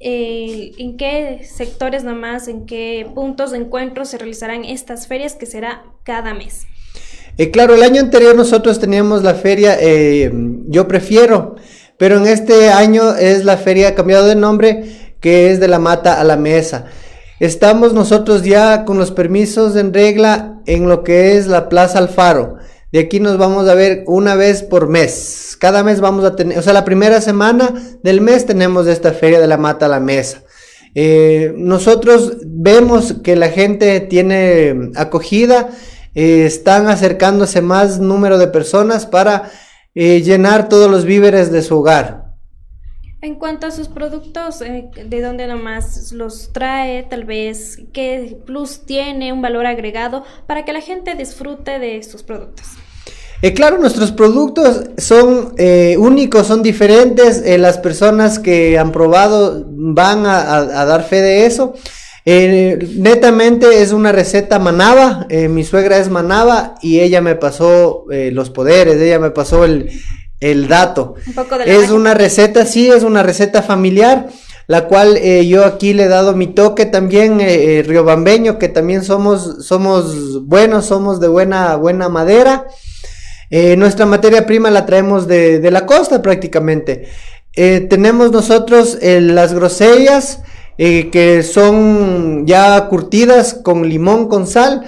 Eh, 0.00 0.72
¿En 0.76 0.96
qué 0.96 1.40
sectores 1.48 2.04
nomás, 2.04 2.48
en 2.48 2.66
qué 2.66 3.06
puntos 3.14 3.52
de 3.52 3.58
encuentro 3.58 4.04
se 4.04 4.18
realizarán 4.18 4.64
estas 4.64 5.06
ferias 5.06 5.34
que 5.34 5.46
será 5.46 5.84
cada 6.02 6.34
mes? 6.34 6.66
Eh, 7.38 7.50
claro, 7.50 7.74
el 7.74 7.82
año 7.84 8.00
anterior 8.00 8.34
nosotros 8.34 8.78
teníamos 8.78 9.22
la 9.22 9.34
feria 9.34 9.76
eh, 9.80 10.30
Yo 10.66 10.86
Prefiero, 10.88 11.56
pero 11.98 12.16
en 12.16 12.26
este 12.26 12.70
año 12.70 13.14
es 13.14 13.44
la 13.44 13.56
feria 13.56 13.94
cambiado 13.94 14.26
de 14.26 14.34
nombre, 14.34 15.14
que 15.20 15.50
es 15.50 15.60
de 15.60 15.68
la 15.68 15.78
mata 15.78 16.20
a 16.20 16.24
la 16.24 16.36
mesa. 16.36 16.86
Estamos 17.40 17.92
nosotros 17.92 18.42
ya 18.42 18.84
con 18.84 18.98
los 18.98 19.10
permisos 19.10 19.76
en 19.76 19.92
regla 19.92 20.60
en 20.66 20.88
lo 20.88 21.02
que 21.02 21.36
es 21.36 21.46
la 21.46 21.68
Plaza 21.68 21.98
Alfaro. 21.98 22.56
De 22.92 23.00
aquí 23.00 23.18
nos 23.18 23.38
vamos 23.38 23.68
a 23.68 23.74
ver 23.74 24.04
una 24.06 24.36
vez 24.36 24.62
por 24.62 24.88
mes. 24.88 25.56
Cada 25.58 25.82
mes 25.82 26.00
vamos 26.00 26.24
a 26.24 26.36
tener, 26.36 26.58
o 26.58 26.62
sea, 26.62 26.72
la 26.72 26.84
primera 26.84 27.20
semana 27.20 27.74
del 28.02 28.20
mes 28.20 28.46
tenemos 28.46 28.86
esta 28.86 29.12
feria 29.12 29.40
de 29.40 29.48
la 29.48 29.56
mata 29.56 29.86
a 29.86 29.88
la 29.88 29.98
mesa. 29.98 30.42
Eh, 30.94 31.52
nosotros 31.56 32.36
vemos 32.44 33.16
que 33.24 33.34
la 33.34 33.48
gente 33.48 33.98
tiene 33.98 34.92
acogida, 34.94 35.70
eh, 36.14 36.44
están 36.46 36.86
acercándose 36.86 37.62
más 37.62 37.98
número 37.98 38.38
de 38.38 38.46
personas 38.46 39.06
para 39.06 39.50
eh, 39.94 40.22
llenar 40.22 40.68
todos 40.68 40.90
los 40.90 41.04
víveres 41.04 41.50
de 41.52 41.62
su 41.62 41.78
hogar. 41.78 42.24
En 43.24 43.36
cuanto 43.36 43.66
a 43.66 43.70
sus 43.70 43.88
productos, 43.88 44.58
¿de 44.58 45.22
dónde 45.22 45.46
nomás 45.46 46.12
los 46.12 46.52
trae? 46.52 47.04
Tal 47.04 47.24
vez, 47.24 47.78
¿qué 47.94 48.36
plus 48.44 48.84
tiene, 48.84 49.32
un 49.32 49.40
valor 49.40 49.64
agregado 49.64 50.24
para 50.46 50.66
que 50.66 50.74
la 50.74 50.82
gente 50.82 51.14
disfrute 51.14 51.78
de 51.78 52.02
sus 52.02 52.22
productos? 52.22 52.66
Eh, 53.44 53.52
claro, 53.52 53.78
nuestros 53.78 54.10
productos 54.10 54.84
son 54.96 55.54
eh, 55.58 55.96
únicos, 55.98 56.46
son 56.46 56.62
diferentes. 56.62 57.42
Eh, 57.44 57.58
las 57.58 57.78
personas 57.78 58.38
que 58.38 58.78
han 58.78 58.90
probado 58.90 59.64
van 59.68 60.24
a, 60.24 60.84
dar 60.86 61.04
fe 61.04 61.20
de 61.20 61.46
eso. 61.46 61.74
Netamente 62.24 63.82
es 63.82 63.92
una 63.92 64.12
receta 64.12 64.58
manaba. 64.58 65.26
mi 65.50 65.64
suegra 65.64 65.98
es 65.98 66.08
manaba 66.08 66.74
y 66.80 67.00
ella 67.00 67.20
me 67.20 67.34
pasó 67.34 68.06
los 68.08 68.50
poderes, 68.50 69.00
ella 69.00 69.18
me 69.18 69.30
pasó 69.30 69.64
el, 69.64 69.90
dato. 70.68 71.14
es 71.66 71.90
una 71.90 72.14
receta, 72.14 72.66
sí, 72.66 72.90
es 72.90 73.02
una 73.02 73.22
receta 73.22 73.62
familiar 73.62 74.28
la 74.66 74.86
cual 74.86 75.20
yo 75.20 75.66
aquí 75.66 75.92
le 75.92 76.04
he 76.04 76.08
dado 76.08 76.34
mi 76.34 76.46
toque 76.46 76.86
también 76.86 77.38
riobambeño, 77.86 78.58
que 78.58 78.68
también 78.68 79.04
somos, 79.04 79.66
somos 79.66 80.46
buenos, 80.46 80.86
somos 80.86 81.20
de 81.20 81.28
buena, 81.28 81.76
buena 81.76 82.08
madera. 82.08 82.66
Eh, 83.56 83.76
nuestra 83.76 84.04
materia 84.04 84.46
prima 84.46 84.68
la 84.68 84.86
traemos 84.86 85.28
de, 85.28 85.70
la 85.70 85.86
costa 85.86 86.22
prácticamente. 86.22 87.08
Eh, 87.54 87.86
tenemos 87.88 88.32
nosotros 88.32 88.98
eh, 89.00 89.20
las 89.20 89.54
grosellas 89.54 90.40
que 90.76 91.42
son 91.42 92.46
ya 92.46 92.88
curtidas 92.88 93.54
con 93.54 93.88
limón, 93.88 94.28
con 94.28 94.46
sal. 94.46 94.84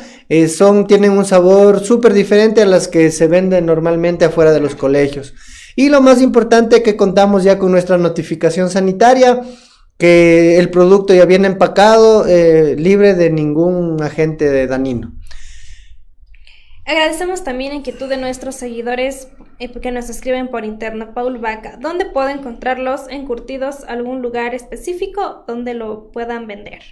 son, 0.48 0.86
tienen 0.86 1.12
un 1.12 1.24
sabor 1.24 1.80
súper 1.84 2.12
diferente 2.12 2.62
a 2.62 2.66
las 2.66 2.88
que 2.88 3.10
se 3.10 3.28
venden 3.28 3.66
normalmente 3.66 4.24
afuera 4.24 4.52
de 4.52 4.60
los 4.60 4.74
colegios. 4.74 5.34
Y 5.76 5.88
lo 5.88 6.00
más 6.00 6.22
importante 6.22 6.82
que 6.82 6.96
contamos 6.96 7.44
ya 7.44 7.58
con 7.58 7.70
nuestra 7.70 7.98
notificación 7.98 8.70
sanitaria, 8.70 9.42
que 9.98 10.58
el 10.58 10.70
producto 10.70 11.14
ya 11.14 11.24
viene 11.24 11.48
empacado, 11.48 12.24
libre 12.26 13.14
de 13.14 13.30
ningún 13.30 14.02
agente 14.02 14.48
de 14.48 14.66
danino. 14.66 15.15
Agradecemos 16.86 17.42
también 17.42 17.72
la 17.72 17.78
inquietud 17.78 18.08
de 18.08 18.16
nuestros 18.16 18.54
seguidores 18.54 19.28
eh, 19.58 19.68
que 19.68 19.90
nos 19.90 20.08
escriben 20.08 20.48
por 20.48 20.64
interno. 20.64 21.14
Paul 21.14 21.38
Vaca, 21.38 21.76
¿dónde 21.80 22.06
puedo 22.06 22.28
encontrarlos 22.28 23.02
encurtidos? 23.10 23.82
¿Algún 23.88 24.22
lugar 24.22 24.54
específico 24.54 25.44
donde 25.48 25.74
lo 25.74 26.12
puedan 26.12 26.46
vender? 26.46 26.82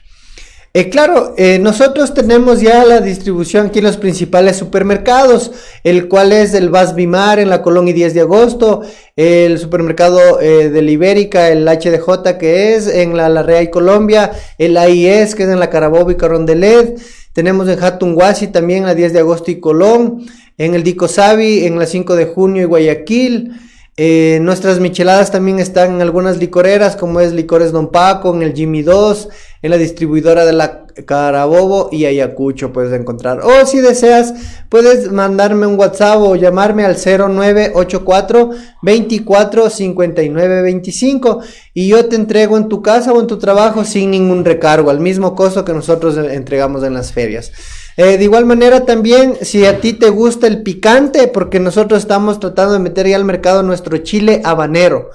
Eh, 0.76 0.88
claro, 0.88 1.34
eh, 1.38 1.60
nosotros 1.60 2.14
tenemos 2.14 2.60
ya 2.60 2.84
la 2.84 3.00
distribución 3.00 3.68
aquí 3.68 3.78
en 3.78 3.84
los 3.84 3.96
principales 3.96 4.56
supermercados, 4.56 5.52
el 5.84 6.08
cual 6.08 6.32
es 6.32 6.52
el 6.52 6.68
Vas 6.68 6.96
Bimar 6.96 7.38
en 7.38 7.48
la 7.48 7.62
Colonia 7.62 7.94
10 7.94 8.12
de 8.12 8.22
agosto, 8.22 8.82
el 9.14 9.60
supermercado 9.60 10.40
eh, 10.40 10.70
de 10.70 10.82
Ibérica, 10.82 11.48
el 11.48 11.64
HDJ 11.64 12.36
que 12.40 12.74
es 12.74 12.88
en 12.88 13.16
la, 13.16 13.28
la 13.28 13.44
Real 13.44 13.70
Colombia, 13.70 14.32
el 14.58 14.76
AIS 14.76 15.36
que 15.36 15.44
es 15.44 15.48
en 15.48 15.60
la 15.60 15.70
Carabobo 15.70 16.10
y 16.10 16.16
Carondelet, 16.16 16.98
tenemos 17.34 17.68
en 17.68 17.82
Hatunguasi 17.82 18.46
también 18.46 18.84
la 18.84 18.94
10 18.94 19.12
de 19.12 19.18
agosto 19.18 19.50
y 19.50 19.60
Colón, 19.60 20.24
en 20.56 20.74
el 20.74 20.84
Dicosabi 20.84 21.66
en 21.66 21.78
la 21.78 21.84
5 21.84 22.14
de 22.14 22.26
junio 22.26 22.62
y 22.62 22.66
Guayaquil, 22.66 23.52
eh, 23.96 24.38
nuestras 24.42 24.80
micheladas 24.80 25.30
también 25.30 25.60
están 25.60 25.94
en 25.94 26.02
algunas 26.02 26.38
licoreras, 26.38 26.96
como 26.96 27.20
es 27.20 27.32
Licores 27.32 27.70
Don 27.70 27.92
Paco, 27.92 28.34
en 28.34 28.42
el 28.42 28.52
Jimmy 28.52 28.82
2, 28.82 29.28
en 29.62 29.70
la 29.70 29.76
distribuidora 29.76 30.44
de 30.44 30.52
la 30.52 30.84
Carabobo 31.06 31.88
y 31.90 32.04
Ayacucho 32.04 32.72
puedes 32.72 32.92
encontrar. 32.92 33.40
O 33.40 33.66
si 33.66 33.80
deseas, 33.80 34.34
puedes 34.68 35.10
mandarme 35.10 35.66
un 35.66 35.78
WhatsApp 35.78 36.18
o 36.18 36.36
llamarme 36.36 36.84
al 36.84 36.96
0984 36.96 38.50
24 38.82 39.70
59 39.70 40.62
25 40.62 41.40
y 41.72 41.88
yo 41.88 42.06
te 42.06 42.16
entrego 42.16 42.56
en 42.56 42.68
tu 42.68 42.82
casa 42.82 43.12
o 43.12 43.20
en 43.20 43.26
tu 43.26 43.38
trabajo 43.38 43.84
sin 43.84 44.10
ningún 44.10 44.44
recargo, 44.44 44.90
al 44.90 45.00
mismo 45.00 45.34
costo 45.34 45.64
que 45.64 45.72
nosotros 45.72 46.16
entregamos 46.16 46.84
en 46.84 46.94
las 46.94 47.12
ferias. 47.12 47.52
Eh, 47.96 48.18
de 48.18 48.24
igual 48.24 48.44
manera 48.44 48.84
también, 48.84 49.36
si 49.42 49.64
a 49.66 49.80
ti 49.80 49.92
te 49.92 50.10
gusta 50.10 50.46
el 50.46 50.62
picante, 50.62 51.28
porque 51.28 51.60
nosotros 51.60 52.00
estamos 52.00 52.40
tratando 52.40 52.72
de 52.72 52.80
meter 52.80 53.06
ya 53.06 53.16
al 53.16 53.24
mercado 53.24 53.62
nuestro 53.62 53.96
chile 53.98 54.40
habanero. 54.44 55.10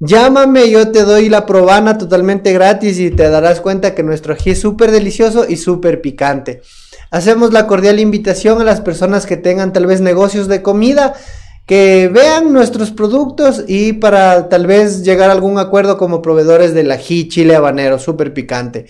Llámame, 0.00 0.70
yo 0.70 0.92
te 0.92 1.02
doy 1.02 1.28
la 1.28 1.44
probana 1.44 1.98
totalmente 1.98 2.52
gratis 2.52 2.98
y 3.00 3.10
te 3.10 3.28
darás 3.28 3.60
cuenta 3.60 3.94
que 3.96 4.04
nuestro 4.04 4.32
ají 4.32 4.50
es 4.50 4.60
súper 4.60 4.92
delicioso 4.92 5.44
y 5.48 5.56
súper 5.56 6.00
picante. 6.00 6.62
Hacemos 7.10 7.52
la 7.52 7.66
cordial 7.66 7.98
invitación 7.98 8.60
a 8.60 8.64
las 8.64 8.80
personas 8.80 9.26
que 9.26 9.36
tengan 9.36 9.72
tal 9.72 9.86
vez 9.86 10.00
negocios 10.00 10.46
de 10.46 10.62
comida, 10.62 11.14
que 11.66 12.08
vean 12.12 12.52
nuestros 12.52 12.92
productos 12.92 13.64
y 13.66 13.94
para 13.94 14.48
tal 14.48 14.66
vez 14.66 15.02
llegar 15.02 15.30
a 15.30 15.32
algún 15.32 15.58
acuerdo 15.58 15.98
como 15.98 16.22
proveedores 16.22 16.74
del 16.74 16.90
ají 16.92 17.28
chile 17.28 17.56
habanero 17.56 17.98
súper 17.98 18.32
picante. 18.32 18.86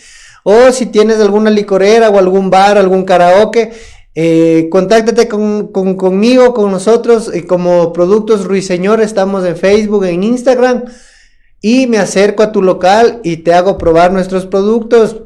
O 0.50 0.72
si 0.72 0.86
tienes 0.86 1.20
alguna 1.20 1.50
licorera 1.50 2.08
o 2.08 2.18
algún 2.18 2.48
bar, 2.48 2.78
algún 2.78 3.04
karaoke, 3.04 3.70
eh, 4.14 4.68
contáctate 4.70 5.28
con, 5.28 5.66
conmigo, 5.68 6.54
con 6.54 6.70
nosotros, 6.70 7.30
y 7.34 7.42
como 7.42 7.92
Productos 7.92 8.46
Ruiseñor, 8.46 9.02
estamos 9.02 9.44
en 9.44 9.58
Facebook, 9.58 10.06
en 10.06 10.24
Instagram, 10.24 10.84
y 11.60 11.86
me 11.86 11.98
acerco 11.98 12.42
a 12.42 12.50
tu 12.50 12.62
local 12.62 13.20
y 13.24 13.36
te 13.38 13.52
hago 13.52 13.76
probar 13.76 14.10
nuestros 14.10 14.46
productos 14.46 15.18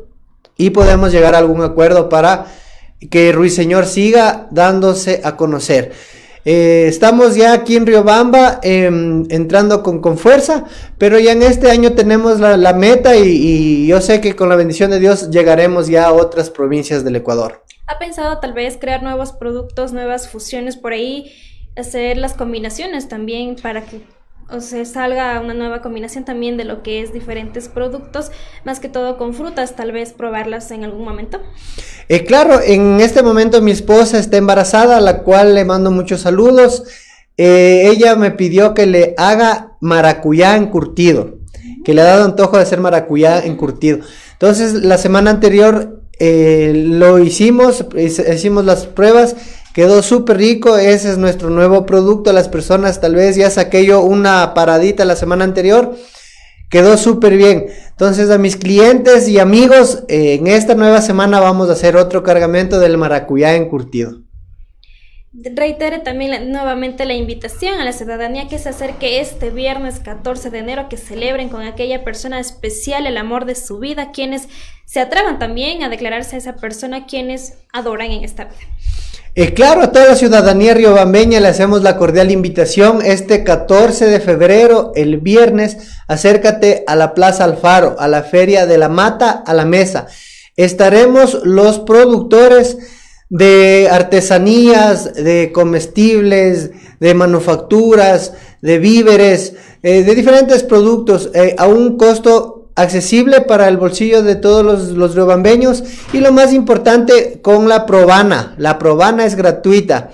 y 0.57 0.70
podemos 0.70 1.12
llegar 1.12 1.37
a 1.37 1.39
algún 1.39 1.62
acuerdo 1.62 2.09
para 2.09 2.47
que 3.09 3.31
Ruiseñor 3.31 3.87
siga 3.87 4.49
dándose 4.51 5.20
a 5.23 5.37
conocer. 5.37 5.93
Eh, 6.45 6.86
estamos 6.88 7.36
ya 7.36 7.53
aquí 7.53 7.76
en 7.76 7.86
Riobamba 7.86 8.59
em, 8.62 9.24
entrando 9.30 9.82
con, 9.82 10.18
fuerza, 10.18 10.64
pero 10.99 11.18
ya 11.18 11.32
en 11.32 11.43
este 11.43 11.70
año 11.70 11.93
tenemos 11.93 12.40
la, 12.40 12.72
meta 12.72 13.16
y, 13.16 13.86
yo 13.86 14.01
sé 14.01 14.20
que 14.20 14.34
con 14.34 14.49
la 14.49 14.57
bendición 14.57 14.90
de 14.90 14.99
Dios 14.99 15.30
llegaremos 15.30 15.86
ya 15.86 16.07
a 16.07 16.12
otras 16.12 16.51
provincias 16.51 17.05
del 17.05 17.16
Ecuador. 17.16 17.62
¿Ha 17.86 17.99
pensado 17.99 18.38
tal 18.38 18.55
vez 18.55 18.76
crear 18.80 19.03
nuevos 19.03 19.32
productos, 19.32 19.93
nuevas 19.93 20.28
fusiones 20.28 20.76
por 20.76 20.93
ahí, 20.93 21.32
hacer 21.76 22.16
las 22.16 22.34
combinaciones 22.34 23.09
también 23.09 23.57
para 23.57 23.84
que 23.84 24.01
o 24.53 24.61
se 24.61 24.84
salga 24.84 25.40
una 25.40 25.55
nueva 25.55 25.82
combinación 25.82 26.24
también 26.24 26.57
de 26.57 26.64
lo 26.64 26.82
que 26.82 27.00
es 27.03 27.12
diferentes 27.12 27.68
productos, 27.68 28.30
más 28.64 28.80
que 28.80 28.88
todo 28.88 29.16
con 29.16 29.34
frutas, 29.34 29.76
tal 29.76 29.92
vez 29.92 30.12
probarlas 30.12 30.70
en 30.70 30.84
algún 30.84 31.05
momento. 31.05 31.40
Eh, 32.09 32.24
claro, 32.24 32.61
en 32.61 33.00
este 33.00 33.22
momento 33.22 33.61
mi 33.62 33.70
esposa 33.70 34.18
está 34.18 34.36
embarazada, 34.36 34.98
a 34.98 35.00
la 35.00 35.22
cual 35.22 35.55
le 35.55 35.64
mando 35.64 35.90
muchos 35.90 36.20
saludos. 36.20 36.84
Eh, 37.36 37.88
ella 37.88 38.14
me 38.16 38.30
pidió 38.30 38.74
que 38.74 38.86
le 38.86 39.14
haga 39.16 39.76
maracuyá 39.80 40.57
encurtido, 40.57 41.38
que 41.84 41.94
le 41.94 42.03
ha 42.03 42.05
dado 42.05 42.24
antojo 42.24 42.57
de 42.57 42.62
hacer 42.62 42.80
maracuyá 42.80 43.44
encurtido. 43.44 44.00
Entonces, 44.32 44.74
la 44.74 44.98
semana 44.98 45.30
anterior 45.30 46.03
eh, 46.18 46.72
lo 46.74 47.18
hicimos, 47.18 47.84
hicimos 47.96 48.64
las 48.64 48.86
pruebas 48.86 49.34
Quedó 49.73 50.03
súper 50.03 50.37
rico, 50.37 50.77
ese 50.77 51.11
es 51.11 51.18
nuestro 51.18 51.49
nuevo 51.49 51.87
producto. 51.87 52.33
Las 52.33 52.49
personas 52.49 53.01
tal 53.01 53.14
vez 53.14 53.37
ya 53.37 53.49
saqué 53.49 53.87
yo 53.87 54.03
una 54.03 54.53
paradita 54.53 55.07
la 55.07 55.16
semana 55.16 55.45
anterior. 55.45 55.97
Quedó 56.68 56.99
súper 56.99 57.37
bien. 57.37 57.66
Entonces 57.89 58.31
a 58.31 58.39
mis 58.39 58.57
clientes 58.57 59.29
y 59.29 59.39
amigos, 59.39 60.05
eh, 60.09 60.35
en 60.35 60.47
esta 60.47 60.75
nueva 60.75 61.01
semana 61.01 61.41
vamos 61.41 61.70
a 61.70 61.73
hacer 61.73 61.97
otro 61.97 62.23
cargamento 62.23 62.81
del 62.81 62.99
maracuyá 62.99 63.55
encurtido. 63.55 64.20
Reitere 65.35 65.99
también 66.01 66.53
nuevamente 66.53 67.07
la 67.07 67.14
invitación 67.14 67.81
a 67.81 67.85
la 67.85 67.95
ciudadanía 67.95 68.49
que 68.49 68.59
se 68.59 68.68
acerque 68.68 69.20
este 69.20 69.49
viernes 69.49 69.99
14 70.01 70.51
de 70.51 70.59
enero, 70.59 70.91
que 70.91 70.99
celebren 70.99 71.49
con 71.49 71.62
aquella 71.62 72.05
persona 72.05 72.39
especial 72.39 73.07
el 73.07 73.16
amor 73.16 73.47
de 73.47 73.55
su 73.55 73.79
vida, 73.79 74.11
quienes 74.12 74.49
se 74.85 75.01
atrevan 75.01 75.39
también 75.39 75.83
a 75.83 75.89
declararse 75.89 76.37
a 76.37 76.39
esa 76.39 76.57
persona 76.57 77.07
quienes 77.07 77.55
adoran 77.73 78.11
en 78.11 78.25
esta 78.25 78.45
vida. 78.45 78.61
Claro, 79.55 79.80
a 79.80 79.93
toda 79.93 80.09
la 80.09 80.16
ciudadanía 80.16 80.74
riobambeña 80.74 81.41
le 81.41 81.49
hacemos 81.49 81.83
la 81.83 81.97
cordial 81.97 82.30
invitación 82.30 83.01
este 83.03 83.45
14 83.45 84.05
de 84.05 84.20
febrero, 84.20 84.93
el 84.95 85.20
viernes, 85.20 85.78
acércate 86.07 86.85
a 86.87 86.97
la 86.97 87.14
Plaza 87.14 87.45
Alfaro, 87.45 87.97
a 87.99 88.09
la 88.09 88.24
Feria 88.24 88.66
de 88.66 88.76
la 88.76 88.91
Mata, 88.91 89.30
a 89.30 89.55
la 89.55 89.64
Mesa. 89.64 90.07
Estaremos 90.57 91.41
los 91.45 91.78
productores 91.78 92.76
de 93.30 93.89
artesanías, 93.91 95.14
de 95.14 95.51
comestibles, 95.51 96.72
de 97.01 97.14
manufacturas, 97.14 98.35
de 98.61 98.78
víveres, 98.78 99.55
eh, 99.83 100.03
de 100.03 100.14
diferentes 100.14 100.62
productos 100.62 101.30
eh, 101.33 101.55
a 101.57 101.68
un 101.68 101.97
costo 101.97 102.62
accesible 102.75 103.41
para 103.41 103.68
el 103.68 103.77
bolsillo 103.77 104.23
de 104.23 104.37
todos 104.37 104.64
los, 104.64 105.14
los 105.16 105.37
y 106.12 106.18
lo 106.18 106.33
más 106.33 106.53
importante 106.53 107.41
con 107.43 107.68
la 107.68 107.87
probana. 107.87 108.55
La 108.59 108.79
probana 108.79 109.25
es 109.25 109.35
gratuita. 109.35 110.11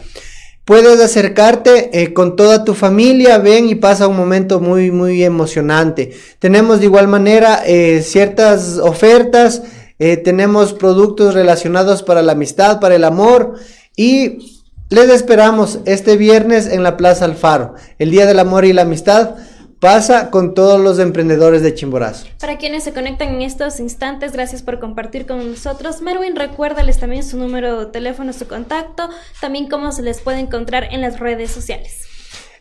Puedes 0.65 1.01
acercarte 1.01 2.03
eh, 2.03 2.13
con 2.13 2.37
toda 2.37 2.65
tu 2.65 2.75
familia, 2.75 3.39
ven 3.39 3.69
y 3.69 3.75
pasa 3.75 4.07
un 4.07 4.17
momento 4.17 4.61
muy, 4.61 4.91
muy 4.91 5.23
emocionante. 5.23 6.13
Tenemos 6.39 6.81
de 6.81 6.87
igual 6.87 7.09
manera 7.09 7.63
ciertas 8.03 8.79
ofertas 8.79 9.63
eh, 10.01 10.17
tenemos 10.17 10.75
productos 10.75 11.35
relacionados 11.35 12.05
para 12.05 12.23
la 12.23 12.33
amistad, 12.33 12.79
para 12.79 12.95
el 12.95 13.03
amor 13.03 13.55
y 13.97 14.63
les 14.91 15.11
esperamos 15.11 15.81
este 15.87 16.17
viernes 16.17 16.69
en 16.69 16.85
la 16.85 16.97
Plaza 16.97 17.25
Alfaro. 17.25 17.75
El 17.99 18.13
Día 18.13 18.27
del 18.27 18.39
Amor 18.39 18.65
y 18.65 18.73
la 18.73 18.83
Amistad 18.83 19.35
pasa 19.81 20.31
con 20.31 20.55
todos 20.55 20.81
los 20.81 20.99
emprendedores 20.99 21.62
de 21.62 21.74
Chimborazo. 21.74 22.26
Para 22.41 22.59
quienes 22.59 22.85
se 22.85 22.93
conectan 22.93 23.35
en 23.35 23.43
estos 23.43 23.81
instantes, 23.81 24.33
gracias 24.33 24.62
por 24.62 24.81
compartir 24.81 25.26
con 25.26 25.51
nosotros. 25.51 26.03
Merwin, 26.03 26.37
recuérdales 26.37 26.99
también 26.99 27.22
su 27.22 27.37
número 27.37 27.81
de 27.81 27.87
teléfono, 27.87 28.33
su 28.33 28.47
contacto, 28.49 29.09
también 29.41 29.68
cómo 29.68 29.93
se 29.93 30.03
les 30.03 30.20
puede 30.20 30.41
encontrar 30.41 30.89
en 30.91 31.01
las 31.01 31.18
redes 31.20 31.51
sociales. 31.51 32.03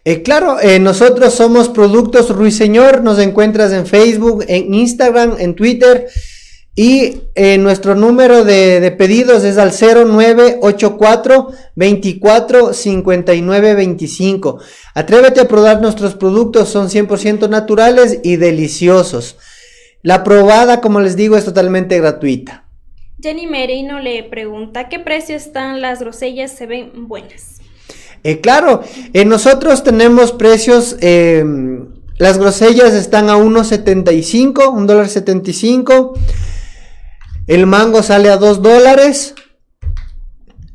Eh, 0.06 0.22
claro, 0.22 0.60
eh, 0.62 0.80
nosotros 0.80 1.34
somos 1.34 1.68
Productos 1.68 2.30
Ruiseñor, 2.30 3.04
nos 3.04 3.20
encuentras 3.20 3.74
en 3.74 3.86
Facebook, 3.86 4.46
en 4.48 4.74
Instagram, 4.74 5.36
en 5.40 5.54
Twitter. 5.54 6.08
Y 6.80 7.24
eh, 7.34 7.58
nuestro 7.58 7.96
número 7.96 8.44
de, 8.44 8.94
pedidos 8.96 9.44
es 9.44 9.58
al 9.58 9.72
0984 9.72 11.48
24 11.76 12.72
59 12.72 13.74
25. 13.74 14.60
Atrévete 14.94 15.42
a 15.42 15.48
probar 15.48 15.82
nuestros 15.82 16.14
productos, 16.14 16.70
son 16.70 16.90
100% 16.90 17.50
naturales 17.50 18.20
y 18.22 18.36
deliciosos. 18.36 19.38
La 20.04 20.24
probada, 20.24 20.80
como 20.80 21.00
les 21.00 21.16
digo, 21.16 21.36
es 21.36 21.46
totalmente 21.46 22.00
gratuita. 22.00 22.68
Jenny 23.20 23.48
Merino 23.48 24.00
le 24.00 24.22
pregunta, 24.26 24.88
¿qué 24.88 25.00
precio 25.00 25.36
están 25.36 25.82
las 25.82 26.00
grosellas? 26.02 26.52
¿Se 26.52 26.68
ven 26.68 27.08
buenas? 27.08 27.60
Eh, 28.24 28.40
claro, 28.40 28.84
eh, 29.14 29.26
nosotros 29.26 29.84
tenemos 29.84 30.32
precios, 30.32 30.96
las 31.02 32.38
grosellas 32.38 32.94
están 32.94 33.32
a 33.32 33.38
1.75, 33.38 34.72
1 34.72 34.86
dólar 34.86 35.10
75. 35.10 36.14
El 37.48 37.66
mango 37.66 38.04
sale 38.04 38.30
a 38.30 38.38
2 38.38 38.62
dólares. 38.62 39.34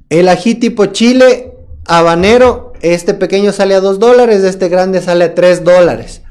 El 0.09 0.29
ají 0.29 0.55
tipo 0.55 0.87
chile 0.87 1.55
habanero, 1.87 2.73
este 2.81 3.15
pequeño 3.15 3.53
sale 3.53 3.75
a 3.75 3.81
2 3.81 3.99
dólares, 3.99 4.43
este 4.43 4.69
grande 4.69 5.01
sale 5.03 5.25
a 5.25 5.35
3 5.35 5.65
dólares. 5.65 6.23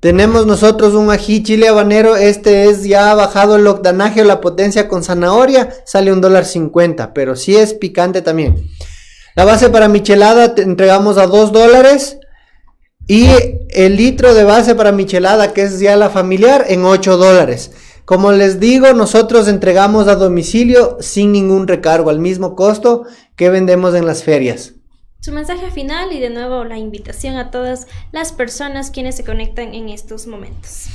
Tenemos 0.00 0.46
nosotros 0.46 0.94
un 0.94 1.10
ají 1.10 1.44
chile 1.44 1.68
habanero, 1.68 2.16
este 2.16 2.68
es 2.68 2.82
ya 2.82 3.14
bajado 3.14 3.54
el 3.54 3.66
octanaje 3.68 4.22
o 4.22 4.24
la 4.24 4.40
potencia 4.40 4.88
con 4.88 5.04
zanahoria, 5.04 5.70
sale 5.86 6.12
un 6.12 6.20
dólar 6.20 6.44
50, 6.44 7.14
pero 7.14 7.36
sí 7.36 7.56
es 7.56 7.74
picante 7.74 8.22
también. 8.22 8.68
La 9.36 9.44
base 9.44 9.70
para 9.70 9.86
michelada 9.86 10.56
te 10.56 10.62
entregamos 10.62 11.18
a 11.18 11.28
2 11.28 11.52
dólares. 11.52 12.18
Y 13.08 13.26
el 13.70 13.96
litro 13.96 14.32
de 14.32 14.44
base 14.44 14.76
para 14.76 14.92
michelada, 14.92 15.52
que 15.52 15.62
es 15.62 15.80
ya 15.80 15.96
la 15.96 16.08
familiar, 16.08 16.66
en 16.68 16.84
8 16.84 17.16
dólares. 17.16 17.72
Como 18.04 18.32
les 18.32 18.58
digo, 18.58 18.92
nosotros 18.94 19.46
entregamos 19.48 20.08
a 20.08 20.16
domicilio 20.16 20.96
sin 21.00 21.32
ningún 21.32 21.68
recargo, 21.68 22.10
al 22.10 22.18
mismo 22.18 22.56
costo 22.56 23.04
que 23.36 23.48
vendemos 23.48 23.94
en 23.94 24.06
las 24.06 24.24
ferias. 24.24 24.74
Su 25.20 25.30
mensaje 25.30 25.70
final 25.70 26.12
y 26.12 26.18
de 26.18 26.30
nuevo 26.30 26.64
la 26.64 26.78
invitación 26.78 27.36
a 27.36 27.52
todas 27.52 27.86
las 28.10 28.32
personas 28.32 28.90
quienes 28.90 29.14
se 29.14 29.24
conectan 29.24 29.72
en 29.72 29.88
estos 29.88 30.26
momentos. 30.26 30.86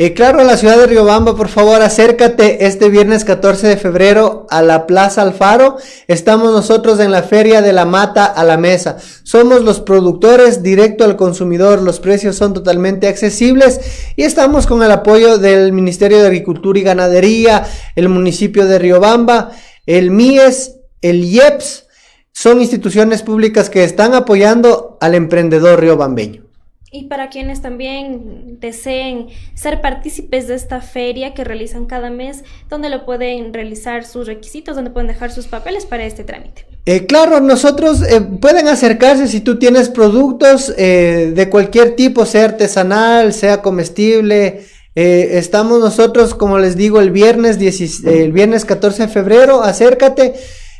Eh, 0.00 0.14
claro, 0.14 0.44
la 0.44 0.56
ciudad 0.56 0.78
de 0.78 0.86
Riobamba, 0.86 1.34
por 1.34 1.48
favor, 1.48 1.82
acércate 1.82 2.66
este 2.66 2.88
viernes 2.88 3.24
14 3.24 3.66
de 3.66 3.76
febrero 3.76 4.46
a 4.48 4.62
la 4.62 4.86
Plaza 4.86 5.22
Alfaro. 5.22 5.76
Estamos 6.06 6.52
nosotros 6.52 7.00
en 7.00 7.10
la 7.10 7.24
Feria 7.24 7.62
de 7.62 7.72
la 7.72 7.84
Mata 7.84 8.24
a 8.24 8.44
la 8.44 8.56
Mesa. 8.56 8.98
Somos 9.24 9.64
los 9.64 9.80
productores 9.80 10.62
directo 10.62 11.02
al 11.02 11.16
consumidor. 11.16 11.82
Los 11.82 11.98
precios 11.98 12.36
son 12.36 12.54
totalmente 12.54 13.08
accesibles 13.08 13.80
y 14.14 14.22
estamos 14.22 14.68
con 14.68 14.84
el 14.84 14.92
apoyo 14.92 15.36
del 15.36 15.72
Ministerio 15.72 16.20
de 16.20 16.28
Agricultura 16.28 16.78
y 16.78 16.84
Ganadería, 16.84 17.66
el 17.96 18.08
municipio 18.08 18.66
de 18.66 18.78
Riobamba, 18.78 19.50
el 19.84 20.12
MIES, 20.12 20.76
el 21.02 21.24
IEPS. 21.24 21.86
Son 22.30 22.60
instituciones 22.60 23.22
públicas 23.22 23.68
que 23.68 23.82
están 23.82 24.14
apoyando 24.14 24.96
al 25.00 25.16
emprendedor 25.16 25.80
riobambeño. 25.80 26.47
Y 26.90 27.04
para 27.04 27.28
quienes 27.28 27.60
también 27.60 28.58
deseen 28.60 29.28
ser 29.54 29.80
partícipes 29.82 30.48
de 30.48 30.54
esta 30.54 30.80
feria 30.80 31.34
que 31.34 31.44
realizan 31.44 31.84
cada 31.84 32.08
mes, 32.08 32.44
donde 32.70 32.88
lo 32.88 33.04
pueden 33.04 33.52
realizar 33.52 34.06
sus 34.06 34.26
requisitos, 34.26 34.74
donde 34.74 34.90
pueden 34.90 35.08
dejar 35.08 35.30
sus 35.30 35.46
papeles 35.46 35.84
para 35.84 36.04
este 36.04 36.24
trámite. 36.24 36.66
Eh, 36.86 37.04
claro, 37.04 37.40
nosotros 37.40 38.02
eh, 38.02 38.22
pueden 38.22 38.66
acercarse 38.68 39.28
si 39.28 39.40
tú 39.40 39.58
tienes 39.58 39.90
productos 39.90 40.72
eh, 40.78 41.32
de 41.34 41.50
cualquier 41.50 41.94
tipo, 41.94 42.24
sea 42.24 42.46
artesanal, 42.46 43.34
sea 43.34 43.60
comestible. 43.60 44.64
estamos 44.94 45.80
nosotros, 45.80 46.34
como 46.34 46.58
les 46.58 46.76
digo, 46.76 47.00
el 47.00 47.10
viernes, 47.10 47.58
el 48.04 48.32
viernes 48.32 48.64
14 48.64 49.02
de 49.02 49.08
febrero, 49.08 49.62
acércate. 49.62 50.34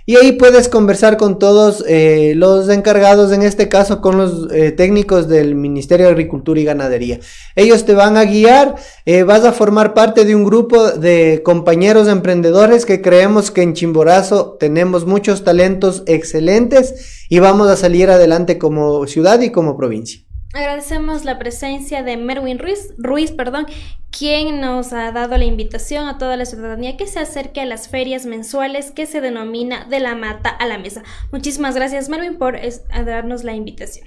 Y 0.09 0.17
ahí 0.17 0.33
puedes 0.33 0.71
conversar 0.71 1.19
con 1.19 1.39
todos 1.39 1.85
eh, 1.87 2.33
los 2.35 2.71
encargados, 2.71 3.31
en 3.31 3.43
este 3.43 3.69
caso 3.69 4.01
con 4.01 4.17
los 4.17 4.51
eh, 4.51 4.73
técnicos 4.73 5.29
del 5.29 5.55
Ministerio 5.55 6.07
de 6.07 6.13
Agricultura 6.13 6.59
y 6.59 6.65
Ganadería. 6.65 7.21
Ellos 7.55 7.85
te 7.85 7.93
van 7.93 8.17
a 8.17 8.25
guiar, 8.25 8.77
eh, 9.05 9.25
vas 9.25 9.45
a 9.45 9.53
formar 9.53 9.93
parte 9.93 10.25
de 10.25 10.35
un 10.35 10.45
grupo 10.45 10.93
de 10.93 11.43
compañeros 11.45 12.09
emprendedores 12.09 12.87
que 12.87 13.03
creemos 13.03 13.51
que 13.51 13.61
en 13.61 13.75
Chimborazo 13.75 14.57
tenemos 14.59 15.05
muchos 15.05 15.45
talentos 15.45 16.05
excelentes 16.07 17.27
y 17.29 17.41
vamos 17.41 17.69
a 17.69 17.77
salir 17.77 18.09
adelante 18.09 18.57
como 18.57 19.07
ciudad 19.07 19.43
y 19.43 19.51
como 19.51 19.77
provincia. 19.77 20.23
Agradecemos 20.55 21.27
la 21.27 21.39
presencia 21.39 22.03
de 22.03 22.17
Merwin 22.17 22.59
Ruiz, 22.59 22.95
Ruiz 22.97 23.33
perdón, 23.33 23.67
quien 24.11 24.63
nos 24.63 24.95
ha 24.95 25.13
dado 25.13 25.37
la 25.37 25.45
invitación 25.45 26.09
a 26.09 26.17
toda 26.17 26.39
la 26.39 26.47
ciudadanía 26.47 26.97
que 26.97 27.07
se 27.07 27.19
acerque 27.19 27.61
a 27.61 27.67
las 27.67 27.89
ferias 27.89 28.25
mensuales 28.25 28.91
que 28.91 29.05
se 29.05 29.21
denomina 29.21 29.85
De 29.91 30.01
la 30.01 30.15
Mata 30.15 30.49
a 30.49 30.67
la 30.67 30.79
Mesa. 30.79 31.03
Muchísimas 31.33 31.75
gracias, 31.75 32.09
Merwin, 32.09 32.39
por 32.39 32.59
darnos 33.05 33.45
la 33.45 33.55
invitación. 33.55 34.07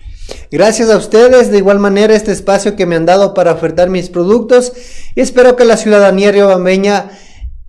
Gracias 0.50 0.89
a 0.89 0.98
ustedes, 0.98 1.52
de 1.52 1.60
igual 1.60 1.78
manera, 1.78 2.16
este 2.16 2.32
espacio 2.32 2.76
que 2.76 2.88
me 2.88 2.96
han 2.96 3.06
dado 3.06 3.36
para 3.36 3.52
ofertar 3.52 3.89
mis 3.89 4.10
productos 4.10 4.74
y 5.14 5.22
espero 5.22 5.56
que 5.56 5.66
la 5.66 5.78
ciudadanía 5.78 6.32
riobambeña 6.32 7.12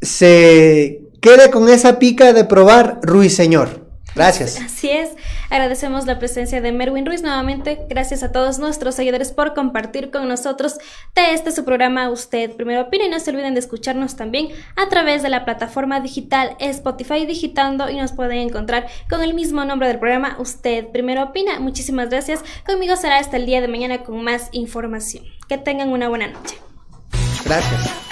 se 0.01 1.03
quede 1.21 1.51
con 1.51 1.69
esa 1.69 1.99
pica 1.99 2.33
de 2.33 2.45
probar 2.45 3.01
Ruiseñor. 3.03 3.87
Gracias. 4.15 4.59
Así 4.61 4.91
es. 4.91 5.11
Agradecemos 5.53 6.07
la 6.07 6.19
presencia 6.19 6.63
de 6.63 6.73
Merwin 6.73 7.05
Ruiz 7.05 7.21
nuevamente. 7.21 7.85
Gracias 7.91 8.23
a 8.23 8.33
todos 8.33 8.59
nuestros 8.59 8.95
seguidores 8.95 9.33
por 9.33 9.53
compartir 9.53 10.11
con 10.11 10.27
nosotros 10.27 10.79
de 11.15 11.35
este 11.35 11.53
su 11.53 11.67
programa 11.67 12.09
Usted 12.09 12.53
Primero 12.53 12.81
Opina. 12.81 13.05
Y 13.05 13.11
no 13.11 13.21
se 13.21 13.33
olviden 13.33 13.53
de 13.53 13.61
escucharnos 13.61 14.17
también 14.17 14.49
a 14.77 14.89
través 14.89 15.23
de 15.23 15.29
la 15.29 15.45
plataforma 15.45 16.01
digital 16.01 16.57
Spotify 16.59 17.27
Digitando 17.27 17.91
y 17.91 17.99
nos 17.99 18.13
pueden 18.13 18.39
encontrar 18.39 18.87
con 19.11 19.23
el 19.23 19.35
mismo 19.35 19.63
nombre 19.67 19.89
del 19.89 19.99
programa 19.99 20.37
Usted 20.39 20.87
Primero 20.87 21.25
Opina. 21.25 21.61
Muchísimas 21.61 22.09
gracias. 22.09 22.43
Conmigo 22.65 22.97
será 22.97 23.19
hasta 23.19 23.37
el 23.37 23.45
día 23.45 23.61
de 23.61 23.69
mañana 23.69 24.05
con 24.05 24.25
más 24.25 24.49
información. 24.53 25.23
Que 25.51 25.59
tengan 25.59 25.91
una 25.91 26.09
buena 26.09 26.29
noche. 26.29 26.57
Gracias. 27.45 28.12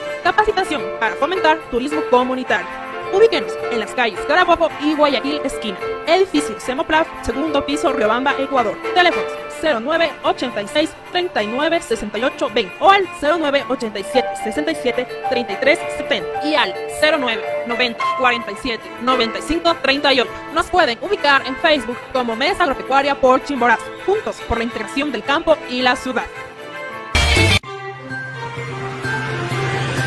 Capacitación 0.23 0.81
para 0.99 1.15
fomentar 1.15 1.57
turismo 1.71 2.01
comunitario. 2.09 2.67
Ubíquenos 3.13 3.51
en 3.71 3.79
las 3.79 3.93
calles 3.93 4.19
Carabobo 4.21 4.69
y 4.81 4.93
Guayaquil 4.95 5.41
esquina. 5.43 5.77
Edificio 6.07 6.59
Semoplaf, 6.59 7.07
segundo 7.23 7.65
piso, 7.65 7.91
Riobamba, 7.91 8.33
Ecuador. 8.39 8.77
Teléfonos 8.93 9.31
09 9.61 10.11
86 10.23 10.89
39 11.11 11.81
68 11.81 12.49
20 12.53 12.75
o 12.79 12.89
al 12.89 13.07
09 13.21 13.65
87 13.69 14.27
67 14.43 15.07
33 15.29 15.79
70 15.97 16.47
y 16.47 16.55
al 16.55 16.73
09 17.01 17.43
90 17.67 18.03
47 18.17 18.83
95 19.01 19.75
38. 19.81 20.31
Nos 20.53 20.67
pueden 20.67 20.97
ubicar 21.01 21.45
en 21.45 21.55
Facebook 21.57 21.97
como 22.13 22.35
Mesa 22.35 22.63
Agropecuaria 22.63 23.19
por 23.19 23.43
Chimborazo, 23.43 23.83
juntos 24.05 24.37
por 24.47 24.57
la 24.57 24.63
integración 24.63 25.11
del 25.11 25.23
campo 25.23 25.57
y 25.69 25.81
la 25.81 25.95
ciudad. 25.95 26.25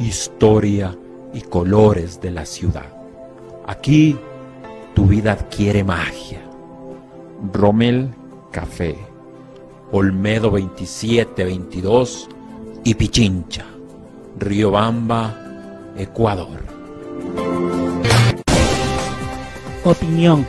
historia 0.00 0.96
y 1.32 1.42
colores 1.42 2.20
de 2.20 2.30
la 2.30 2.46
ciudad. 2.46 2.92
Aquí 3.66 4.16
tu 4.94 5.06
vida 5.06 5.32
adquiere 5.32 5.84
magia. 5.84 6.40
Rommel 7.52 8.14
Café, 8.50 8.96
Olmedo 9.92 10.50
2722 10.50 12.28
y 12.84 12.94
Pichincha, 12.94 13.64
Riobamba, 14.38 15.36
Ecuador. 15.96 16.80
opinión, 19.84 20.46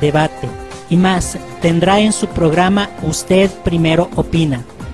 debate 0.00 0.48
y 0.88 0.96
más 0.96 1.38
tendrá 1.60 2.00
en 2.00 2.12
su 2.12 2.26
programa 2.28 2.90
Usted 3.02 3.50
Primero 3.64 4.08
Opina, 4.16 4.64